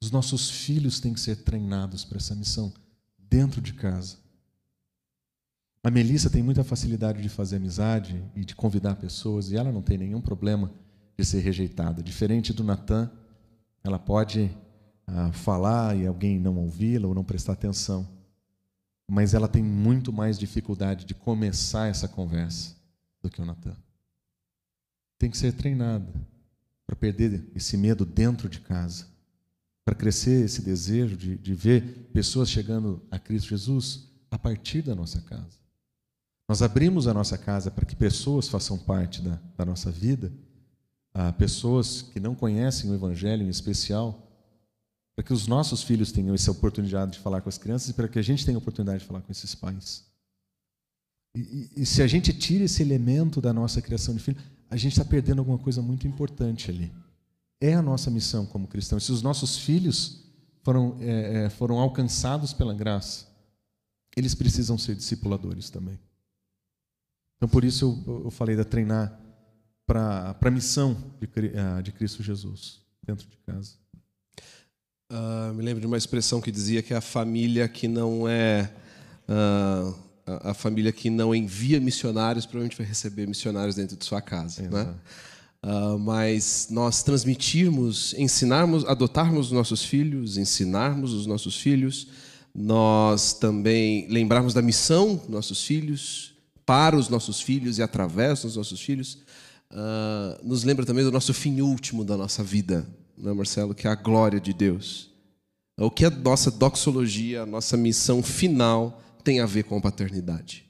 Os 0.00 0.12
nossos 0.12 0.48
filhos 0.48 1.00
têm 1.00 1.14
que 1.14 1.20
ser 1.20 1.42
treinados 1.42 2.04
para 2.04 2.18
essa 2.18 2.36
missão 2.36 2.72
dentro 3.18 3.60
de 3.60 3.72
casa. 3.72 4.18
A 5.84 5.90
Melissa 5.90 6.30
tem 6.30 6.44
muita 6.44 6.62
facilidade 6.62 7.20
de 7.20 7.28
fazer 7.28 7.56
amizade 7.56 8.24
e 8.36 8.44
de 8.44 8.54
convidar 8.54 8.94
pessoas, 8.94 9.50
e 9.50 9.56
ela 9.56 9.72
não 9.72 9.82
tem 9.82 9.98
nenhum 9.98 10.20
problema 10.20 10.72
de 11.18 11.24
ser 11.24 11.40
rejeitada. 11.40 12.02
Diferente 12.02 12.52
do 12.52 12.62
Natan, 12.62 13.10
ela 13.82 13.98
pode 13.98 14.56
ah, 15.06 15.32
falar 15.32 15.96
e 15.96 16.06
alguém 16.06 16.38
não 16.38 16.56
ouvi-la 16.56 17.08
ou 17.08 17.14
não 17.14 17.24
prestar 17.24 17.54
atenção, 17.54 18.08
mas 19.10 19.34
ela 19.34 19.48
tem 19.48 19.62
muito 19.62 20.12
mais 20.12 20.38
dificuldade 20.38 21.04
de 21.04 21.14
começar 21.14 21.88
essa 21.88 22.06
conversa 22.06 22.76
do 23.20 23.28
que 23.28 23.42
o 23.42 23.44
Natan. 23.44 23.76
Tem 25.18 25.30
que 25.30 25.36
ser 25.36 25.52
treinada 25.52 26.12
para 26.86 26.94
perder 26.94 27.44
esse 27.56 27.76
medo 27.76 28.04
dentro 28.04 28.48
de 28.48 28.60
casa, 28.60 29.08
para 29.84 29.96
crescer 29.96 30.44
esse 30.44 30.62
desejo 30.62 31.16
de, 31.16 31.36
de 31.36 31.54
ver 31.54 32.08
pessoas 32.12 32.48
chegando 32.48 33.02
a 33.10 33.18
Cristo 33.18 33.48
Jesus 33.48 34.08
a 34.30 34.38
partir 34.38 34.82
da 34.82 34.94
nossa 34.94 35.20
casa. 35.22 35.61
Nós 36.52 36.60
abrimos 36.60 37.06
a 37.06 37.14
nossa 37.14 37.38
casa 37.38 37.70
para 37.70 37.86
que 37.86 37.96
pessoas 37.96 38.46
façam 38.46 38.76
parte 38.76 39.22
da, 39.22 39.40
da 39.56 39.64
nossa 39.64 39.90
vida, 39.90 40.30
a 41.14 41.32
pessoas 41.32 42.02
que 42.02 42.20
não 42.20 42.34
conhecem 42.34 42.90
o 42.90 42.94
Evangelho 42.94 43.42
em 43.42 43.48
especial, 43.48 44.30
para 45.16 45.24
que 45.24 45.32
os 45.32 45.46
nossos 45.46 45.82
filhos 45.82 46.12
tenham 46.12 46.34
essa 46.34 46.50
oportunidade 46.50 47.12
de 47.12 47.20
falar 47.20 47.40
com 47.40 47.48
as 47.48 47.56
crianças 47.56 47.88
e 47.88 47.94
para 47.94 48.06
que 48.06 48.18
a 48.18 48.22
gente 48.22 48.44
tenha 48.44 48.54
a 48.54 48.60
oportunidade 48.60 48.98
de 48.98 49.06
falar 49.06 49.22
com 49.22 49.32
esses 49.32 49.54
pais. 49.54 50.04
E, 51.34 51.40
e, 51.40 51.70
e 51.80 51.86
se 51.86 52.02
a 52.02 52.06
gente 52.06 52.34
tira 52.34 52.64
esse 52.64 52.82
elemento 52.82 53.40
da 53.40 53.54
nossa 53.54 53.80
criação 53.80 54.14
de 54.14 54.20
filho, 54.20 54.36
a 54.68 54.76
gente 54.76 54.92
está 54.92 55.06
perdendo 55.06 55.38
alguma 55.38 55.56
coisa 55.56 55.80
muito 55.80 56.06
importante 56.06 56.70
ali. 56.70 56.92
É 57.62 57.72
a 57.72 57.80
nossa 57.80 58.10
missão 58.10 58.44
como 58.44 58.68
cristãos. 58.68 59.04
Se 59.04 59.12
os 59.12 59.22
nossos 59.22 59.56
filhos 59.56 60.26
foram, 60.62 60.98
é, 61.00 61.44
é 61.44 61.48
foram 61.48 61.78
alcançados 61.78 62.52
pela 62.52 62.74
graça, 62.74 63.26
eles 64.14 64.34
precisam 64.34 64.76
ser 64.76 64.94
discipuladores 64.94 65.70
também. 65.70 65.98
Então, 67.42 67.50
por 67.50 67.64
isso 67.64 68.00
eu, 68.06 68.22
eu 68.26 68.30
falei 68.30 68.54
da 68.54 68.62
treinar 68.62 69.18
para 69.84 70.36
a 70.40 70.50
missão 70.50 70.96
de, 71.20 71.28
ah, 71.58 71.80
de 71.80 71.90
Cristo 71.90 72.22
Jesus 72.22 72.80
dentro 73.04 73.26
de 73.28 73.36
casa. 73.38 73.72
Uh, 75.10 75.52
me 75.52 75.64
lembro 75.64 75.80
de 75.80 75.86
uma 75.88 75.96
expressão 75.96 76.40
que 76.40 76.52
dizia 76.52 76.84
que 76.84 76.94
a 76.94 77.00
família 77.00 77.66
que 77.66 77.88
não 77.88 78.28
é 78.28 78.72
uh, 79.28 79.92
a, 80.24 80.54
família 80.54 80.92
que 80.92 81.10
não 81.10 81.34
envia 81.34 81.80
missionários 81.80 82.46
provavelmente 82.46 82.78
vai 82.78 82.86
receber 82.86 83.26
missionários 83.26 83.74
dentro 83.74 83.96
de 83.96 84.04
sua 84.04 84.22
casa, 84.22 84.62
né? 84.68 84.94
Uh, 85.64 85.98
mas 85.98 86.68
nós 86.70 87.02
transmitirmos, 87.02 88.14
ensinarmos, 88.14 88.84
adotarmos 88.84 89.46
os 89.46 89.52
nossos 89.52 89.84
filhos, 89.84 90.36
ensinarmos 90.36 91.12
os 91.12 91.26
nossos 91.26 91.56
filhos, 91.56 92.06
nós 92.54 93.34
também 93.34 94.06
lembrarmos 94.08 94.54
da 94.54 94.62
missão 94.62 95.16
dos 95.16 95.28
nossos 95.28 95.64
filhos, 95.64 96.31
para 96.72 96.96
os 96.96 97.10
nossos 97.10 97.38
filhos 97.38 97.76
e 97.76 97.82
através 97.82 98.40
dos 98.40 98.56
nossos 98.56 98.80
filhos, 98.80 99.18
uh, 99.70 100.42
nos 100.42 100.64
lembra 100.64 100.86
também 100.86 101.04
do 101.04 101.12
nosso 101.12 101.34
fim 101.34 101.60
último 101.60 102.02
da 102.02 102.16
nossa 102.16 102.42
vida, 102.42 102.88
né, 103.14 103.30
Marcelo? 103.30 103.74
Que 103.74 103.86
é 103.86 103.90
a 103.90 103.94
glória 103.94 104.40
de 104.40 104.54
Deus. 104.54 105.10
O 105.78 105.90
que 105.90 106.06
a 106.06 106.08
nossa 106.08 106.50
doxologia, 106.50 107.42
a 107.42 107.46
nossa 107.46 107.76
missão 107.76 108.22
final 108.22 109.02
tem 109.22 109.40
a 109.40 109.44
ver 109.44 109.64
com 109.64 109.76
a 109.76 109.82
paternidade? 109.82 110.64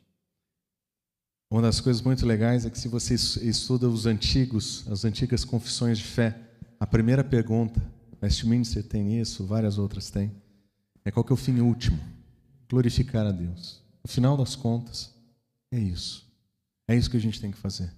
Uma 1.48 1.62
das 1.62 1.80
coisas 1.80 2.02
muito 2.02 2.26
legais 2.26 2.66
é 2.66 2.70
que 2.70 2.80
se 2.80 2.88
você 2.88 3.14
estuda 3.14 3.88
os 3.88 4.04
antigos, 4.04 4.84
as 4.90 5.04
antigas 5.04 5.44
confissões 5.44 5.98
de 5.98 6.04
fé, 6.04 6.36
a 6.80 6.86
primeira 6.86 7.22
pergunta, 7.22 7.80
Westminster 8.20 8.82
tem 8.82 9.20
isso, 9.20 9.46
várias 9.46 9.78
outras 9.78 10.10
têm, 10.10 10.32
é 11.04 11.12
qual 11.12 11.22
que 11.22 11.32
é 11.32 11.34
o 11.34 11.36
fim 11.36 11.60
último? 11.60 12.00
Glorificar 12.68 13.24
a 13.24 13.30
Deus. 13.30 13.80
No 14.04 14.10
final 14.10 14.36
das 14.36 14.56
contas, 14.56 15.12
é 15.72 15.78
isso. 15.78 16.30
É 16.86 16.94
isso 16.94 17.10
que 17.10 17.16
a 17.16 17.20
gente 17.20 17.40
tem 17.40 17.50
que 17.50 17.58
fazer. 17.58 17.90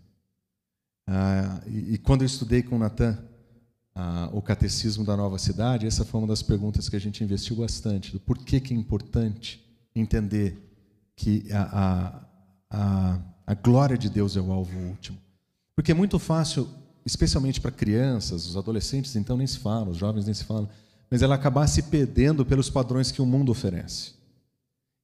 Ah, 1.07 1.61
e, 1.67 1.95
e, 1.95 1.99
quando 1.99 2.23
eu 2.23 2.27
estudei 2.27 2.63
com 2.63 2.77
o 2.77 2.79
Natan 2.79 3.19
ah, 3.95 4.31
o 4.33 4.41
catecismo 4.41 5.05
da 5.05 5.17
nova 5.17 5.39
cidade, 5.39 5.87
essa 5.87 6.05
foi 6.05 6.21
uma 6.21 6.27
das 6.27 6.43
perguntas 6.43 6.89
que 6.89 6.97
a 6.97 7.01
gente 7.01 7.23
investiu 7.23 7.57
bastante. 7.57 8.13
Do 8.13 8.21
por 8.21 8.39
que, 8.39 8.57
é 8.57 8.77
importante 8.77 9.63
entender 9.95 10.57
que 11.17 11.47
a, 11.53 11.63
a, 11.63 12.25
a, 12.71 13.21
a 13.49 13.55
glória 13.55 13.99
de 13.99 14.09
Deus 14.09 14.37
é 14.37 14.41
o 14.41 14.53
alvo 14.53 14.77
último. 14.79 15.19
Porque 15.75 15.91
é 15.91 15.95
muito 15.95 16.19
fácil, 16.19 16.69
especialmente 17.05 17.61
para 17.61 17.71
crianças, 17.71 18.47
os 18.47 18.57
adolescentes, 18.57 19.17
então 19.17 19.37
nem 19.37 19.47
se 19.47 19.59
fala, 19.59 19.91
os 19.91 19.99
jovens 19.99 20.25
nem 20.25 20.35
se 20.35 20.45
falam, 20.45 20.69
mas 21.11 21.23
ela 21.23 21.35
acabar 21.35 21.67
se 21.67 21.83
perdendo 21.83 22.47
pelos 22.47 22.71
padrões 22.71 23.11
que 23.11 23.21
o 23.21 23.27
mundo 23.27 23.51
oferece. 23.51 24.13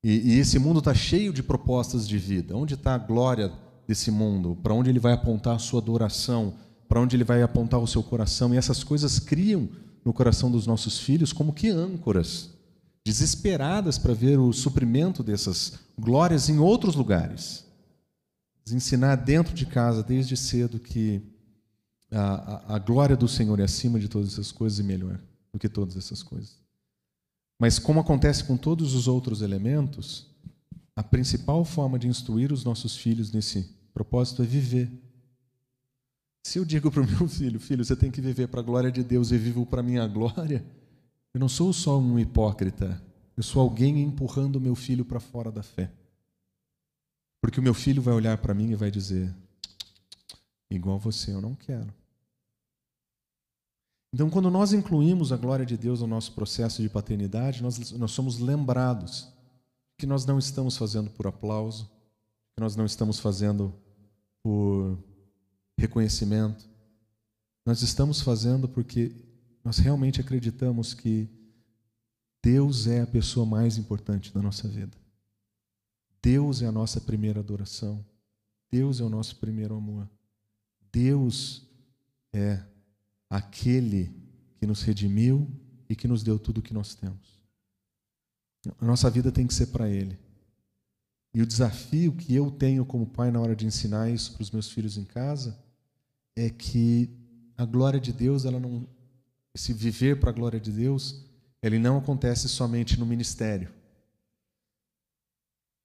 E, 0.03 0.35
e 0.35 0.39
esse 0.39 0.59
mundo 0.59 0.79
está 0.79 0.95
cheio 0.95 1.33
de 1.33 1.43
propostas 1.43 2.09
de 2.09 2.19
vida. 2.19 2.57
Onde 2.57 2.75
está 2.75 2.95
a 2.95 2.99
glória 2.99 3.53
desse 3.87 4.11
mundo? 4.11 4.57
Para 4.63 4.75
onde 4.75 4.89
ele 4.89 4.99
vai 4.99 5.13
apontar 5.13 5.57
a 5.57 5.59
sua 5.59 5.81
adoração? 5.81 6.55
Para 6.89 7.01
onde 7.01 7.17
ele 7.17 7.25
vai 7.25 7.43
apontar 7.43 7.81
o 7.81 7.87
seu 7.87 8.03
coração? 8.03 8.55
E 8.55 8.57
essas 8.57 8.83
coisas 8.83 9.19
criam 9.19 9.69
no 10.05 10.13
coração 10.13 10.51
dos 10.51 10.67
nossos 10.67 10.99
filhos 10.99 11.33
como 11.33 11.53
que 11.53 11.69
âncoras, 11.69 12.51
desesperadas 13.05 13.99
para 13.99 14.15
ver 14.15 14.39
o 14.39 14.53
suprimento 14.53 15.23
dessas 15.23 15.75
glórias 15.99 16.49
em 16.49 16.59
outros 16.59 16.95
lugares. 16.95 17.67
Ensinar 18.71 19.17
dentro 19.17 19.53
de 19.53 19.67
casa, 19.67 20.03
desde 20.03 20.37
cedo, 20.37 20.79
que 20.79 21.21
a, 22.11 22.21
a, 22.21 22.77
a 22.77 22.79
glória 22.79 23.17
do 23.17 23.27
Senhor 23.29 23.59
é 23.59 23.65
acima 23.65 23.99
de 23.99 24.09
todas 24.09 24.33
essas 24.33 24.53
coisas 24.53 24.79
e 24.79 24.83
melhor 24.83 25.19
do 25.53 25.59
que 25.59 25.69
todas 25.69 25.97
essas 25.97 26.23
coisas. 26.23 26.57
Mas, 27.61 27.79
como 27.79 28.01
acontece 28.01 28.43
com 28.43 28.57
todos 28.57 28.95
os 28.95 29.07
outros 29.07 29.43
elementos, 29.43 30.27
a 30.97 31.03
principal 31.03 31.63
forma 31.63 31.99
de 31.99 32.09
instruir 32.09 32.51
os 32.51 32.65
nossos 32.65 32.97
filhos 32.97 33.31
nesse 33.31 33.69
propósito 33.93 34.43
é 34.43 34.47
viver. 34.47 34.91
Se 36.43 36.59
eu 36.59 36.65
digo 36.65 36.91
para 36.91 37.03
o 37.03 37.07
meu 37.19 37.29
filho, 37.29 37.61
filho, 37.61 37.85
você 37.85 37.95
tem 37.95 38.11
que 38.11 38.23
viver 38.23 38.49
para 38.49 38.61
a 38.61 38.63
glória 38.63 38.91
de 38.91 39.05
Deus 39.05 39.31
e 39.31 39.37
vivo 39.37 39.67
para 39.67 39.81
a 39.81 39.83
minha 39.83 40.07
glória, 40.07 40.65
eu 41.35 41.39
não 41.39 41.51
sou 41.51 41.71
só 41.71 41.99
um 41.99 42.19
hipócrita, 42.19 43.01
eu 43.37 43.43
sou 43.43 43.61
alguém 43.61 44.03
empurrando 44.03 44.57
o 44.57 44.61
meu 44.61 44.75
filho 44.75 45.05
para 45.05 45.21
fora 45.21 45.53
da 45.53 45.63
fé. 45.63 45.93
Porque 47.43 47.61
o 47.61 47.63
meu 47.63 47.75
filho 47.75 48.01
vai 48.01 48.15
olhar 48.15 48.39
para 48.39 48.55
mim 48.55 48.71
e 48.71 48.75
vai 48.75 48.91
dizer: 48.91 49.35
igual 50.71 50.99
você, 50.99 51.31
eu 51.31 51.43
não 51.43 51.55
quero. 51.55 51.93
Então, 54.13 54.29
quando 54.29 54.51
nós 54.51 54.73
incluímos 54.73 55.33
a 55.33 55.37
glória 55.37 55.65
de 55.65 55.77
Deus 55.77 56.01
no 56.01 56.07
nosso 56.07 56.33
processo 56.33 56.83
de 56.83 56.89
paternidade, 56.89 57.63
nós, 57.63 57.93
nós 57.93 58.11
somos 58.11 58.39
lembrados 58.39 59.29
que 59.97 60.07
nós 60.07 60.27
não 60.27 60.39
estamos 60.39 60.77
fazendo 60.77 61.11
por 61.11 61.27
aplauso, 61.27 61.89
que 62.55 62.61
nós 62.61 62.75
não 62.75 62.85
estamos 62.85 63.21
fazendo 63.21 63.73
por 64.43 64.99
reconhecimento. 65.79 66.69
Nós 67.65 67.83
estamos 67.83 68.21
fazendo 68.21 68.69
porque 68.69 69.13
nós 69.63 69.79
realmente 69.79 70.21
acreditamos 70.21 70.93
que 70.93 71.29
Deus 72.43 72.87
é 72.87 73.03
a 73.03 73.07
pessoa 73.07 73.45
mais 73.45 73.77
importante 73.79 74.33
da 74.33 74.41
nossa 74.41 74.67
vida. 74.67 74.97
Deus 76.23 76.63
é 76.63 76.67
a 76.67 76.73
nossa 76.73 77.01
primeira 77.01 77.41
adoração. 77.41 78.05
Deus 78.71 79.01
é 79.01 79.05
o 79.05 79.09
nosso 79.09 79.37
primeiro 79.37 79.77
amor. 79.77 80.09
Deus 80.93 81.63
é 82.33 82.63
aquele 83.31 84.13
que 84.59 84.67
nos 84.67 84.83
redimiu 84.83 85.49
e 85.89 85.95
que 85.95 86.09
nos 86.09 86.23
deu 86.23 86.39
tudo 86.39 86.59
o 86.59 86.63
que 86.63 86.75
nós 86.75 86.95
temos. 86.95 87.41
A 88.79 88.85
nossa 88.85 89.09
vida 89.09 89.33
tem 89.33 89.47
que 89.47 89.55
ser 89.55 89.69
para 89.69 89.89
Ele. 89.89 90.19
E 91.33 91.41
o 91.41 91.47
desafio 91.47 92.13
que 92.13 92.35
eu 92.35 92.51
tenho 92.51 92.85
como 92.85 93.07
pai 93.07 93.31
na 93.31 93.41
hora 93.41 93.55
de 93.55 93.65
ensinar 93.65 94.11
isso 94.11 94.33
para 94.33 94.43
os 94.43 94.51
meus 94.51 94.71
filhos 94.71 94.99
em 94.99 95.05
casa 95.05 95.57
é 96.37 96.51
que 96.51 97.09
a 97.57 97.65
glória 97.65 98.01
de 98.01 98.13
Deus, 98.13 98.45
ela 98.45 98.59
não, 98.59 98.87
esse 99.55 99.73
viver 99.73 100.19
para 100.19 100.31
a 100.31 100.33
glória 100.33 100.59
de 100.59 100.73
Deus, 100.73 101.25
ele 101.63 101.79
não 101.79 101.99
acontece 101.99 102.49
somente 102.49 102.99
no 102.99 103.07
ministério. 103.07 103.73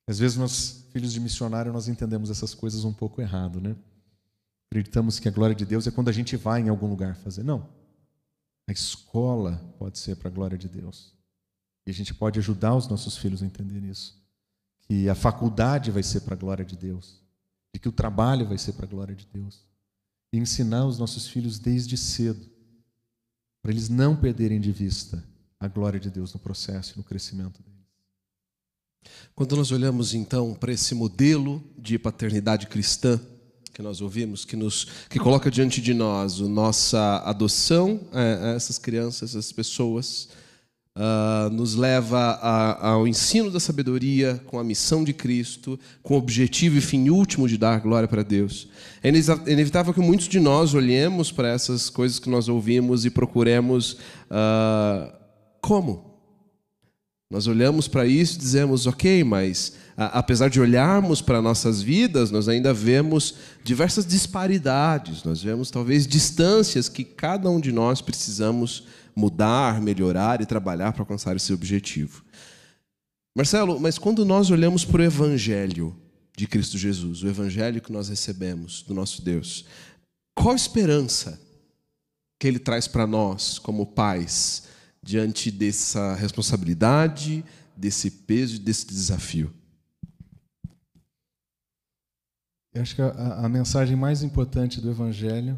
Às 0.08 0.20
vezes 0.20 0.38
nós, 0.38 0.86
filhos 0.92 1.14
de 1.14 1.20
missionário, 1.20 1.74
nós 1.74 1.88
entendemos 1.88 2.30
essas 2.30 2.54
coisas 2.54 2.84
um 2.84 2.94
pouco 2.94 3.22
errado, 3.22 3.60
né? 3.60 3.76
Acreditamos 4.70 5.20
que 5.20 5.28
a 5.28 5.32
glória 5.32 5.56
de 5.56 5.66
Deus 5.66 5.88
é 5.88 5.92
quando 5.92 6.10
a 6.10 6.14
gente 6.14 6.36
vai 6.36 6.62
em 6.62 6.70
algum 6.70 6.88
lugar 6.88 7.16
fazer. 7.16 7.44
Não. 7.44 7.70
A 8.68 8.72
escola 8.72 9.58
pode 9.78 10.00
ser 10.00 10.16
para 10.16 10.28
a 10.28 10.32
glória 10.32 10.58
de 10.58 10.68
Deus. 10.68 11.14
E 11.86 11.92
a 11.92 11.94
gente 11.94 12.14
pode 12.14 12.40
ajudar 12.40 12.76
os 12.76 12.88
nossos 12.88 13.16
filhos 13.18 13.44
a 13.44 13.46
entender 13.46 13.84
isso. 13.84 14.20
Que 14.82 15.08
a 15.08 15.16
faculdade 15.16 15.92
vai 15.92 16.04
ser 16.04 16.22
para 16.22 16.34
a 16.34 16.38
glória 16.38 16.66
de 16.66 16.76
Deus. 16.76 17.22
E 17.74 17.80
que 17.80 17.88
o 17.88 17.92
trabalho 17.92 18.48
vai 18.48 18.58
ser 18.58 18.74
para 18.74 18.86
a 18.86 18.90
glória 18.90 19.16
de 19.16 19.28
Deus. 19.28 19.64
E 20.34 20.38
ensinar 20.38 20.86
os 20.86 20.98
nossos 20.98 21.28
filhos 21.28 21.60
desde 21.60 21.96
cedo. 21.96 22.50
Para 23.62 23.72
eles 23.72 23.88
não 23.88 24.16
perderem 24.16 24.60
de 24.60 24.72
vista 24.72 25.24
a 25.60 25.68
glória 25.68 26.00
de 26.00 26.10
Deus 26.10 26.34
no 26.34 26.40
processo 26.40 26.94
e 26.94 26.98
no 26.98 27.04
crescimento 27.04 27.62
deles. 27.62 27.76
Quando 29.36 29.56
nós 29.56 29.72
olhamos 29.72 30.14
então 30.14 30.54
para 30.54 30.72
esse 30.72 30.96
modelo 30.96 31.64
de 31.78 31.98
paternidade 32.00 32.68
cristã, 32.68 33.20
que 33.76 33.82
nós 33.82 34.00
ouvimos, 34.00 34.46
que 34.46 34.56
nos 34.56 34.88
que 35.10 35.20
coloca 35.20 35.52
diante 35.52 35.82
de 35.82 35.94
nós 35.94 36.40
a 36.40 36.48
nossa 36.48 37.18
adoção 37.26 38.00
a, 38.14 38.56
essas 38.56 38.78
crianças, 38.78 39.32
essas 39.32 39.52
pessoas, 39.52 40.30
uh, 40.96 41.50
nos 41.50 41.76
leva 41.76 42.40
a, 42.42 42.92
ao 42.92 43.06
ensino 43.06 43.52
da 43.52 43.60
sabedoria 43.60 44.42
com 44.46 44.58
a 44.58 44.64
missão 44.64 45.04
de 45.04 45.12
Cristo, 45.12 45.78
com 46.02 46.14
o 46.14 46.18
objetivo 46.18 46.78
e 46.78 46.82
fim 46.82 47.10
último 47.10 47.50
de 47.50 47.58
dar 47.58 47.82
glória 47.82 48.08
para 48.08 48.24
Deus. 48.24 48.70
É 49.04 49.10
inevitável 49.10 49.94
que 49.94 50.00
muitos 50.00 50.30
de 50.30 50.40
nós 50.40 50.74
olhemos 50.74 51.30
para 51.30 51.50
essas 51.50 51.90
coisas 51.90 52.18
que 52.18 52.30
nós 52.30 52.48
ouvimos 52.48 53.04
e 53.04 53.10
procuremos 53.10 53.98
uh, 54.32 55.12
como 55.60 56.15
nós 57.30 57.48
olhamos 57.48 57.88
para 57.88 58.06
isso 58.06 58.36
e 58.36 58.40
dizemos, 58.40 58.86
ok, 58.86 59.24
mas 59.24 59.74
a, 59.98 60.20
apesar 60.20 60.50
de 60.50 60.60
olharmos 60.60 61.22
para 61.22 61.42
nossas 61.42 61.82
vidas, 61.82 62.30
nós 62.30 62.48
ainda 62.48 62.74
vemos 62.74 63.36
diversas 63.64 64.06
disparidades, 64.06 65.24
nós 65.24 65.42
vemos 65.42 65.72
talvez 65.72 66.06
distâncias 66.06 66.88
que 66.88 67.04
cada 67.04 67.50
um 67.50 67.60
de 67.60 67.72
nós 67.72 68.02
precisamos 68.02 68.88
mudar, 69.16 69.82
melhorar 69.82 70.42
e 70.42 70.46
trabalhar 70.46 70.92
para 70.94 71.02
alcançar 71.02 71.36
esse 71.36 71.52
objetivo. 71.54 72.24
Marcelo, 73.36 73.80
mas 73.80 73.98
quando 73.98 74.24
nós 74.24 74.52
olhamos 74.52 74.86
para 74.86 75.02
o 75.02 75.06
Evangelho 75.06 75.96
de 76.38 76.48
Cristo 76.48 76.78
Jesus, 76.78 77.24
o 77.24 77.28
Evangelho 77.28 77.82
que 77.82 77.92
nós 77.92 78.08
recebemos 78.08 78.84
do 78.84 78.94
nosso 78.94 79.22
Deus, 79.22 79.66
qual 80.36 80.56
esperança 80.56 81.42
que 82.40 82.48
ele 82.48 82.60
traz 82.60 82.88
para 82.88 83.08
nós 83.08 83.58
como 83.58 83.86
pais? 83.86 84.64
Diante 85.06 85.52
dessa 85.52 86.16
responsabilidade, 86.16 87.46
desse 87.78 88.10
peso 88.10 88.56
e 88.56 88.60
desse 88.60 88.88
desafio? 88.88 89.54
Eu 92.74 92.82
acho 92.82 92.96
que 92.96 93.02
a, 93.04 93.46
a, 93.46 93.48
mensagem 93.48 93.96
mais 93.96 94.24
importante 94.24 94.82
do 94.82 94.90
Evangelho 94.90 95.58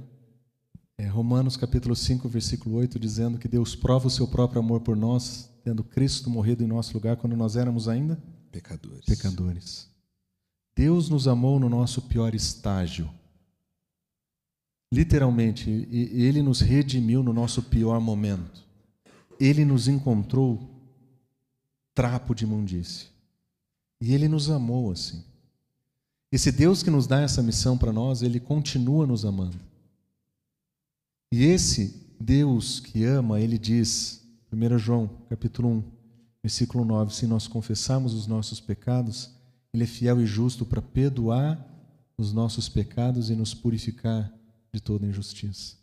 é 0.98 1.08
Romanos 1.08 1.56
capítulo 1.56 1.96
5, 1.96 2.28
versículo 2.28 2.76
8, 2.76 3.00
dizendo 3.00 3.40
que 3.40 3.48
Deus 3.48 3.74
prova 3.74 4.08
o 4.08 4.12
seu 4.12 4.28
próprio 4.28 4.60
amor 4.60 4.82
por 4.82 4.98
nós, 4.98 5.50
tendo 5.64 5.84
Cristo 5.84 6.30
morrido 6.30 6.62
em 6.62 6.68
nosso 6.68 6.94
lugar 6.94 7.16
quando 7.16 7.36
nós 7.38 7.56
éramos 7.56 7.88
ainda 7.88 8.22
pecadores. 8.52 9.06
pecadores. 9.06 9.90
Deus 10.76 11.10
nos 11.10 11.26
amou 11.28 11.58
no 11.58 11.70
nosso 11.70 12.02
pior 12.04 12.36
estágio. 12.36 13.10
Literalmente, 14.94 15.70
Ele 15.90 16.42
nos 16.42 16.60
redimiu 16.60 17.24
no 17.24 17.34
nosso 17.34 17.64
pior 17.64 18.00
momento 18.00 18.67
ele 19.40 19.66
nos 19.66 19.88
encontrou 19.88 20.70
trapo 21.94 22.36
de 22.36 22.44
imundície. 22.44 23.08
E 24.00 24.14
ele 24.14 24.28
nos 24.28 24.50
amou 24.50 24.92
assim. 24.92 25.24
Esse 26.32 26.52
Deus 26.52 26.84
que 26.84 26.90
nos 26.90 27.08
dá 27.08 27.22
essa 27.22 27.42
missão 27.42 27.78
para 27.78 27.92
nós, 27.92 28.22
ele 28.22 28.40
continua 28.40 29.08
nos 29.08 29.26
amando. 29.26 29.58
E 31.32 31.44
esse 31.44 32.08
Deus 32.20 32.80
que 32.80 33.04
ama, 33.04 33.40
ele 33.40 33.58
diz, 33.58 34.24
1 34.52 34.78
João, 34.78 35.10
capítulo 35.30 35.70
1, 35.70 35.84
versículo 36.44 36.86
9, 36.86 37.14
se 37.14 37.26
nós 37.26 37.48
confessarmos 37.48 38.14
os 38.14 38.28
nossos 38.28 38.60
pecados, 38.60 39.32
ele 39.74 39.84
é 39.84 39.88
fiel 39.88 40.22
e 40.22 40.26
justo 40.26 40.66
para 40.66 40.82
perdoar 40.82 41.66
os 42.18 42.34
nossos 42.34 42.68
pecados 42.68 43.30
e 43.30 43.36
nos 43.36 43.54
purificar 43.54 44.32
de 44.74 44.82
toda 44.82 45.06
injustiça. 45.06 45.76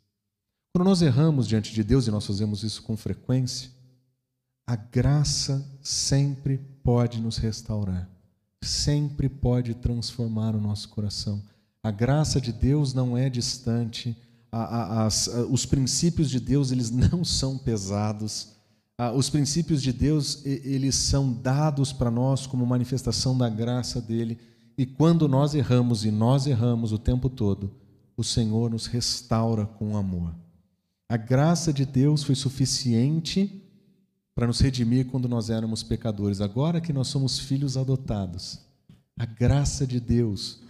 Quando 0.77 0.89
nós 0.89 1.03
erramos 1.03 1.47
diante 1.47 1.73
de 1.73 1.85
Deus, 1.85 2.09
e 2.09 2.11
nós 2.11 2.27
fazemos 2.27 2.65
isso 2.65 2.83
com 2.83 2.97
frequência, 2.97 3.71
a 4.67 4.75
graça 4.75 5.65
sempre 5.81 6.59
pode 6.83 7.21
nos 7.21 7.37
restaurar, 7.37 8.11
sempre 8.61 9.29
pode 9.29 9.75
transformar 9.75 10.57
o 10.57 10.61
nosso 10.61 10.89
coração. 10.89 11.41
A 11.81 11.93
graça 11.93 12.41
de 12.41 12.53
Deus 12.53 12.93
não 12.93 13.17
é 13.17 13.31
distante, 13.31 14.17
a, 14.51 14.65
a, 14.65 15.05
a, 15.05 15.09
os 15.49 15.65
princípios 15.65 16.29
de 16.29 16.41
Deus 16.41 16.73
eles 16.73 16.91
não 17.13 17.25
são 17.25 17.57
pesados. 17.57 18.49
os 19.15 19.31
princípios 19.31 19.81
de 19.81 19.93
Deus 19.93 20.45
eles 20.45 20.97
são 20.97 21.33
dados 21.33 21.93
para 21.93 22.11
nós 22.11 22.49
como 22.49 22.67
manifestação 22.67 23.39
da 23.39 23.49
graça 23.49 24.01
dele. 24.01 24.41
E 24.77 24.85
quando 24.85 25.29
nós 25.29 25.55
erramos, 25.55 26.05
e 26.05 26.11
nós 26.11 26.49
erramos 26.49 26.91
o 26.91 26.99
tempo 26.99 27.29
todo, 27.29 27.71
o 28.17 28.25
Senhor 28.25 28.69
nos 28.73 28.87
restaura 28.87 29.67
com 29.67 29.97
amor. 29.97 30.43
A 31.09 31.17
graça 31.17 31.73
de 31.73 31.85
Deus 31.85 32.23
foi 32.23 32.35
suficiente 32.35 33.63
para 34.35 34.47
nos 34.47 34.61
redimir 34.61 35.07
quando 35.07 35.29
nós 35.29 35.51
éramos 35.51 35.83
pecadores. 35.83 36.41
Agora 36.41 36.81
que 36.81 36.93
nós 36.93 37.09
somos 37.09 37.39
filhos 37.39 37.77
adotados, 37.77 38.61
a 39.19 39.27
graça 39.27 39.87
de 39.87 40.01
Deus 40.01 40.61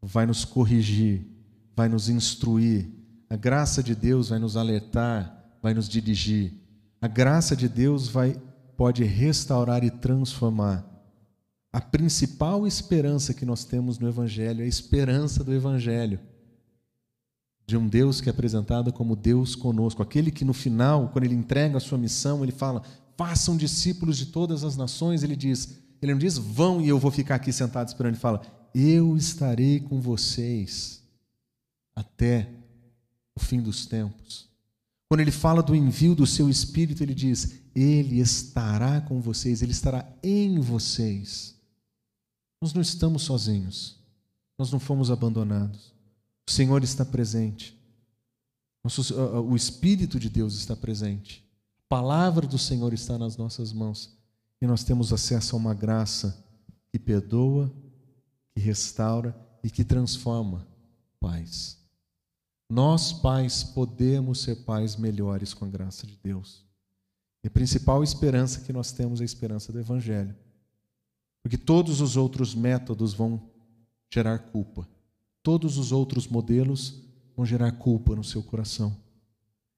vai 0.00 0.26
nos 0.26 0.44
corrigir, 0.44 1.26
vai 1.74 1.88
nos 1.88 2.08
instruir. 2.08 2.88
A 3.28 3.36
graça 3.36 3.82
de 3.82 3.94
Deus 3.94 4.28
vai 4.28 4.38
nos 4.38 4.56
alertar, 4.56 5.56
vai 5.60 5.74
nos 5.74 5.88
dirigir. 5.88 6.52
A 7.00 7.08
graça 7.08 7.56
de 7.56 7.68
Deus 7.68 8.08
vai 8.08 8.40
pode 8.76 9.04
restaurar 9.04 9.84
e 9.84 9.90
transformar. 9.90 10.84
A 11.72 11.80
principal 11.80 12.66
esperança 12.66 13.34
que 13.34 13.44
nós 13.44 13.64
temos 13.64 13.98
no 13.98 14.08
evangelho 14.08 14.62
é 14.62 14.64
a 14.64 14.68
esperança 14.68 15.42
do 15.42 15.52
evangelho 15.52 16.20
de 17.66 17.76
um 17.76 17.88
Deus 17.88 18.20
que 18.20 18.28
é 18.28 18.32
apresentado 18.32 18.92
como 18.92 19.16
Deus 19.16 19.54
conosco, 19.54 20.02
aquele 20.02 20.30
que 20.30 20.44
no 20.44 20.52
final, 20.52 21.08
quando 21.08 21.24
ele 21.24 21.34
entrega 21.34 21.78
a 21.78 21.80
sua 21.80 21.96
missão, 21.96 22.42
ele 22.42 22.52
fala: 22.52 22.82
"Façam 23.16 23.56
discípulos 23.56 24.16
de 24.16 24.26
todas 24.26 24.64
as 24.64 24.76
nações", 24.76 25.22
ele 25.22 25.36
diz, 25.36 25.78
ele 26.00 26.12
não 26.12 26.18
diz: 26.18 26.36
"Vão 26.36 26.80
e 26.80 26.88
eu 26.88 26.98
vou 26.98 27.10
ficar 27.10 27.36
aqui 27.36 27.52
sentado 27.52 27.88
esperando", 27.88 28.14
ele 28.14 28.20
fala: 28.20 28.42
"Eu 28.74 29.16
estarei 29.16 29.80
com 29.80 30.00
vocês 30.00 31.02
até 31.94 32.50
o 33.34 33.40
fim 33.40 33.60
dos 33.60 33.86
tempos". 33.86 34.48
Quando 35.08 35.20
ele 35.20 35.30
fala 35.30 35.62
do 35.62 35.74
envio 35.74 36.14
do 36.14 36.26
seu 36.26 36.50
espírito, 36.50 37.02
ele 37.02 37.14
diz: 37.14 37.60
"Ele 37.74 38.20
estará 38.20 39.00
com 39.00 39.20
vocês, 39.20 39.62
ele 39.62 39.72
estará 39.72 40.06
em 40.22 40.60
vocês". 40.60 41.54
Nós 42.60 42.74
não 42.74 42.82
estamos 42.82 43.22
sozinhos. 43.22 43.98
Nós 44.58 44.70
não 44.72 44.80
fomos 44.80 45.10
abandonados. 45.10 45.93
O 46.46 46.50
Senhor 46.50 46.82
está 46.84 47.04
presente. 47.04 47.78
O 49.48 49.56
Espírito 49.56 50.18
de 50.20 50.28
Deus 50.28 50.54
está 50.54 50.76
presente. 50.76 51.42
A 51.86 51.88
palavra 51.88 52.46
do 52.46 52.58
Senhor 52.58 52.92
está 52.92 53.16
nas 53.16 53.36
nossas 53.36 53.72
mãos. 53.72 54.16
E 54.60 54.66
nós 54.66 54.84
temos 54.84 55.12
acesso 55.12 55.56
a 55.56 55.58
uma 55.58 55.74
graça 55.74 56.44
que 56.90 56.98
perdoa, 56.98 57.72
que 58.52 58.60
restaura 58.60 59.34
e 59.62 59.70
que 59.70 59.84
transforma 59.84 60.66
pais. 61.18 61.78
Nós, 62.68 63.12
pais, 63.12 63.62
podemos 63.62 64.42
ser 64.42 64.56
pais 64.64 64.96
melhores 64.96 65.54
com 65.54 65.64
a 65.64 65.68
graça 65.68 66.06
de 66.06 66.18
Deus. 66.22 66.64
E 67.42 67.48
a 67.48 67.50
principal 67.50 68.02
esperança 68.02 68.60
que 68.60 68.72
nós 68.72 68.90
temos 68.92 69.20
é 69.20 69.22
a 69.22 69.26
esperança 69.26 69.72
do 69.72 69.78
Evangelho. 69.78 70.34
Porque 71.42 71.58
todos 71.58 72.00
os 72.00 72.16
outros 72.16 72.54
métodos 72.54 73.12
vão 73.12 73.50
gerar 74.10 74.38
culpa. 74.38 74.88
Todos 75.44 75.76
os 75.76 75.92
outros 75.92 76.26
modelos 76.26 77.02
vão 77.36 77.44
gerar 77.44 77.70
culpa 77.72 78.16
no 78.16 78.24
seu 78.24 78.42
coração. 78.42 78.96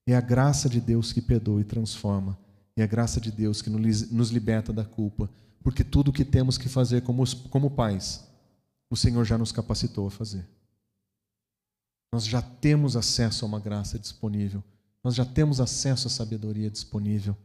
É 0.07 0.15
a 0.15 0.21
graça 0.21 0.69
de 0.69 0.81
Deus 0.81 1.13
que 1.13 1.21
perdoa 1.21 1.61
e 1.61 1.65
transforma. 1.65 2.39
É 2.77 2.85
a 2.85 2.87
graça 2.87 3.21
de 3.21 3.33
Deus 3.33 3.61
que 3.61 3.69
nos 3.69 4.31
liberta 4.31 4.73
da 4.73 4.85
culpa. 4.85 5.29
Porque 5.65 5.83
tudo 5.83 6.09
o 6.11 6.13
que 6.13 6.25
temos 6.25 6.57
que 6.57 6.69
fazer 6.69 7.03
como, 7.03 7.25
como 7.51 7.69
pais, 7.69 8.25
o 8.89 8.97
Senhor 8.97 9.25
já 9.25 9.37
nos 9.37 9.51
capacitou 9.51 10.07
a 10.07 10.11
fazer. 10.11 10.49
Nós 12.13 12.25
já 12.25 12.41
temos 12.41 12.97
acesso 12.97 13.45
a 13.45 13.49
uma 13.49 13.59
graça 13.59 13.99
disponível. 13.99 14.63
Nós 15.03 15.17
já 15.17 15.25
temos 15.25 15.61
acesso 15.61 16.07
à 16.07 16.11
sabedoria 16.11 16.71
disponível. 16.71 17.37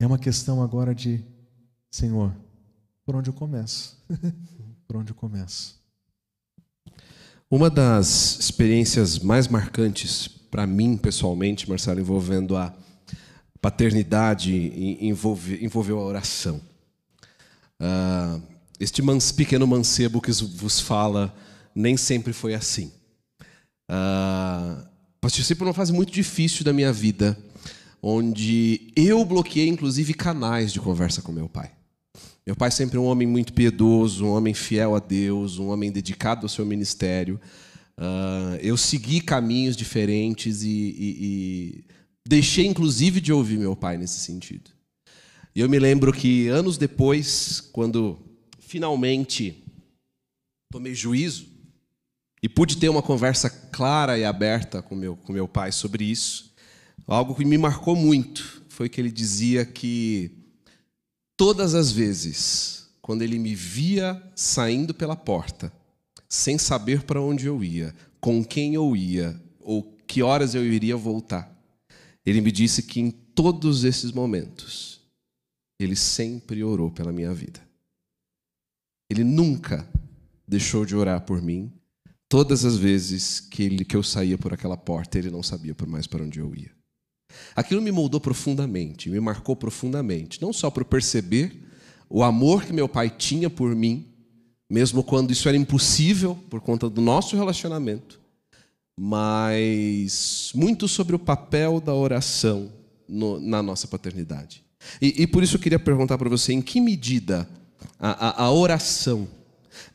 É 0.00 0.06
uma 0.06 0.18
questão 0.18 0.62
agora 0.62 0.94
de, 0.94 1.22
Senhor, 1.90 2.34
por 3.04 3.14
onde 3.14 3.28
eu 3.28 3.34
começo? 3.34 4.02
por 4.88 4.96
onde 4.96 5.10
eu 5.10 5.14
começo? 5.14 5.83
Uma 7.50 7.68
das 7.68 8.38
experiências 8.40 9.18
mais 9.18 9.48
marcantes 9.48 10.28
para 10.50 10.66
mim, 10.66 10.96
pessoalmente, 10.96 11.68
Marcelo, 11.68 12.00
envolvendo 12.00 12.56
a 12.56 12.74
paternidade, 13.60 14.52
envolve, 15.00 15.64
envolveu 15.64 15.98
a 15.98 16.04
oração. 16.04 16.60
Uh, 17.80 18.42
este 18.78 19.02
mans, 19.02 19.30
pequeno 19.32 19.66
mancebo 19.66 20.20
que 20.20 20.30
vos 20.32 20.80
fala 20.80 21.34
nem 21.74 21.96
sempre 21.96 22.32
foi 22.32 22.54
assim. 22.54 22.92
Uh, 23.90 24.86
participei 25.20 25.56
por 25.56 25.66
uma 25.66 25.74
fase 25.74 25.92
muito 25.92 26.12
difícil 26.12 26.64
da 26.64 26.72
minha 26.72 26.92
vida, 26.92 27.38
onde 28.02 28.92
eu 28.94 29.24
bloqueei, 29.24 29.68
inclusive, 29.68 30.14
canais 30.14 30.72
de 30.72 30.80
conversa 30.80 31.20
com 31.20 31.32
meu 31.32 31.48
pai. 31.48 31.72
Meu 32.46 32.54
pai 32.54 32.70
sempre 32.70 32.98
um 32.98 33.04
homem 33.04 33.26
muito 33.26 33.54
piedoso, 33.54 34.26
um 34.26 34.32
homem 34.32 34.52
fiel 34.52 34.94
a 34.94 34.98
Deus, 34.98 35.58
um 35.58 35.68
homem 35.68 35.90
dedicado 35.90 36.44
ao 36.44 36.48
seu 36.48 36.66
ministério. 36.66 37.40
Uh, 37.96 38.56
eu 38.60 38.76
segui 38.76 39.22
caminhos 39.22 39.74
diferentes 39.74 40.62
e, 40.62 40.68
e, 40.68 41.16
e, 41.20 41.84
deixei, 42.28 42.66
inclusive, 42.66 43.18
de 43.18 43.32
ouvir 43.32 43.58
meu 43.58 43.74
pai 43.74 43.96
nesse 43.96 44.20
sentido. 44.20 44.70
E 45.54 45.60
eu 45.60 45.70
me 45.70 45.78
lembro 45.78 46.12
que 46.12 46.48
anos 46.48 46.76
depois, 46.76 47.62
quando 47.72 48.18
finalmente 48.58 49.64
tomei 50.70 50.94
juízo 50.94 51.46
E 52.42 52.48
pude 52.48 52.76
ter 52.76 52.90
uma 52.90 53.00
conversa 53.00 53.48
clara 53.48 54.18
e 54.18 54.24
aberta 54.24 54.82
com 54.82 54.94
meu, 54.94 55.16
com 55.16 55.32
meu 55.32 55.48
pai 55.48 55.72
sobre 55.72 56.04
isso. 56.04 56.52
Algo 57.06 57.34
que 57.34 57.44
me 57.44 57.56
marcou 57.56 57.96
muito 57.96 58.64
foi 58.68 58.90
que 58.90 59.00
ele 59.00 59.10
dizia 59.10 59.64
que 59.64 60.43
todas 61.36 61.74
as 61.74 61.90
vezes, 61.90 62.88
quando 63.00 63.22
ele 63.22 63.38
me 63.38 63.54
via 63.54 64.22
saindo 64.34 64.94
pela 64.94 65.16
porta, 65.16 65.72
sem 66.28 66.58
saber 66.58 67.02
para 67.02 67.20
onde 67.20 67.46
eu 67.46 67.62
ia, 67.62 67.94
com 68.20 68.44
quem 68.44 68.74
eu 68.74 68.96
ia 68.96 69.40
ou 69.60 69.82
que 70.06 70.22
horas 70.22 70.54
eu 70.54 70.64
iria 70.64 70.96
voltar, 70.96 71.54
ele 72.24 72.40
me 72.40 72.50
disse 72.50 72.82
que 72.82 73.00
em 73.00 73.10
todos 73.10 73.84
esses 73.84 74.12
momentos, 74.12 75.00
ele 75.78 75.96
sempre 75.96 76.62
orou 76.62 76.90
pela 76.90 77.12
minha 77.12 77.32
vida. 77.34 77.60
Ele 79.10 79.24
nunca 79.24 79.86
deixou 80.46 80.84
de 80.84 80.96
orar 80.96 81.20
por 81.24 81.42
mim. 81.42 81.72
Todas 82.28 82.64
as 82.64 82.76
vezes 82.76 83.40
que, 83.40 83.62
ele, 83.62 83.84
que 83.84 83.96
eu 83.96 84.02
saía 84.02 84.38
por 84.38 84.52
aquela 84.52 84.76
porta, 84.76 85.18
ele 85.18 85.30
não 85.30 85.42
sabia 85.42 85.74
por 85.74 85.86
mais 85.86 86.06
para 86.06 86.24
onde 86.24 86.38
eu 86.38 86.54
ia. 86.54 86.73
Aquilo 87.54 87.80
me 87.80 87.92
moldou 87.92 88.20
profundamente, 88.20 89.08
me 89.08 89.20
marcou 89.20 89.54
profundamente, 89.54 90.40
não 90.42 90.52
só 90.52 90.70
por 90.70 90.84
perceber 90.84 91.52
o 92.08 92.22
amor 92.22 92.64
que 92.64 92.72
meu 92.72 92.88
pai 92.88 93.10
tinha 93.10 93.48
por 93.48 93.74
mim, 93.74 94.06
mesmo 94.70 95.02
quando 95.02 95.30
isso 95.30 95.48
era 95.48 95.56
impossível 95.56 96.38
por 96.48 96.60
conta 96.60 96.88
do 96.88 97.00
nosso 97.00 97.36
relacionamento, 97.36 98.20
mas 98.98 100.52
muito 100.54 100.86
sobre 100.86 101.16
o 101.16 101.18
papel 101.18 101.80
da 101.80 101.94
oração 101.94 102.72
no, 103.08 103.40
na 103.40 103.62
nossa 103.62 103.86
paternidade. 103.86 104.62
E, 105.00 105.22
e, 105.22 105.26
por 105.26 105.42
isso 105.42 105.56
eu 105.56 105.60
queria 105.60 105.78
perguntar 105.78 106.18
para 106.18 106.28
você: 106.28 106.52
em 106.52 106.62
que 106.62 106.80
medida 106.80 107.48
a, 107.98 108.42
a, 108.42 108.44
a 108.44 108.52
oração 108.52 109.26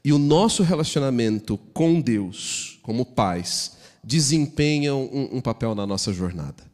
e 0.03 0.11
o 0.11 0.17
nosso 0.17 0.63
relacionamento 0.63 1.57
com 1.73 2.01
Deus, 2.01 2.79
como 2.81 3.05
pais, 3.05 3.77
desempenham 4.03 5.03
um, 5.11 5.37
um 5.37 5.41
papel 5.41 5.75
na 5.75 5.85
nossa 5.85 6.11
jornada? 6.11 6.68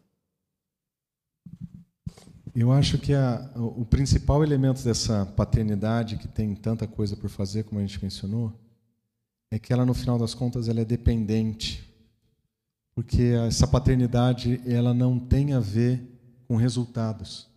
Eu 2.55 2.71
acho 2.71 2.97
que 2.97 3.13
a, 3.13 3.51
o 3.53 3.83
principal 3.83 4.41
elemento 4.41 4.81
dessa 4.81 5.25
paternidade, 5.25 6.15
que 6.15 6.25
tem 6.25 6.55
tanta 6.55 6.87
coisa 6.87 7.13
por 7.13 7.29
fazer, 7.29 7.63
como 7.63 7.81
a 7.81 7.83
gente 7.85 8.01
mencionou, 8.01 8.57
é 9.51 9.59
que 9.59 9.73
ela, 9.73 9.85
no 9.85 9.93
final 9.93 10.17
das 10.17 10.33
contas, 10.33 10.69
ela 10.69 10.79
é 10.79 10.85
dependente. 10.85 11.83
Porque 12.95 13.23
essa 13.45 13.67
paternidade 13.67 14.61
ela 14.65 14.93
não 14.93 15.19
tem 15.19 15.51
a 15.51 15.59
ver 15.59 16.01
com 16.47 16.55
resultados. 16.55 17.49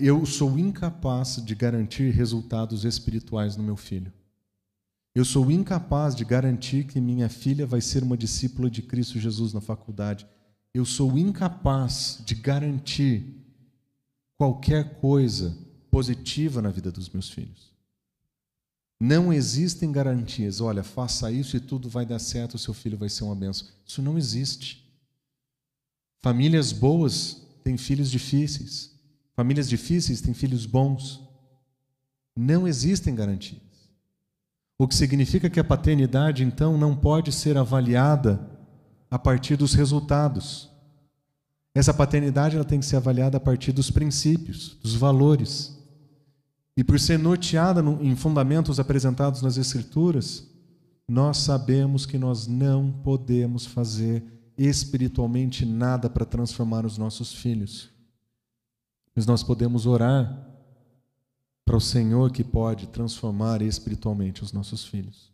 Eu 0.00 0.24
sou 0.24 0.58
incapaz 0.58 1.36
de 1.44 1.54
garantir 1.54 2.10
resultados 2.10 2.86
espirituais 2.86 3.58
no 3.58 3.62
meu 3.62 3.76
filho. 3.76 4.10
Eu 5.14 5.24
sou 5.26 5.50
incapaz 5.50 6.14
de 6.14 6.24
garantir 6.24 6.84
que 6.84 6.98
minha 6.98 7.28
filha 7.28 7.66
vai 7.66 7.82
ser 7.82 8.02
uma 8.02 8.16
discípula 8.16 8.70
de 8.70 8.80
Cristo 8.80 9.18
Jesus 9.18 9.52
na 9.52 9.60
faculdade. 9.60 10.26
Eu 10.72 10.84
sou 10.84 11.18
incapaz 11.18 12.22
de 12.24 12.34
garantir 12.34 13.40
qualquer 14.38 15.00
coisa 15.00 15.56
positiva 15.90 16.62
na 16.62 16.70
vida 16.70 16.90
dos 16.90 17.08
meus 17.08 17.28
filhos. 17.28 17.70
Não 18.98 19.32
existem 19.32 19.90
garantias. 19.90 20.60
Olha, 20.60 20.84
faça 20.84 21.32
isso 21.32 21.56
e 21.56 21.60
tudo 21.60 21.88
vai 21.88 22.06
dar 22.06 22.18
certo, 22.18 22.54
o 22.54 22.58
seu 22.58 22.74
filho 22.74 22.98
vai 22.98 23.08
ser 23.08 23.24
uma 23.24 23.34
benção. 23.34 23.66
Isso 23.84 24.00
não 24.00 24.16
existe. 24.16 24.86
Famílias 26.22 26.70
boas 26.70 27.42
têm 27.64 27.76
filhos 27.76 28.10
difíceis. 28.10 28.94
Famílias 29.34 29.68
difíceis 29.68 30.20
têm 30.20 30.34
filhos 30.34 30.66
bons. 30.66 31.20
Não 32.36 32.68
existem 32.68 33.14
garantias. 33.14 33.62
O 34.78 34.86
que 34.86 34.94
significa 34.94 35.50
que 35.50 35.60
a 35.60 35.64
paternidade, 35.64 36.44
então, 36.44 36.78
não 36.78 36.94
pode 36.94 37.32
ser 37.32 37.56
avaliada 37.56 38.48
a 39.10 39.18
partir 39.18 39.56
dos 39.56 39.74
resultados. 39.74 40.70
Essa 41.74 41.92
paternidade 41.92 42.56
ela 42.56 42.64
tem 42.64 42.80
que 42.80 42.86
ser 42.86 42.96
avaliada 42.96 43.36
a 43.36 43.40
partir 43.40 43.72
dos 43.72 43.90
princípios, 43.90 44.76
dos 44.82 44.94
valores. 44.94 45.76
E 46.76 46.84
por 46.84 46.98
ser 46.98 47.18
norteada 47.18 47.82
em 48.00 48.14
fundamentos 48.14 48.78
apresentados 48.78 49.42
nas 49.42 49.56
Escrituras, 49.56 50.48
nós 51.06 51.38
sabemos 51.38 52.06
que 52.06 52.16
nós 52.16 52.46
não 52.46 52.92
podemos 52.92 53.66
fazer 53.66 54.22
espiritualmente 54.56 55.64
nada 55.64 56.08
para 56.08 56.24
transformar 56.24 56.86
os 56.86 56.96
nossos 56.96 57.34
filhos. 57.34 57.90
Mas 59.14 59.26
nós 59.26 59.42
podemos 59.42 59.86
orar 59.86 60.48
para 61.64 61.76
o 61.76 61.80
Senhor 61.80 62.30
que 62.30 62.44
pode 62.44 62.86
transformar 62.88 63.62
espiritualmente 63.62 64.42
os 64.42 64.52
nossos 64.52 64.84
filhos. 64.84 65.29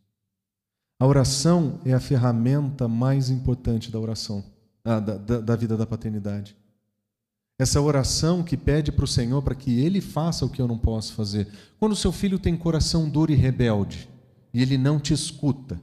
A 0.98 1.06
oração 1.06 1.78
é 1.84 1.92
a 1.92 2.00
ferramenta 2.00 2.88
mais 2.88 3.28
importante 3.28 3.90
da 3.90 4.00
oração, 4.00 4.42
ah, 4.82 4.98
da, 4.98 5.16
da, 5.16 5.40
da 5.40 5.56
vida 5.56 5.76
da 5.76 5.86
paternidade. 5.86 6.56
Essa 7.58 7.80
oração 7.80 8.42
que 8.42 8.56
pede 8.56 8.92
para 8.92 9.04
o 9.04 9.08
Senhor 9.08 9.42
para 9.42 9.54
que 9.54 9.80
Ele 9.80 10.00
faça 10.00 10.44
o 10.44 10.48
que 10.48 10.60
eu 10.60 10.68
não 10.68 10.78
posso 10.78 11.14
fazer. 11.14 11.48
Quando 11.78 11.96
seu 11.96 12.12
filho 12.12 12.38
tem 12.38 12.56
coração 12.56 13.08
duro 13.08 13.32
e 13.32 13.34
rebelde 13.34 14.08
e 14.52 14.62
ele 14.62 14.78
não 14.78 14.98
te 14.98 15.12
escuta, 15.12 15.74
o 15.74 15.80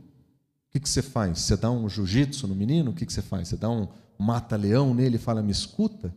que, 0.71 0.79
que 0.79 0.89
você 0.89 1.01
faz? 1.01 1.39
Você 1.39 1.55
dá 1.55 1.69
um 1.69 1.87
jiu-jitsu 1.87 2.47
no 2.47 2.55
menino? 2.55 2.91
O 2.91 2.93
que, 2.93 3.05
que 3.05 3.13
você 3.13 3.21
faz? 3.21 3.47
Você 3.47 3.57
dá 3.57 3.69
um 3.69 3.87
mata-leão 4.17 4.93
nele 4.93 5.17
e 5.17 5.19
fala, 5.19 5.43
me 5.43 5.51
escuta? 5.51 6.13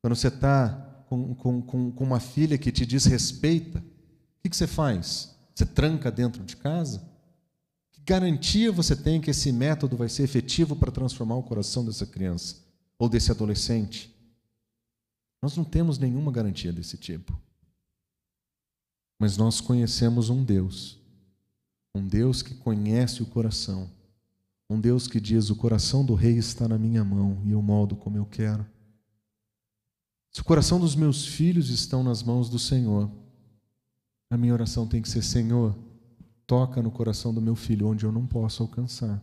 Quando 0.00 0.14
você 0.14 0.28
está 0.28 1.04
com, 1.08 1.34
com, 1.34 1.62
com, 1.62 1.92
com, 1.92 2.04
uma 2.04 2.20
filha 2.20 2.56
que 2.56 2.70
te 2.70 2.86
desrespeita, 2.86 3.78
o 3.78 4.42
que, 4.42 4.48
que 4.48 4.56
você 4.56 4.66
faz? 4.66 5.36
Você 5.54 5.66
tranca 5.66 6.10
dentro 6.10 6.42
de 6.44 6.56
casa? 6.56 7.02
Garantia 8.04 8.72
você 8.72 8.96
tem 8.96 9.20
que 9.20 9.30
esse 9.30 9.52
método 9.52 9.96
vai 9.96 10.08
ser 10.08 10.24
efetivo 10.24 10.74
para 10.74 10.90
transformar 10.90 11.36
o 11.36 11.42
coração 11.42 11.84
dessa 11.84 12.04
criança 12.04 12.56
ou 12.98 13.08
desse 13.08 13.30
adolescente? 13.30 14.12
Nós 15.40 15.56
não 15.56 15.64
temos 15.64 15.98
nenhuma 15.98 16.32
garantia 16.32 16.72
desse 16.72 16.96
tipo. 16.96 17.38
Mas 19.20 19.36
nós 19.36 19.60
conhecemos 19.60 20.30
um 20.30 20.42
Deus, 20.42 20.98
um 21.94 22.06
Deus 22.06 22.42
que 22.42 22.54
conhece 22.54 23.22
o 23.22 23.26
coração, 23.26 23.88
um 24.68 24.80
Deus 24.80 25.06
que 25.06 25.20
diz: 25.20 25.48
O 25.48 25.56
coração 25.56 26.04
do 26.04 26.14
rei 26.14 26.36
está 26.38 26.66
na 26.66 26.76
minha 26.76 27.04
mão 27.04 27.40
e 27.44 27.52
eu 27.52 27.62
moldo 27.62 27.94
como 27.94 28.16
eu 28.16 28.26
quero. 28.26 28.66
Se 30.32 30.40
o 30.40 30.44
coração 30.44 30.80
dos 30.80 30.96
meus 30.96 31.24
filhos 31.24 31.70
estão 31.70 32.02
nas 32.02 32.22
mãos 32.22 32.48
do 32.48 32.58
Senhor, 32.58 33.08
a 34.28 34.36
minha 34.36 34.52
oração 34.52 34.88
tem 34.88 35.00
que 35.00 35.08
ser: 35.08 35.22
Senhor, 35.22 35.76
toca 36.46 36.82
no 36.82 36.90
coração 36.90 37.32
do 37.32 37.40
meu 37.40 37.54
filho 37.54 37.88
onde 37.88 38.04
eu 38.04 38.12
não 38.12 38.26
posso 38.26 38.62
alcançar. 38.62 39.22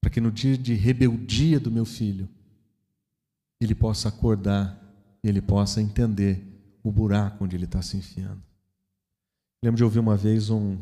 Para 0.00 0.10
que 0.10 0.20
no 0.20 0.30
dia 0.30 0.56
de 0.56 0.74
rebeldia 0.74 1.58
do 1.58 1.70
meu 1.70 1.84
filho, 1.84 2.28
ele 3.60 3.74
possa 3.74 4.08
acordar 4.08 4.86
ele 5.28 5.40
possa 5.40 5.80
entender 5.80 6.44
o 6.82 6.90
buraco 6.92 7.44
onde 7.44 7.56
ele 7.56 7.64
está 7.64 7.82
se 7.82 7.96
enfiando. 7.96 8.42
Lembro 9.62 9.76
de 9.76 9.84
ouvir 9.84 9.98
uma 9.98 10.16
vez 10.16 10.50
um, 10.50 10.78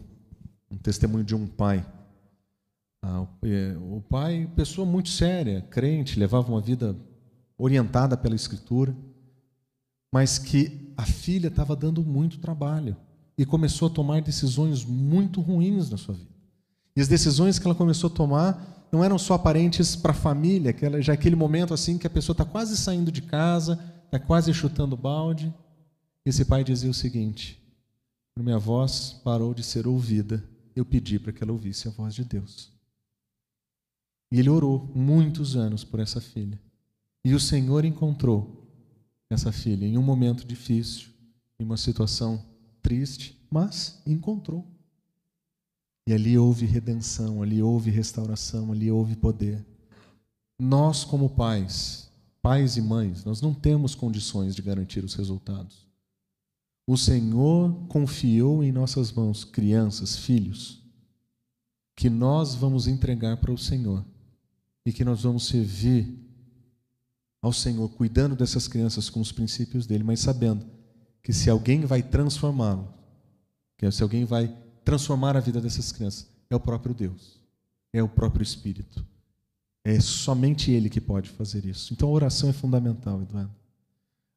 um 0.70 0.76
testemunho 0.76 1.24
de 1.24 1.34
um 1.34 1.46
pai. 1.46 1.86
Ah, 3.02 3.22
o, 3.22 3.28
é, 3.42 3.76
o 3.78 4.02
pai, 4.02 4.50
pessoa 4.54 4.86
muito 4.86 5.08
séria, 5.08 5.62
crente, 5.62 6.18
levava 6.18 6.50
uma 6.50 6.60
vida 6.60 6.96
orientada 7.56 8.16
pela 8.16 8.34
Escritura, 8.34 8.94
mas 10.12 10.38
que 10.38 10.92
a 10.96 11.06
filha 11.06 11.48
estava 11.48 11.74
dando 11.74 12.04
muito 12.04 12.38
trabalho 12.38 12.96
e 13.36 13.44
começou 13.44 13.88
a 13.88 13.90
tomar 13.90 14.22
decisões 14.22 14.84
muito 14.84 15.40
ruins 15.40 15.90
na 15.90 15.96
sua 15.96 16.14
vida. 16.14 16.30
E 16.96 17.00
as 17.00 17.08
decisões 17.08 17.58
que 17.58 17.66
ela 17.66 17.74
começou 17.74 18.08
a 18.08 18.12
tomar 18.12 18.86
não 18.92 19.02
eram 19.02 19.18
só 19.18 19.34
aparentes 19.34 19.96
para 19.96 20.12
a 20.12 20.14
família, 20.14 20.70
aquela, 20.70 21.02
já 21.02 21.12
aquele 21.12 21.34
momento 21.34 21.74
assim 21.74 21.98
que 21.98 22.06
a 22.06 22.10
pessoa 22.10 22.34
está 22.34 22.44
quase 22.44 22.76
saindo 22.76 23.10
de 23.10 23.22
casa, 23.22 23.78
está 24.04 24.18
quase 24.18 24.54
chutando 24.54 24.96
balde. 24.96 25.52
Esse 26.24 26.44
pai 26.44 26.62
dizia 26.62 26.90
o 26.90 26.94
seguinte: 26.94 27.60
minha 28.38 28.58
voz 28.58 29.20
parou 29.24 29.52
de 29.52 29.62
ser 29.62 29.86
ouvida, 29.86 30.42
eu 30.74 30.84
pedi 30.84 31.18
para 31.18 31.32
que 31.32 31.42
ela 31.42 31.52
ouvisse 31.52 31.88
a 31.88 31.90
voz 31.90 32.14
de 32.14 32.24
Deus. 32.24 32.72
E 34.30 34.38
ele 34.38 34.50
orou 34.50 34.90
muitos 34.94 35.56
anos 35.56 35.84
por 35.84 36.00
essa 36.00 36.20
filha. 36.20 36.60
E 37.24 37.34
o 37.34 37.40
Senhor 37.40 37.84
encontrou 37.84 38.68
essa 39.30 39.50
filha 39.52 39.86
em 39.86 39.96
um 39.96 40.02
momento 40.02 40.46
difícil, 40.46 41.08
em 41.58 41.64
uma 41.64 41.76
situação 41.76 42.44
triste, 42.84 43.36
mas 43.50 44.00
encontrou. 44.06 44.64
E 46.06 46.12
ali 46.12 46.36
houve 46.36 46.66
redenção, 46.66 47.42
ali 47.42 47.62
houve 47.62 47.90
restauração, 47.90 48.70
ali 48.70 48.90
houve 48.90 49.16
poder. 49.16 49.64
Nós, 50.60 51.02
como 51.02 51.30
pais, 51.30 52.10
pais 52.42 52.76
e 52.76 52.82
mães, 52.82 53.24
nós 53.24 53.40
não 53.40 53.54
temos 53.54 53.94
condições 53.94 54.54
de 54.54 54.60
garantir 54.60 55.02
os 55.02 55.14
resultados. 55.14 55.88
O 56.86 56.98
Senhor 56.98 57.86
confiou 57.88 58.62
em 58.62 58.70
nossas 58.70 59.10
mãos 59.10 59.44
crianças, 59.44 60.18
filhos, 60.18 60.82
que 61.96 62.10
nós 62.10 62.54
vamos 62.54 62.86
entregar 62.86 63.38
para 63.38 63.50
o 63.50 63.56
Senhor 63.56 64.04
e 64.84 64.92
que 64.92 65.04
nós 65.04 65.22
vamos 65.22 65.46
servir 65.46 66.22
ao 67.40 67.52
Senhor, 67.52 67.88
cuidando 67.88 68.36
dessas 68.36 68.68
crianças 68.68 69.08
com 69.08 69.20
os 69.20 69.32
princípios 69.32 69.86
dele, 69.86 70.04
mas 70.04 70.20
sabendo 70.20 70.73
que 71.24 71.32
se 71.32 71.48
alguém 71.48 71.86
vai 71.86 72.02
transformá-lo, 72.02 72.92
que 73.78 73.90
se 73.90 74.02
alguém 74.02 74.26
vai 74.26 74.54
transformar 74.84 75.36
a 75.36 75.40
vida 75.40 75.58
dessas 75.58 75.90
crianças? 75.90 76.28
É 76.50 76.54
o 76.54 76.60
próprio 76.60 76.94
Deus, 76.94 77.40
é 77.92 78.02
o 78.02 78.08
próprio 78.08 78.42
Espírito. 78.42 79.04
É 79.82 79.98
somente 80.00 80.70
Ele 80.70 80.90
que 80.90 81.00
pode 81.00 81.30
fazer 81.30 81.64
isso. 81.64 81.92
Então 81.94 82.08
a 82.10 82.12
oração 82.12 82.50
é 82.50 82.52
fundamental, 82.52 83.22
Eduardo. 83.22 83.50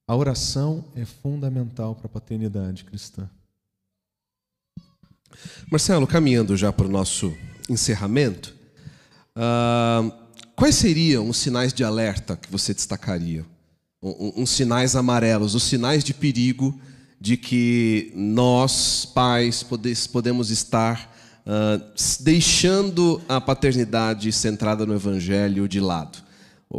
A 0.07 0.15
oração 0.15 0.85
é 0.95 1.03
fundamental 1.03 1.93
para 1.93 2.07
a 2.07 2.09
paternidade 2.09 2.85
cristã. 2.85 3.29
Marcelo, 5.69 6.07
caminhando 6.07 6.55
já 6.55 6.71
para 6.71 6.87
o 6.87 6.89
nosso 6.89 7.35
encerramento, 7.69 8.55
uh, 9.35 10.09
quais 10.55 10.75
seriam 10.75 11.27
os 11.27 11.35
sinais 11.35 11.73
de 11.73 11.83
alerta 11.83 12.37
que 12.37 12.49
você 12.49 12.73
destacaria? 12.73 13.45
Uns 14.01 14.51
sinais 14.51 14.95
amarelos, 14.95 15.55
os 15.55 15.63
sinais 15.63 16.03
de 16.03 16.13
perigo 16.13 16.79
de 17.19 17.35
que 17.35 18.11
nós, 18.15 19.05
pais, 19.05 19.65
podemos 20.11 20.51
estar 20.51 21.15
uh, 21.45 21.83
deixando 22.19 23.19
a 23.27 23.41
paternidade 23.41 24.31
centrada 24.31 24.85
no 24.85 24.93
Evangelho 24.93 25.67
de 25.67 25.79
lado? 25.79 26.19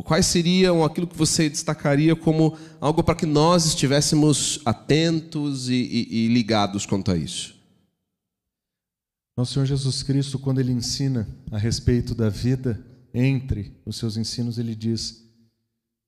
Quais 0.05 0.27
seriam 0.27 0.85
aquilo 0.85 1.07
que 1.07 1.17
você 1.17 1.49
destacaria 1.49 2.15
como 2.15 2.57
algo 2.79 3.03
para 3.03 3.15
que 3.15 3.25
nós 3.25 3.65
estivéssemos 3.65 4.61
atentos 4.65 5.71
e, 5.71 5.75
e, 5.75 6.25
e 6.25 6.29
ligados 6.29 6.85
quanto 6.85 7.11
a 7.11 7.17
isso? 7.17 7.57
Nosso 9.37 9.55
Senhor 9.55 9.67
Jesus 9.67 10.03
Cristo, 10.03 10.39
quando 10.39 10.61
ele 10.61 10.73
ensina 10.73 11.27
a 11.51 11.57
respeito 11.57 12.15
da 12.15 12.29
vida, 12.29 12.85
entre 13.15 13.73
os 13.87 13.97
seus 13.97 14.17
ensinos, 14.17 14.59
ele 14.59 14.75
diz, 14.75 15.28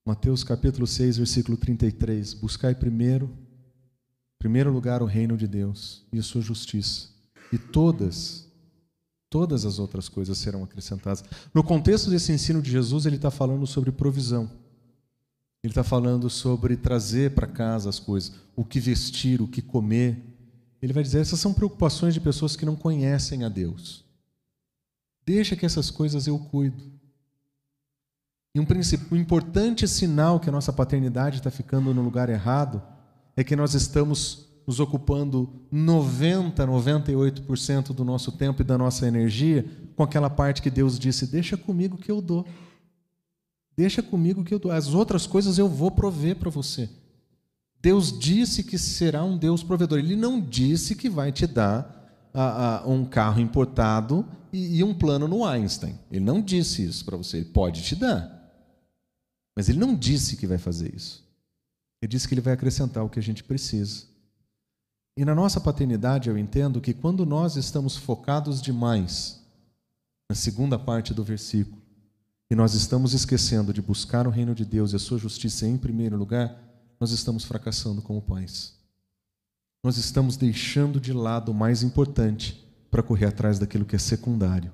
Mateus 0.05 0.43
capítulo 0.43 0.87
6, 0.87 1.17
versículo 1.17 1.57
33, 1.57 2.33
buscai 2.33 2.73
primeiro, 2.73 3.25
em 3.25 4.39
primeiro 4.39 4.71
lugar 4.71 5.01
o 5.03 5.05
reino 5.05 5.37
de 5.37 5.47
Deus 5.47 6.05
e 6.11 6.19
a 6.19 6.23
sua 6.23 6.41
justiça, 6.41 7.09
e 7.53 7.57
todas, 7.57 8.47
todas 9.29 9.65
as 9.65 9.77
outras 9.77 10.09
coisas 10.09 10.37
serão 10.37 10.63
acrescentadas. 10.63 11.23
No 11.53 11.63
contexto 11.63 12.09
desse 12.09 12.31
ensino 12.31 12.61
de 12.61 12.71
Jesus, 12.71 13.05
ele 13.05 13.17
está 13.17 13.29
falando 13.29 13.67
sobre 13.67 13.91
provisão. 13.91 14.49
Ele 15.63 15.71
está 15.71 15.83
falando 15.83 16.27
sobre 16.27 16.75
trazer 16.75 17.35
para 17.35 17.45
casa 17.45 17.87
as 17.87 17.99
coisas, 17.99 18.31
o 18.55 18.65
que 18.65 18.79
vestir, 18.79 19.41
o 19.41 19.47
que 19.47 19.61
comer, 19.61 20.31
ele 20.81 20.93
vai 20.93 21.03
dizer: 21.03 21.19
essas 21.19 21.39
são 21.39 21.53
preocupações 21.53 22.13
de 22.13 22.19
pessoas 22.19 22.55
que 22.55 22.65
não 22.65 22.75
conhecem 22.75 23.43
a 23.43 23.49
Deus. 23.49 24.03
Deixa 25.25 25.55
que 25.55 25.65
essas 25.65 25.91
coisas 25.91 26.25
eu 26.25 26.39
cuido. 26.39 26.83
E 28.53 28.59
um, 28.59 28.65
um 29.11 29.15
importante 29.15 29.87
sinal 29.87 30.39
que 30.39 30.49
a 30.49 30.51
nossa 30.51 30.73
paternidade 30.73 31.37
está 31.37 31.49
ficando 31.49 31.93
no 31.93 32.01
lugar 32.01 32.29
errado 32.29 32.81
é 33.35 33.43
que 33.43 33.55
nós 33.55 33.73
estamos 33.73 34.49
nos 34.67 34.79
ocupando 34.79 35.49
90, 35.71 36.67
98% 36.67 37.93
do 37.93 38.03
nosso 38.03 38.31
tempo 38.33 38.61
e 38.61 38.65
da 38.65 38.77
nossa 38.77 39.07
energia 39.07 39.65
com 39.95 40.03
aquela 40.03 40.29
parte 40.29 40.61
que 40.61 40.69
Deus 40.69 40.99
disse: 40.99 41.27
deixa 41.27 41.55
comigo 41.55 41.97
que 41.97 42.11
eu 42.11 42.21
dou. 42.21 42.45
Deixa 43.75 44.03
comigo 44.03 44.43
que 44.43 44.53
eu 44.53 44.59
dou. 44.59 44.71
As 44.71 44.93
outras 44.93 45.25
coisas 45.25 45.57
eu 45.57 45.67
vou 45.67 45.89
prover 45.89 46.35
para 46.35 46.49
você. 46.49 46.89
Deus 47.81 48.17
disse 48.17 48.63
que 48.63 48.77
será 48.77 49.23
um 49.23 49.37
Deus 49.37 49.63
provedor. 49.63 49.97
Ele 49.97 50.15
não 50.15 50.39
disse 50.39 50.95
que 50.95 51.09
vai 51.09 51.31
te 51.31 51.47
dar 51.47 51.99
um 52.85 53.05
carro 53.05 53.41
importado 53.41 54.25
e, 54.53 54.77
e 54.77 54.83
um 54.83 54.93
plano 54.93 55.27
no 55.27 55.45
Einstein. 55.45 55.97
Ele 56.11 56.23
não 56.23 56.41
disse 56.41 56.83
isso 56.83 57.03
para 57.03 57.17
você. 57.17 57.37
Ele 57.37 57.45
pode 57.45 57.81
te 57.81 57.95
dar. 57.95 58.40
Mas 59.55 59.69
ele 59.69 59.79
não 59.79 59.95
disse 59.95 60.37
que 60.37 60.47
vai 60.47 60.57
fazer 60.57 60.93
isso. 60.95 61.25
Ele 62.01 62.09
disse 62.09 62.27
que 62.27 62.33
ele 62.33 62.41
vai 62.41 62.53
acrescentar 62.53 63.03
o 63.03 63.09
que 63.09 63.19
a 63.19 63.23
gente 63.23 63.43
precisa. 63.43 64.05
E 65.15 65.25
na 65.25 65.35
nossa 65.35 65.59
paternidade, 65.59 66.29
eu 66.29 66.37
entendo 66.37 66.81
que 66.81 66.93
quando 66.93 67.25
nós 67.25 67.55
estamos 67.55 67.97
focados 67.97 68.61
demais 68.61 69.39
na 70.29 70.35
segunda 70.35 70.79
parte 70.79 71.13
do 71.13 71.23
versículo, 71.23 71.81
e 72.49 72.55
nós 72.55 72.73
estamos 72.73 73.13
esquecendo 73.13 73.73
de 73.73 73.81
buscar 73.81 74.27
o 74.27 74.29
reino 74.29 74.53
de 74.53 74.65
Deus 74.65 74.91
e 74.91 74.97
a 74.97 74.99
sua 74.99 75.17
justiça 75.17 75.65
em 75.65 75.77
primeiro 75.77 76.17
lugar, 76.17 76.61
nós 76.99 77.11
estamos 77.11 77.45
fracassando 77.45 78.01
como 78.01 78.21
pais. 78.21 78.75
Nós 79.83 79.97
estamos 79.97 80.37
deixando 80.37 80.99
de 80.99 81.13
lado 81.13 81.51
o 81.51 81.55
mais 81.55 81.81
importante 81.81 82.61
para 82.89 83.01
correr 83.01 83.25
atrás 83.25 83.57
daquilo 83.57 83.85
que 83.85 83.95
é 83.95 83.99
secundário. 83.99 84.71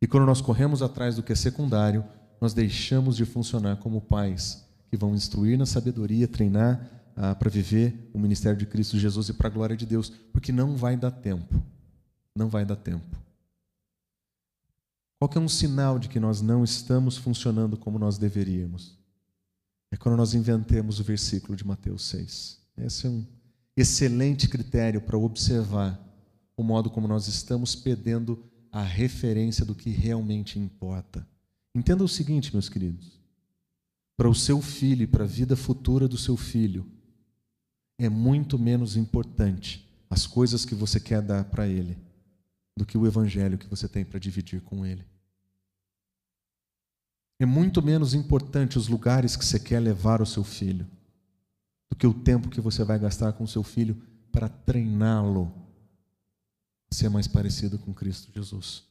E 0.00 0.06
quando 0.06 0.26
nós 0.26 0.40
corremos 0.40 0.82
atrás 0.82 1.16
do 1.16 1.22
que 1.22 1.32
é 1.32 1.34
secundário, 1.34 2.04
nós 2.40 2.54
deixamos 2.54 3.16
de 3.16 3.24
funcionar 3.24 3.76
como 3.76 4.00
pais 4.00 4.64
que 4.90 4.96
vão 4.96 5.14
instruir 5.14 5.58
na 5.58 5.66
sabedoria, 5.66 6.26
treinar 6.26 6.80
ah, 7.16 7.34
para 7.34 7.50
viver 7.50 8.10
o 8.14 8.18
ministério 8.18 8.58
de 8.58 8.66
Cristo 8.66 8.98
Jesus 8.98 9.28
e 9.28 9.34
para 9.34 9.48
a 9.48 9.50
glória 9.50 9.76
de 9.76 9.84
Deus, 9.84 10.10
porque 10.32 10.52
não 10.52 10.76
vai 10.76 10.96
dar 10.96 11.10
tempo. 11.10 11.62
Não 12.34 12.48
vai 12.48 12.64
dar 12.64 12.76
tempo. 12.76 13.16
Qual 15.18 15.30
é 15.34 15.38
um 15.38 15.48
sinal 15.48 15.98
de 15.98 16.08
que 16.08 16.20
nós 16.20 16.40
não 16.40 16.62
estamos 16.62 17.16
funcionando 17.16 17.76
como 17.76 17.98
nós 17.98 18.18
deveríamos? 18.18 18.98
é 19.90 19.96
quando 19.96 20.16
nós 20.16 20.34
inventemos 20.34 21.00
o 21.00 21.04
versículo 21.04 21.56
de 21.56 21.66
Mateus 21.66 22.04
6. 22.08 22.58
Esse 22.78 23.06
é 23.06 23.10
um 23.10 23.26
excelente 23.76 24.48
critério 24.48 25.00
para 25.00 25.16
observar 25.16 25.98
o 26.56 26.62
modo 26.62 26.90
como 26.90 27.08
nós 27.08 27.28
estamos 27.28 27.74
perdendo 27.74 28.44
a 28.70 28.82
referência 28.82 29.64
do 29.64 29.74
que 29.74 29.90
realmente 29.90 30.58
importa. 30.58 31.26
Entenda 31.74 32.04
o 32.04 32.08
seguinte, 32.08 32.52
meus 32.52 32.68
queridos: 32.68 33.18
para 34.16 34.28
o 34.28 34.34
seu 34.34 34.60
filho 34.60 35.02
e 35.02 35.06
para 35.06 35.24
a 35.24 35.26
vida 35.26 35.56
futura 35.56 36.08
do 36.08 36.18
seu 36.18 36.36
filho, 36.36 36.86
é 37.98 38.08
muito 38.08 38.58
menos 38.58 38.96
importante 38.96 39.88
as 40.08 40.26
coisas 40.26 40.64
que 40.64 40.74
você 40.74 40.98
quer 40.98 41.20
dar 41.20 41.44
para 41.44 41.66
ele 41.66 41.98
do 42.76 42.86
que 42.86 42.96
o 42.96 43.06
evangelho 43.06 43.58
que 43.58 43.66
você 43.66 43.88
tem 43.88 44.04
para 44.04 44.18
dividir 44.18 44.60
com 44.62 44.86
ele. 44.86 45.04
É 47.40 47.46
muito 47.46 47.82
menos 47.82 48.14
importante 48.14 48.78
os 48.78 48.88
lugares 48.88 49.36
que 49.36 49.44
você 49.44 49.60
quer 49.60 49.80
levar 49.80 50.20
o 50.20 50.26
seu 50.26 50.42
filho 50.42 50.86
do 51.90 51.96
que 51.96 52.06
o 52.06 52.14
tempo 52.14 52.48
que 52.48 52.60
você 52.60 52.82
vai 52.82 52.98
gastar 52.98 53.32
com 53.32 53.44
o 53.44 53.48
seu 53.48 53.62
filho 53.62 54.00
para 54.32 54.48
treiná-lo 54.48 55.52
a 56.90 56.94
ser 56.94 57.08
mais 57.08 57.28
parecido 57.28 57.78
com 57.78 57.94
Cristo 57.94 58.32
Jesus. 58.34 58.87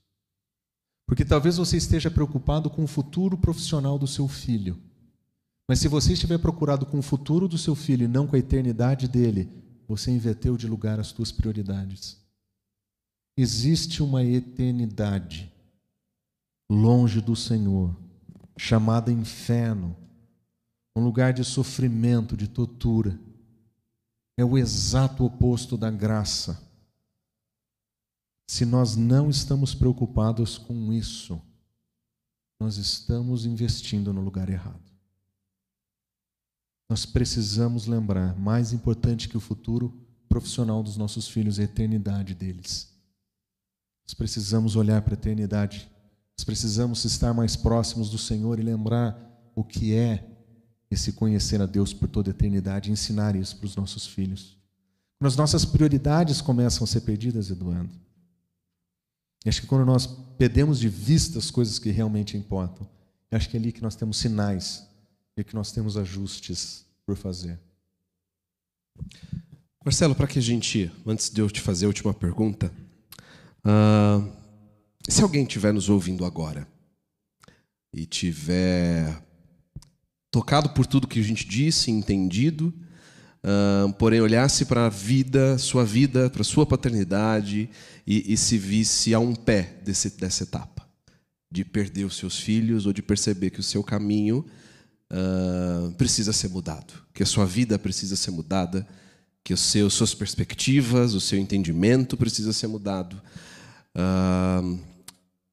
Porque 1.08 1.24
talvez 1.24 1.56
você 1.56 1.78
esteja 1.78 2.12
preocupado 2.12 2.70
com 2.70 2.84
o 2.84 2.88
futuro 2.88 3.38
profissional 3.38 3.98
do 3.98 4.06
seu 4.06 4.28
filho. 4.28 4.78
Mas 5.68 5.80
se 5.80 5.88
você 5.88 6.14
estiver 6.14 6.38
procurado 6.38 6.86
com 6.86 7.00
o 7.00 7.02
futuro 7.02 7.48
do 7.48 7.58
seu 7.58 7.76
filho 7.76 8.04
e 8.04 8.08
não 8.08 8.28
com 8.28 8.36
a 8.36 8.40
eternidade 8.40 9.08
dele, 9.08 9.50
você 9.88 10.12
inverteu 10.12 10.58
de 10.58 10.68
lugar 10.68 11.00
as 11.00 11.08
suas 11.08 11.32
prioridades. 11.32 12.18
Existe 13.38 14.04
uma 14.04 14.24
eternidade 14.24 15.52
longe 16.70 17.22
do 17.22 17.36
Senhor 17.36 17.96
chamada 18.58 19.12
inferno, 19.12 19.96
um 20.96 21.04
lugar 21.04 21.32
de 21.32 21.44
sofrimento, 21.44 22.36
de 22.36 22.48
tortura. 22.48 23.18
É 24.38 24.44
o 24.44 24.58
exato 24.58 25.24
oposto 25.24 25.78
da 25.78 25.90
graça. 25.90 26.67
Se 28.48 28.66
nós 28.66 28.96
não 28.96 29.30
estamos 29.30 29.76
preocupados 29.76 30.58
com 30.58 30.94
isso, 30.94 31.40
nós 32.60 32.78
estamos 32.78 33.46
investindo 33.46 34.14
no 34.14 34.22
lugar 34.22 34.50
errado. 34.50 34.82
Nós 36.90 37.06
precisamos 37.06 37.86
lembrar, 37.86 38.40
mais 38.40 38.72
importante 38.72 39.28
que 39.28 39.36
o 39.38 39.42
futuro 39.42 39.94
profissional 40.30 40.82
dos 40.82 40.98
nossos 40.98 41.28
filhos, 41.28 41.60
é 41.60 41.64
a 41.64 41.66
eternidade 41.66 42.34
deles. 42.34 42.90
Nós 44.08 44.14
precisamos 44.14 44.76
olhar 44.76 45.02
para 45.02 45.14
a 45.14 45.20
eternidade 45.20 45.90
nós 46.38 46.44
precisamos 46.44 47.04
estar 47.04 47.34
mais 47.34 47.56
próximos 47.56 48.12
do 48.12 48.18
Senhor 48.18 48.60
e 48.60 48.64
lembrar 48.64 49.20
o 49.56 49.64
que 49.64 49.96
é 49.96 50.24
esse 50.90 51.14
conhecer 51.14 51.60
a 51.62 51.66
Deus 51.66 51.94
por 51.94 52.08
toda 52.08 52.30
a 52.30 52.32
eternidade 52.32 52.90
e 52.90 52.94
ensinar 52.94 53.36
isso 53.36 53.58
para 53.58 53.66
os 53.66 53.76
nossos 53.76 54.06
filhos. 54.06 54.56
Quando 55.18 55.30
as 55.30 55.36
nossas 55.36 55.66
prioridades 55.66 56.40
começam 56.40 56.84
a 56.84 56.88
ser 56.88 57.02
perdidas, 57.02 57.50
Eduardo, 57.50 57.90
acho 59.46 59.62
que 59.62 59.68
quando 59.68 59.86
nós 59.86 60.08
perdemos 60.38 60.80
de 60.80 60.90
vista 60.90 61.40
as 61.40 61.52
coisas 61.52 61.80
que 61.80 61.90
realmente 61.90 62.38
importam, 62.38 62.88
acho 63.32 63.50
que 63.50 63.58
é 63.58 63.60
ali 63.60 63.72
que 63.72 63.82
nós 63.82 63.96
temos 63.96 64.18
sinais 64.18 64.88
e 65.36 65.44
que 65.44 65.54
nós 65.54 65.72
temos 65.72 65.98
ajustes 65.98 66.86
por 67.06 67.16
fazer. 67.16 67.60
Marcelo, 69.84 70.16
para 70.16 70.28
que 70.28 70.40
a 70.40 70.42
gente, 70.42 70.92
antes 71.06 71.30
de 71.30 71.40
eu 71.40 71.50
te 71.50 71.62
fazer 71.62 71.86
a 71.86 71.88
última 71.88 72.14
pergunta, 72.14 72.72
uh, 73.60 74.30
se 75.08 75.22
alguém 75.22 75.44
estiver 75.44 75.74
nos 75.74 75.88
ouvindo 75.88 76.26
agora 76.26 76.68
e 77.94 78.06
tiver 78.06 79.24
tocado 80.30 80.70
por 80.72 80.86
tudo 80.86 81.08
que 81.08 81.20
a 81.20 81.24
gente 81.24 81.48
disse, 81.48 81.90
entendido, 81.90 82.74
porém 83.98 84.20
olhasse 84.20 84.66
para 84.66 84.88
a 84.88 84.90
vida, 84.90 85.58
sua 85.58 85.86
vida, 85.86 86.30
para 86.30 86.44
sua 86.44 86.66
paternidade 86.66 87.70
e, 88.06 88.34
e, 88.34 88.38
se 88.38 88.58
visse 88.58 89.14
a 89.14 89.20
um 89.20 89.36
pé 89.36 89.80
desse, 89.84 90.10
dessa 90.18 90.44
etapa, 90.44 90.88
de 91.52 91.64
perder 91.64 92.06
os 92.06 92.16
seus 92.16 92.40
filhos 92.40 92.86
ou 92.86 92.94
de 92.94 93.02
perceber 93.02 93.50
que 93.50 93.60
o 93.60 93.64
seu 93.64 93.84
caminho 93.84 94.46
uh, 95.12 95.92
precisa 95.94 96.34
ser 96.34 96.50
mudado, 96.50 96.94
que 97.14 97.24
a 97.24 97.26
sua 97.26 97.46
vida 97.46 97.78
precisa 97.80 98.16
ser 98.16 98.32
mudada, 98.32 98.88
que 99.44 99.54
os 99.54 99.62
seus, 99.62 99.94
suas 99.94 100.14
perspectivas, 100.14 101.14
o 101.14 101.22
seu 101.22 101.40
entendimento 101.40 102.18
precisa 102.18 102.52
ser 102.52 102.68
mudado. 102.68 103.22
Uh, 103.96 104.78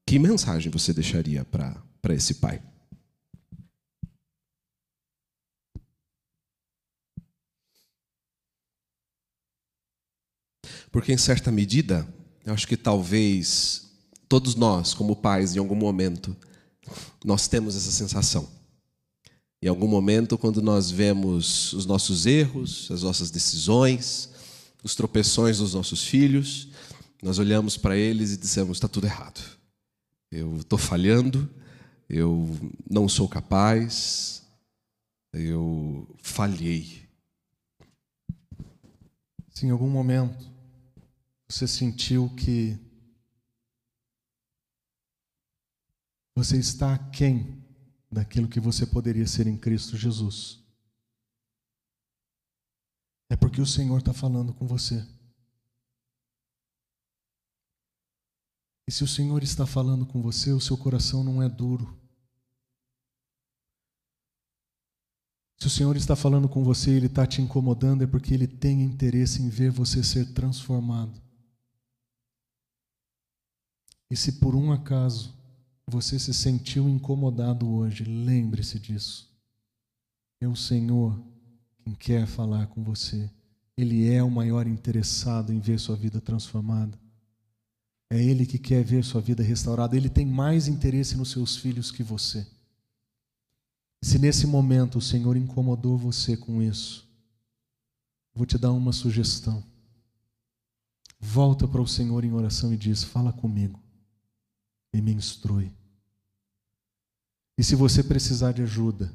que 0.05 0.19
mensagem 0.19 0.71
você 0.71 0.93
deixaria 0.93 1.45
para 1.45 2.13
esse 2.13 2.35
pai? 2.35 2.61
Porque, 10.95 11.11
em 11.11 11.17
certa 11.17 11.51
medida, 11.51 12.07
acho 12.45 12.65
que 12.65 12.77
talvez 12.77 13.91
todos 14.29 14.55
nós, 14.55 14.93
como 14.93 15.13
pais, 15.13 15.53
em 15.53 15.59
algum 15.59 15.75
momento, 15.75 16.33
nós 17.21 17.49
temos 17.49 17.75
essa 17.75 17.91
sensação. 17.91 18.47
Em 19.61 19.67
algum 19.67 19.89
momento, 19.89 20.37
quando 20.37 20.61
nós 20.61 20.89
vemos 20.89 21.73
os 21.73 21.85
nossos 21.85 22.25
erros, 22.25 22.89
as 22.89 23.03
nossas 23.03 23.29
decisões, 23.29 24.29
os 24.85 24.95
tropeções 24.95 25.57
dos 25.57 25.73
nossos 25.73 26.01
filhos, 26.05 26.69
nós 27.21 27.39
olhamos 27.39 27.75
para 27.75 27.97
eles 27.97 28.31
e 28.31 28.37
dizemos: 28.37 28.77
está 28.77 28.87
tudo 28.87 29.05
errado. 29.05 29.41
Eu 30.31 30.55
estou 30.55 30.79
falhando, 30.79 31.49
eu 32.07 32.49
não 32.89 33.09
sou 33.09 33.27
capaz, 33.27 34.43
eu 35.33 36.07
falhei. 36.23 37.03
Se 39.53 39.65
em 39.65 39.71
algum 39.71 39.89
momento 39.89 40.54
você 41.55 41.69
sentiu 41.69 42.29
que 42.35 42.77
você 46.35 46.57
está 46.57 46.93
aquém 46.93 47.63
daquilo 48.11 48.49
que 48.49 48.59
você 48.59 48.85
poderia 48.85 49.25
ser 49.25 49.47
em 49.47 49.57
Cristo 49.57 49.95
Jesus. 49.95 50.61
É 53.29 53.37
porque 53.37 53.61
o 53.61 53.65
Senhor 53.65 53.99
está 53.99 54.13
falando 54.13 54.53
com 54.53 54.67
você. 54.67 55.01
E 58.85 58.91
se 58.91 59.05
o 59.05 59.07
Senhor 59.07 59.41
está 59.41 59.65
falando 59.65 60.05
com 60.05 60.21
você, 60.21 60.51
o 60.51 60.59
seu 60.59 60.77
coração 60.77 61.23
não 61.23 61.41
é 61.41 61.47
duro. 61.47 61.97
Se 65.57 65.67
o 65.67 65.69
Senhor 65.69 65.95
está 65.95 66.17
falando 66.17 66.49
com 66.49 66.65
você 66.65 66.91
e 66.91 66.95
Ele 66.95 67.05
está 67.05 67.25
te 67.25 67.41
incomodando, 67.41 68.03
é 68.03 68.07
porque 68.07 68.33
Ele 68.33 68.45
tem 68.45 68.81
interesse 68.81 69.41
em 69.41 69.47
ver 69.47 69.71
você 69.71 70.03
ser 70.03 70.33
transformado. 70.33 71.24
E 74.09 74.15
se 74.15 74.33
por 74.33 74.55
um 74.55 74.71
acaso 74.71 75.33
você 75.87 76.17
se 76.17 76.33
sentiu 76.33 76.89
incomodado 76.89 77.67
hoje, 77.67 78.03
lembre-se 78.03 78.79
disso. 78.79 79.29
É 80.39 80.47
o 80.47 80.55
Senhor 80.55 81.19
quem 81.83 81.93
quer 81.93 82.27
falar 82.27 82.67
com 82.67 82.83
você. 82.83 83.29
Ele 83.77 84.09
é 84.09 84.23
o 84.23 84.31
maior 84.31 84.67
interessado 84.67 85.51
em 85.51 85.59
ver 85.59 85.79
sua 85.79 85.95
vida 85.95 86.21
transformada. 86.21 86.97
É 88.09 88.21
Ele 88.21 88.45
que 88.45 88.57
quer 88.57 88.83
ver 88.83 89.03
sua 89.03 89.21
vida 89.21 89.43
restaurada. 89.43 89.95
Ele 89.95 90.09
tem 90.09 90.25
mais 90.25 90.67
interesse 90.67 91.17
nos 91.17 91.31
seus 91.31 91.57
filhos 91.57 91.91
que 91.91 92.03
você. 92.03 92.47
Se 94.01 94.19
nesse 94.19 94.45
momento 94.45 94.99
o 94.99 95.01
Senhor 95.01 95.35
incomodou 95.35 95.97
você 95.97 96.37
com 96.37 96.61
isso, 96.61 97.07
vou 98.33 98.45
te 98.45 98.57
dar 98.57 98.71
uma 98.71 98.93
sugestão. 98.93 99.63
Volta 101.19 101.67
para 101.67 101.81
o 101.81 101.87
Senhor 101.87 102.23
em 102.23 102.31
oração 102.31 102.73
e 102.73 102.77
diz: 102.77 103.03
Fala 103.03 103.33
comigo 103.33 103.84
e 104.95 105.01
me 105.01 105.13
instrui. 105.13 105.71
E 107.57 107.63
se 107.63 107.75
você 107.75 108.03
precisar 108.03 108.51
de 108.51 108.61
ajuda, 108.61 109.13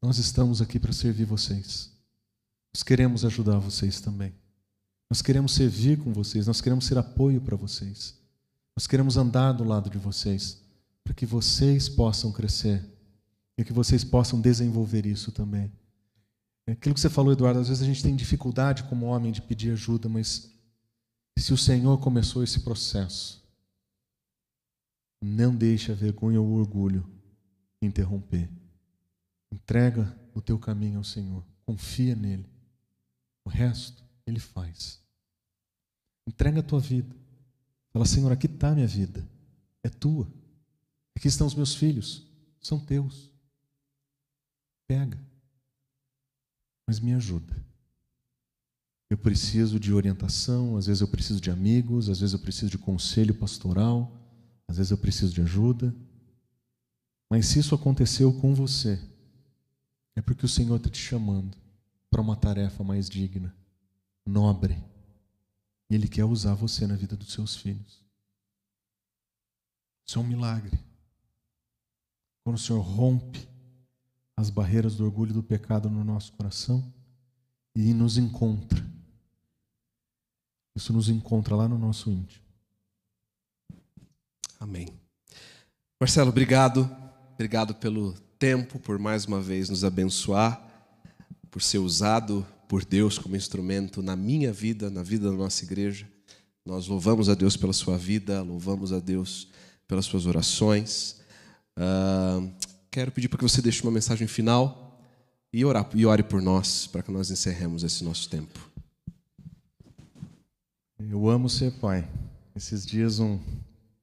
nós 0.00 0.18
estamos 0.18 0.60
aqui 0.60 0.78
para 0.78 0.92
servir 0.92 1.24
vocês. 1.24 1.90
Nós 2.74 2.82
queremos 2.82 3.24
ajudar 3.24 3.58
vocês 3.58 4.00
também. 4.00 4.32
Nós 5.10 5.22
queremos 5.22 5.54
servir 5.54 5.98
com 5.98 6.12
vocês, 6.12 6.46
nós 6.46 6.60
queremos 6.60 6.84
ser 6.86 6.98
apoio 6.98 7.40
para 7.40 7.56
vocês. 7.56 8.16
Nós 8.76 8.86
queremos 8.86 9.16
andar 9.16 9.52
do 9.52 9.64
lado 9.64 9.90
de 9.90 9.98
vocês, 9.98 10.60
para 11.02 11.14
que 11.14 11.26
vocês 11.26 11.88
possam 11.88 12.30
crescer 12.30 12.84
e 13.56 13.64
que 13.64 13.72
vocês 13.72 14.04
possam 14.04 14.40
desenvolver 14.40 15.06
isso 15.06 15.32
também. 15.32 15.72
É 16.66 16.72
aquilo 16.72 16.94
que 16.94 17.00
você 17.00 17.08
falou, 17.08 17.32
Eduardo, 17.32 17.58
às 17.58 17.68
vezes 17.68 17.82
a 17.82 17.86
gente 17.86 18.02
tem 18.02 18.14
dificuldade 18.14 18.84
como 18.84 19.06
homem 19.06 19.32
de 19.32 19.40
pedir 19.40 19.72
ajuda, 19.72 20.08
mas 20.08 20.52
se 21.38 21.52
o 21.52 21.56
Senhor 21.56 21.98
começou 21.98 22.44
esse 22.44 22.60
processo, 22.60 23.47
não 25.20 25.54
deixe 25.54 25.90
a 25.90 25.94
vergonha 25.94 26.40
ou 26.40 26.46
o 26.46 26.58
orgulho 26.58 27.08
interromper. 27.82 28.48
Entrega 29.52 30.16
o 30.34 30.40
teu 30.40 30.58
caminho 30.58 30.98
ao 30.98 31.04
Senhor. 31.04 31.44
Confia 31.64 32.14
nele. 32.14 32.46
O 33.44 33.48
resto 33.48 34.04
ele 34.26 34.38
faz. 34.38 35.00
Entrega 36.26 36.60
a 36.60 36.62
tua 36.62 36.80
vida. 36.80 37.14
Fala, 37.90 38.04
Senhor, 38.04 38.30
aqui 38.30 38.46
está 38.46 38.70
a 38.70 38.74
minha 38.74 38.86
vida. 38.86 39.26
É 39.82 39.88
tua. 39.88 40.30
Aqui 41.16 41.28
estão 41.28 41.46
os 41.46 41.54
meus 41.54 41.74
filhos. 41.74 42.26
São 42.60 42.78
teus. 42.78 43.30
Pega. 44.86 45.18
Mas 46.86 47.00
me 47.00 47.14
ajuda. 47.14 47.56
Eu 49.10 49.16
preciso 49.16 49.80
de 49.80 49.92
orientação, 49.92 50.76
às 50.76 50.86
vezes 50.86 51.00
eu 51.00 51.08
preciso 51.08 51.40
de 51.40 51.50
amigos, 51.50 52.10
às 52.10 52.20
vezes 52.20 52.34
eu 52.34 52.38
preciso 52.38 52.70
de 52.70 52.76
conselho 52.76 53.34
pastoral. 53.34 54.12
Às 54.68 54.76
vezes 54.76 54.90
eu 54.90 54.98
preciso 54.98 55.32
de 55.32 55.40
ajuda. 55.40 55.94
Mas 57.30 57.46
se 57.46 57.58
isso 57.58 57.74
aconteceu 57.74 58.32
com 58.32 58.54
você, 58.54 59.00
é 60.14 60.22
porque 60.22 60.44
o 60.44 60.48
Senhor 60.48 60.76
está 60.76 60.88
te 60.88 60.98
chamando 60.98 61.56
para 62.10 62.20
uma 62.20 62.36
tarefa 62.36 62.84
mais 62.84 63.08
digna, 63.08 63.54
nobre. 64.24 64.82
E 65.90 65.94
Ele 65.94 66.06
quer 66.06 66.24
usar 66.24 66.54
você 66.54 66.86
na 66.86 66.96
vida 66.96 67.16
dos 67.16 67.32
seus 67.32 67.56
filhos. 67.56 68.02
Isso 70.06 70.18
é 70.18 70.22
um 70.22 70.26
milagre. 70.26 70.78
Quando 72.44 72.56
o 72.56 72.60
Senhor 72.60 72.80
rompe 72.80 73.48
as 74.36 74.50
barreiras 74.50 74.96
do 74.96 75.04
orgulho 75.04 75.30
e 75.30 75.34
do 75.34 75.42
pecado 75.42 75.90
no 75.90 76.04
nosso 76.04 76.32
coração 76.32 76.92
e 77.74 77.92
nos 77.92 78.16
encontra. 78.16 78.86
Isso 80.74 80.92
nos 80.92 81.08
encontra 81.08 81.56
lá 81.56 81.68
no 81.68 81.76
nosso 81.76 82.10
íntimo. 82.10 82.47
Amém. 84.58 84.88
Marcelo, 86.00 86.30
obrigado. 86.30 86.90
Obrigado 87.34 87.74
pelo 87.74 88.14
tempo, 88.38 88.78
por 88.78 88.98
mais 88.98 89.24
uma 89.24 89.40
vez 89.40 89.68
nos 89.68 89.84
abençoar, 89.84 90.60
por 91.50 91.62
ser 91.62 91.78
usado 91.78 92.46
por 92.68 92.84
Deus 92.84 93.18
como 93.18 93.36
instrumento 93.36 94.02
na 94.02 94.14
minha 94.14 94.52
vida, 94.52 94.90
na 94.90 95.02
vida 95.02 95.30
da 95.30 95.36
nossa 95.36 95.64
igreja. 95.64 96.08
Nós 96.64 96.86
louvamos 96.86 97.28
a 97.28 97.34
Deus 97.34 97.56
pela 97.56 97.72
sua 97.72 97.96
vida, 97.96 98.42
louvamos 98.42 98.92
a 98.92 99.00
Deus 99.00 99.48
pelas 99.86 100.04
suas 100.04 100.26
orações. 100.26 101.20
Uh, 101.78 102.52
quero 102.90 103.10
pedir 103.10 103.28
para 103.28 103.38
que 103.38 103.44
você 103.44 103.62
deixe 103.62 103.82
uma 103.82 103.90
mensagem 103.90 104.26
final 104.26 105.00
e, 105.52 105.64
orar, 105.64 105.88
e 105.94 106.04
ore 106.04 106.22
por 106.22 106.42
nós, 106.42 106.86
para 106.86 107.02
que 107.02 107.10
nós 107.10 107.30
encerremos 107.30 107.82
esse 107.82 108.04
nosso 108.04 108.28
tempo. 108.28 108.70
Eu 110.98 111.28
amo 111.28 111.48
ser 111.48 111.72
pai. 111.72 112.06
Esses 112.54 112.84
dias 112.84 113.18
um 113.18 113.38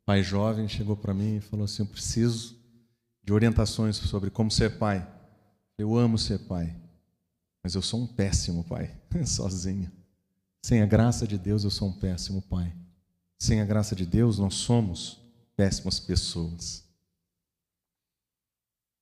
pai 0.06 0.22
jovem 0.22 0.68
chegou 0.68 0.95
para 0.95 1.14
mim 1.14 1.38
e 1.38 1.41
falou 1.41 1.66
assim: 1.66 1.82
Eu 1.82 1.88
preciso 1.88 2.56
de 3.24 3.34
orientações 3.34 3.97
sobre 3.97 4.30
como 4.30 4.51
ser 4.51 4.78
pai. 4.78 5.06
Eu 5.78 5.97
amo 5.97 6.18
ser 6.18 6.39
pai, 6.39 6.74
mas 7.64 7.76
eu 7.76 7.82
sou 7.82 8.01
um 8.01 8.08
péssimo 8.08 8.64
pai, 8.64 8.95
sozinho. 9.26 9.91
Sem 10.64 10.82
a 10.82 10.86
graça 10.86 11.28
de 11.28 11.38
Deus, 11.38 11.64
eu 11.64 11.72
sou 11.72 11.89
um 11.89 11.93
péssimo 11.93 12.41
pai. 12.43 12.74
Sem 13.38 13.60
a 13.60 13.66
graça 13.66 13.95
de 13.95 14.06
Deus, 14.06 14.39
nós 14.39 14.53
somos 14.53 15.20
péssimas 15.56 15.99
pessoas. 15.99 16.80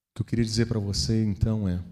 O 0.10 0.16
que 0.16 0.22
eu 0.22 0.26
queria 0.26 0.45
dizer 0.45 0.66
para 0.66 0.80
você 0.80 1.24
então 1.24 1.68
é: 1.68 1.84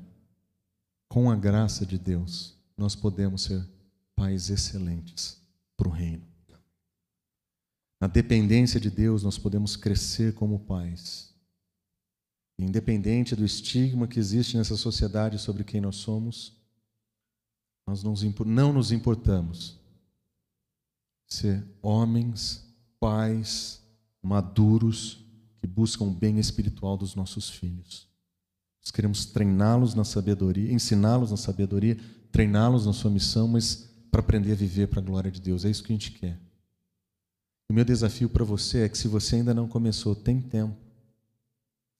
com 1.07 1.29
a 1.29 1.35
graça 1.35 1.85
de 1.85 1.97
Deus, 1.97 2.55
nós 2.77 2.95
podemos 2.95 3.43
ser 3.43 3.67
pais 4.15 4.49
excelentes 4.49 5.39
para 5.75 5.87
o 5.87 5.91
reino. 5.91 6.30
Na 8.01 8.07
dependência 8.07 8.79
de 8.79 8.89
Deus, 8.89 9.21
nós 9.21 9.37
podemos 9.37 9.75
crescer 9.75 10.33
como 10.33 10.57
pais. 10.61 11.31
Independente 12.57 13.35
do 13.35 13.45
estigma 13.45 14.07
que 14.07 14.17
existe 14.17 14.57
nessa 14.57 14.75
sociedade 14.75 15.37
sobre 15.37 15.63
quem 15.63 15.79
nós 15.79 15.97
somos, 15.97 16.59
nós 17.85 18.03
não 18.03 18.73
nos 18.73 18.91
importamos 18.91 19.79
ser 21.27 21.63
homens, 21.79 22.67
pais, 22.99 23.81
maduros, 24.21 25.23
que 25.59 25.67
buscam 25.67 26.05
o 26.05 26.11
bem 26.11 26.39
espiritual 26.39 26.97
dos 26.97 27.13
nossos 27.13 27.49
filhos. 27.51 28.07
Nós 28.81 28.89
queremos 28.89 29.25
treiná-los 29.25 29.93
na 29.93 30.03
sabedoria, 30.03 30.73
ensiná-los 30.73 31.29
na 31.29 31.37
sabedoria, 31.37 31.97
treiná-los 32.31 32.87
na 32.87 32.93
sua 32.93 33.11
missão, 33.11 33.47
mas 33.47 33.87
para 34.09 34.21
aprender 34.21 34.53
a 34.53 34.55
viver 34.55 34.87
para 34.87 34.99
a 34.99 35.03
glória 35.03 35.31
de 35.31 35.39
Deus. 35.39 35.63
É 35.63 35.69
isso 35.69 35.83
que 35.83 35.93
a 35.93 35.95
gente 35.95 36.11
quer. 36.13 36.50
O 37.71 37.73
meu 37.73 37.85
desafio 37.85 38.27
para 38.27 38.43
você 38.43 38.79
é 38.79 38.89
que 38.89 38.97
se 38.97 39.07
você 39.07 39.37
ainda 39.37 39.53
não 39.53 39.65
começou, 39.65 40.13
tem 40.13 40.41
tempo. 40.41 40.75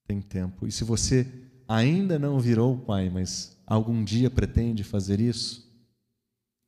Tem 0.06 0.22
tempo. 0.22 0.68
E 0.68 0.72
se 0.72 0.84
você 0.84 1.26
ainda 1.66 2.20
não 2.20 2.42
virou 2.42 2.78
pai, 2.78 3.10
mas 3.10 3.58
algum 3.66 4.04
dia 4.04 4.30
pretende 4.30 4.84
fazer 4.84 5.22
isso, 5.22 5.66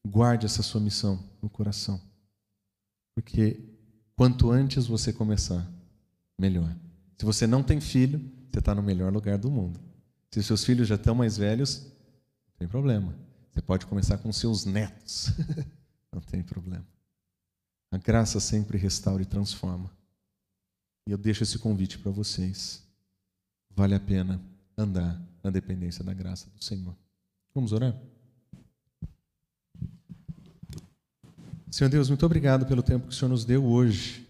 guarde 0.08 0.45
essa 0.45 0.64
sua 0.64 0.80
missão 0.80 1.22
no 1.41 1.49
coração. 1.49 1.99
Porque 3.14 3.60
quanto 4.16 4.49
antes 4.49 4.88
você 4.88 5.12
começar, 5.12 5.70
melhor. 6.39 6.74
Se 7.18 7.26
você 7.26 7.45
não 7.45 7.62
tem 7.62 7.82
filho, 7.82 8.22
você 8.49 8.60
está 8.60 8.74
no 8.74 8.82
melhor 8.82 9.12
lugar 9.12 9.38
do 9.38 9.51
mundo. 9.51 9.82
Se 10.32 10.41
seus 10.41 10.64
filhos 10.64 10.88
já 10.88 10.95
estão 10.95 11.14
mais 11.14 11.36
velhos, 11.36 11.91
não 12.47 12.56
tem 12.58 12.70
problema. 12.70 13.14
Você 13.51 13.62
pode 13.62 13.86
começar 13.86 14.18
com 14.20 14.32
seus 14.32 14.64
netos. 14.64 15.34
não 16.10 16.22
tem 16.22 16.41
problema. 16.41 16.93
A 17.94 17.98
graça 18.00 18.39
sempre 18.39 18.76
restaura 18.76 19.22
e 19.22 19.26
transforma. 19.26 19.88
E 21.08 21.12
eu 21.12 21.18
deixo 21.18 21.44
esse 21.44 21.60
convite 21.60 22.00
para 22.00 22.10
vocês. 22.10 22.82
Vale 23.70 23.94
a 23.94 24.00
pena 24.00 24.41
andar 24.76 25.22
na 25.44 25.52
dependência 25.52 26.04
da 26.04 26.12
graça 26.12 26.50
do 26.50 26.64
Senhor. 26.64 26.96
Vamos 27.54 27.72
orar? 27.72 27.96
Senhor 31.70 31.88
Deus, 31.88 32.10
muito 32.10 32.26
obrigado 32.26 32.66
pelo 32.66 32.82
tempo 32.82 33.06
que 33.06 33.14
o 33.14 33.16
Senhor 33.16 33.30
nos 33.30 33.46
deu 33.46 33.64
hoje. 33.64 34.28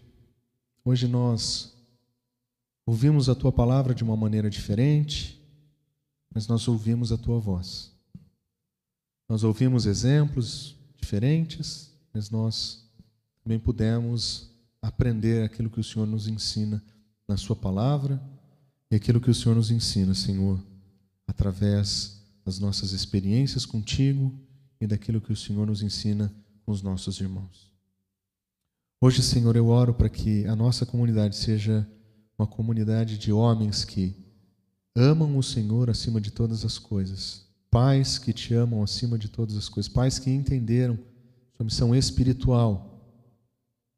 Hoje 0.84 1.08
nós 1.08 1.74
ouvimos 2.84 3.30
a 3.30 3.34
tua 3.34 3.50
palavra 3.50 3.94
de 3.94 4.04
uma 4.04 4.14
maneira 4.14 4.50
diferente, 4.50 5.42
mas 6.34 6.46
nós 6.46 6.68
ouvimos 6.68 7.12
a 7.12 7.16
tua 7.16 7.40
voz. 7.40 7.90
Nós 9.26 9.42
ouvimos 9.42 9.86
exemplos 9.86 10.76
diferentes, 10.98 11.90
mas 12.12 12.28
nós 12.28 12.83
também 13.44 13.58
pudemos 13.58 14.50
aprender 14.80 15.44
aquilo 15.44 15.68
que 15.68 15.78
o 15.78 15.84
Senhor 15.84 16.06
nos 16.06 16.26
ensina 16.26 16.82
na 17.28 17.36
sua 17.36 17.54
palavra 17.54 18.20
e 18.90 18.96
aquilo 18.96 19.20
que 19.20 19.30
o 19.30 19.34
Senhor 19.34 19.54
nos 19.54 19.70
ensina, 19.70 20.14
Senhor, 20.14 20.58
através 21.26 22.22
das 22.42 22.58
nossas 22.58 22.92
experiências 22.92 23.66
contigo 23.66 24.32
e 24.80 24.86
daquilo 24.86 25.20
que 25.20 25.32
o 25.32 25.36
Senhor 25.36 25.66
nos 25.66 25.82
ensina 25.82 26.34
com 26.64 26.72
os 26.72 26.80
nossos 26.80 27.20
irmãos. 27.20 27.70
Hoje, 28.98 29.22
Senhor, 29.22 29.54
eu 29.56 29.68
oro 29.68 29.92
para 29.92 30.08
que 30.08 30.46
a 30.46 30.56
nossa 30.56 30.86
comunidade 30.86 31.36
seja 31.36 31.86
uma 32.38 32.46
comunidade 32.46 33.18
de 33.18 33.30
homens 33.30 33.84
que 33.84 34.16
amam 34.96 35.36
o 35.36 35.42
Senhor 35.42 35.90
acima 35.90 36.18
de 36.18 36.30
todas 36.30 36.64
as 36.64 36.78
coisas, 36.78 37.46
pais 37.70 38.18
que 38.18 38.32
te 38.32 38.54
amam 38.54 38.82
acima 38.82 39.18
de 39.18 39.28
todas 39.28 39.54
as 39.54 39.68
coisas, 39.68 39.92
pais 39.92 40.18
que 40.18 40.30
entenderam 40.30 40.98
sua 41.54 41.64
missão 41.64 41.94
espiritual 41.94 42.93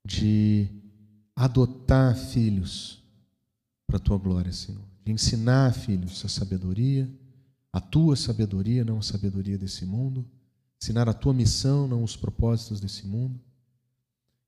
de 0.07 0.68
adotar 1.34 2.16
filhos 2.16 3.02
para 3.86 3.96
a 3.96 4.00
tua 4.00 4.16
glória, 4.16 4.52
Senhor, 4.52 4.84
de 5.04 5.12
ensinar 5.12 5.74
filhos 5.74 6.24
a 6.24 6.28
sabedoria, 6.28 7.11
a 7.72 7.80
tua 7.80 8.16
sabedoria, 8.16 8.84
não 8.84 8.98
a 8.98 9.02
sabedoria 9.02 9.59
desse 9.59 9.84
mundo, 9.84 10.24
ensinar 10.80 11.09
a 11.09 11.12
tua 11.12 11.34
missão, 11.34 11.86
não 11.86 12.02
os 12.02 12.16
propósitos 12.16 12.80
desse 12.80 13.07
mundo. 13.07 13.38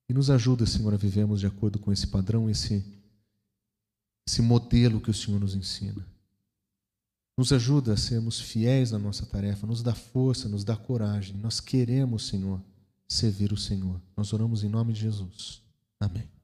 E 0.09 0.15
nos 0.15 0.31
ajuda, 0.31 0.65
Senhor, 0.65 0.95
a 0.95 0.97
vivermos 0.97 1.41
de 1.41 1.47
acordo 1.47 1.79
com 1.79 1.93
esse 1.93 2.07
padrão, 2.07 2.49
esse, 2.49 2.83
esse 4.27 4.41
modelo 4.41 5.01
que 5.01 5.11
o 5.11 5.15
Senhor 5.15 5.39
nos 5.39 5.55
ensina. 5.55 6.07
Nos 7.37 7.53
ajuda 7.53 7.93
a 7.93 7.97
sermos 7.97 8.41
fiéis 8.41 8.91
na 8.91 8.99
nossa 8.99 9.27
tarefa, 9.27 9.67
nos 9.67 9.83
dá 9.83 9.95
força, 9.95 10.49
nos 10.49 10.65
dá 10.65 10.77
coragem. 10.77 11.37
Nós 11.37 11.61
queremos, 11.61 12.27
Senhor, 12.27 12.61
servir 13.09 13.53
o 13.53 13.57
Senhor. 13.57 14.01
Nós 14.17 14.33
oramos 14.33 14.63
em 14.63 14.69
nome 14.69 14.93
de 14.93 15.01
Jesus. 15.01 15.63
Amém. 15.99 16.38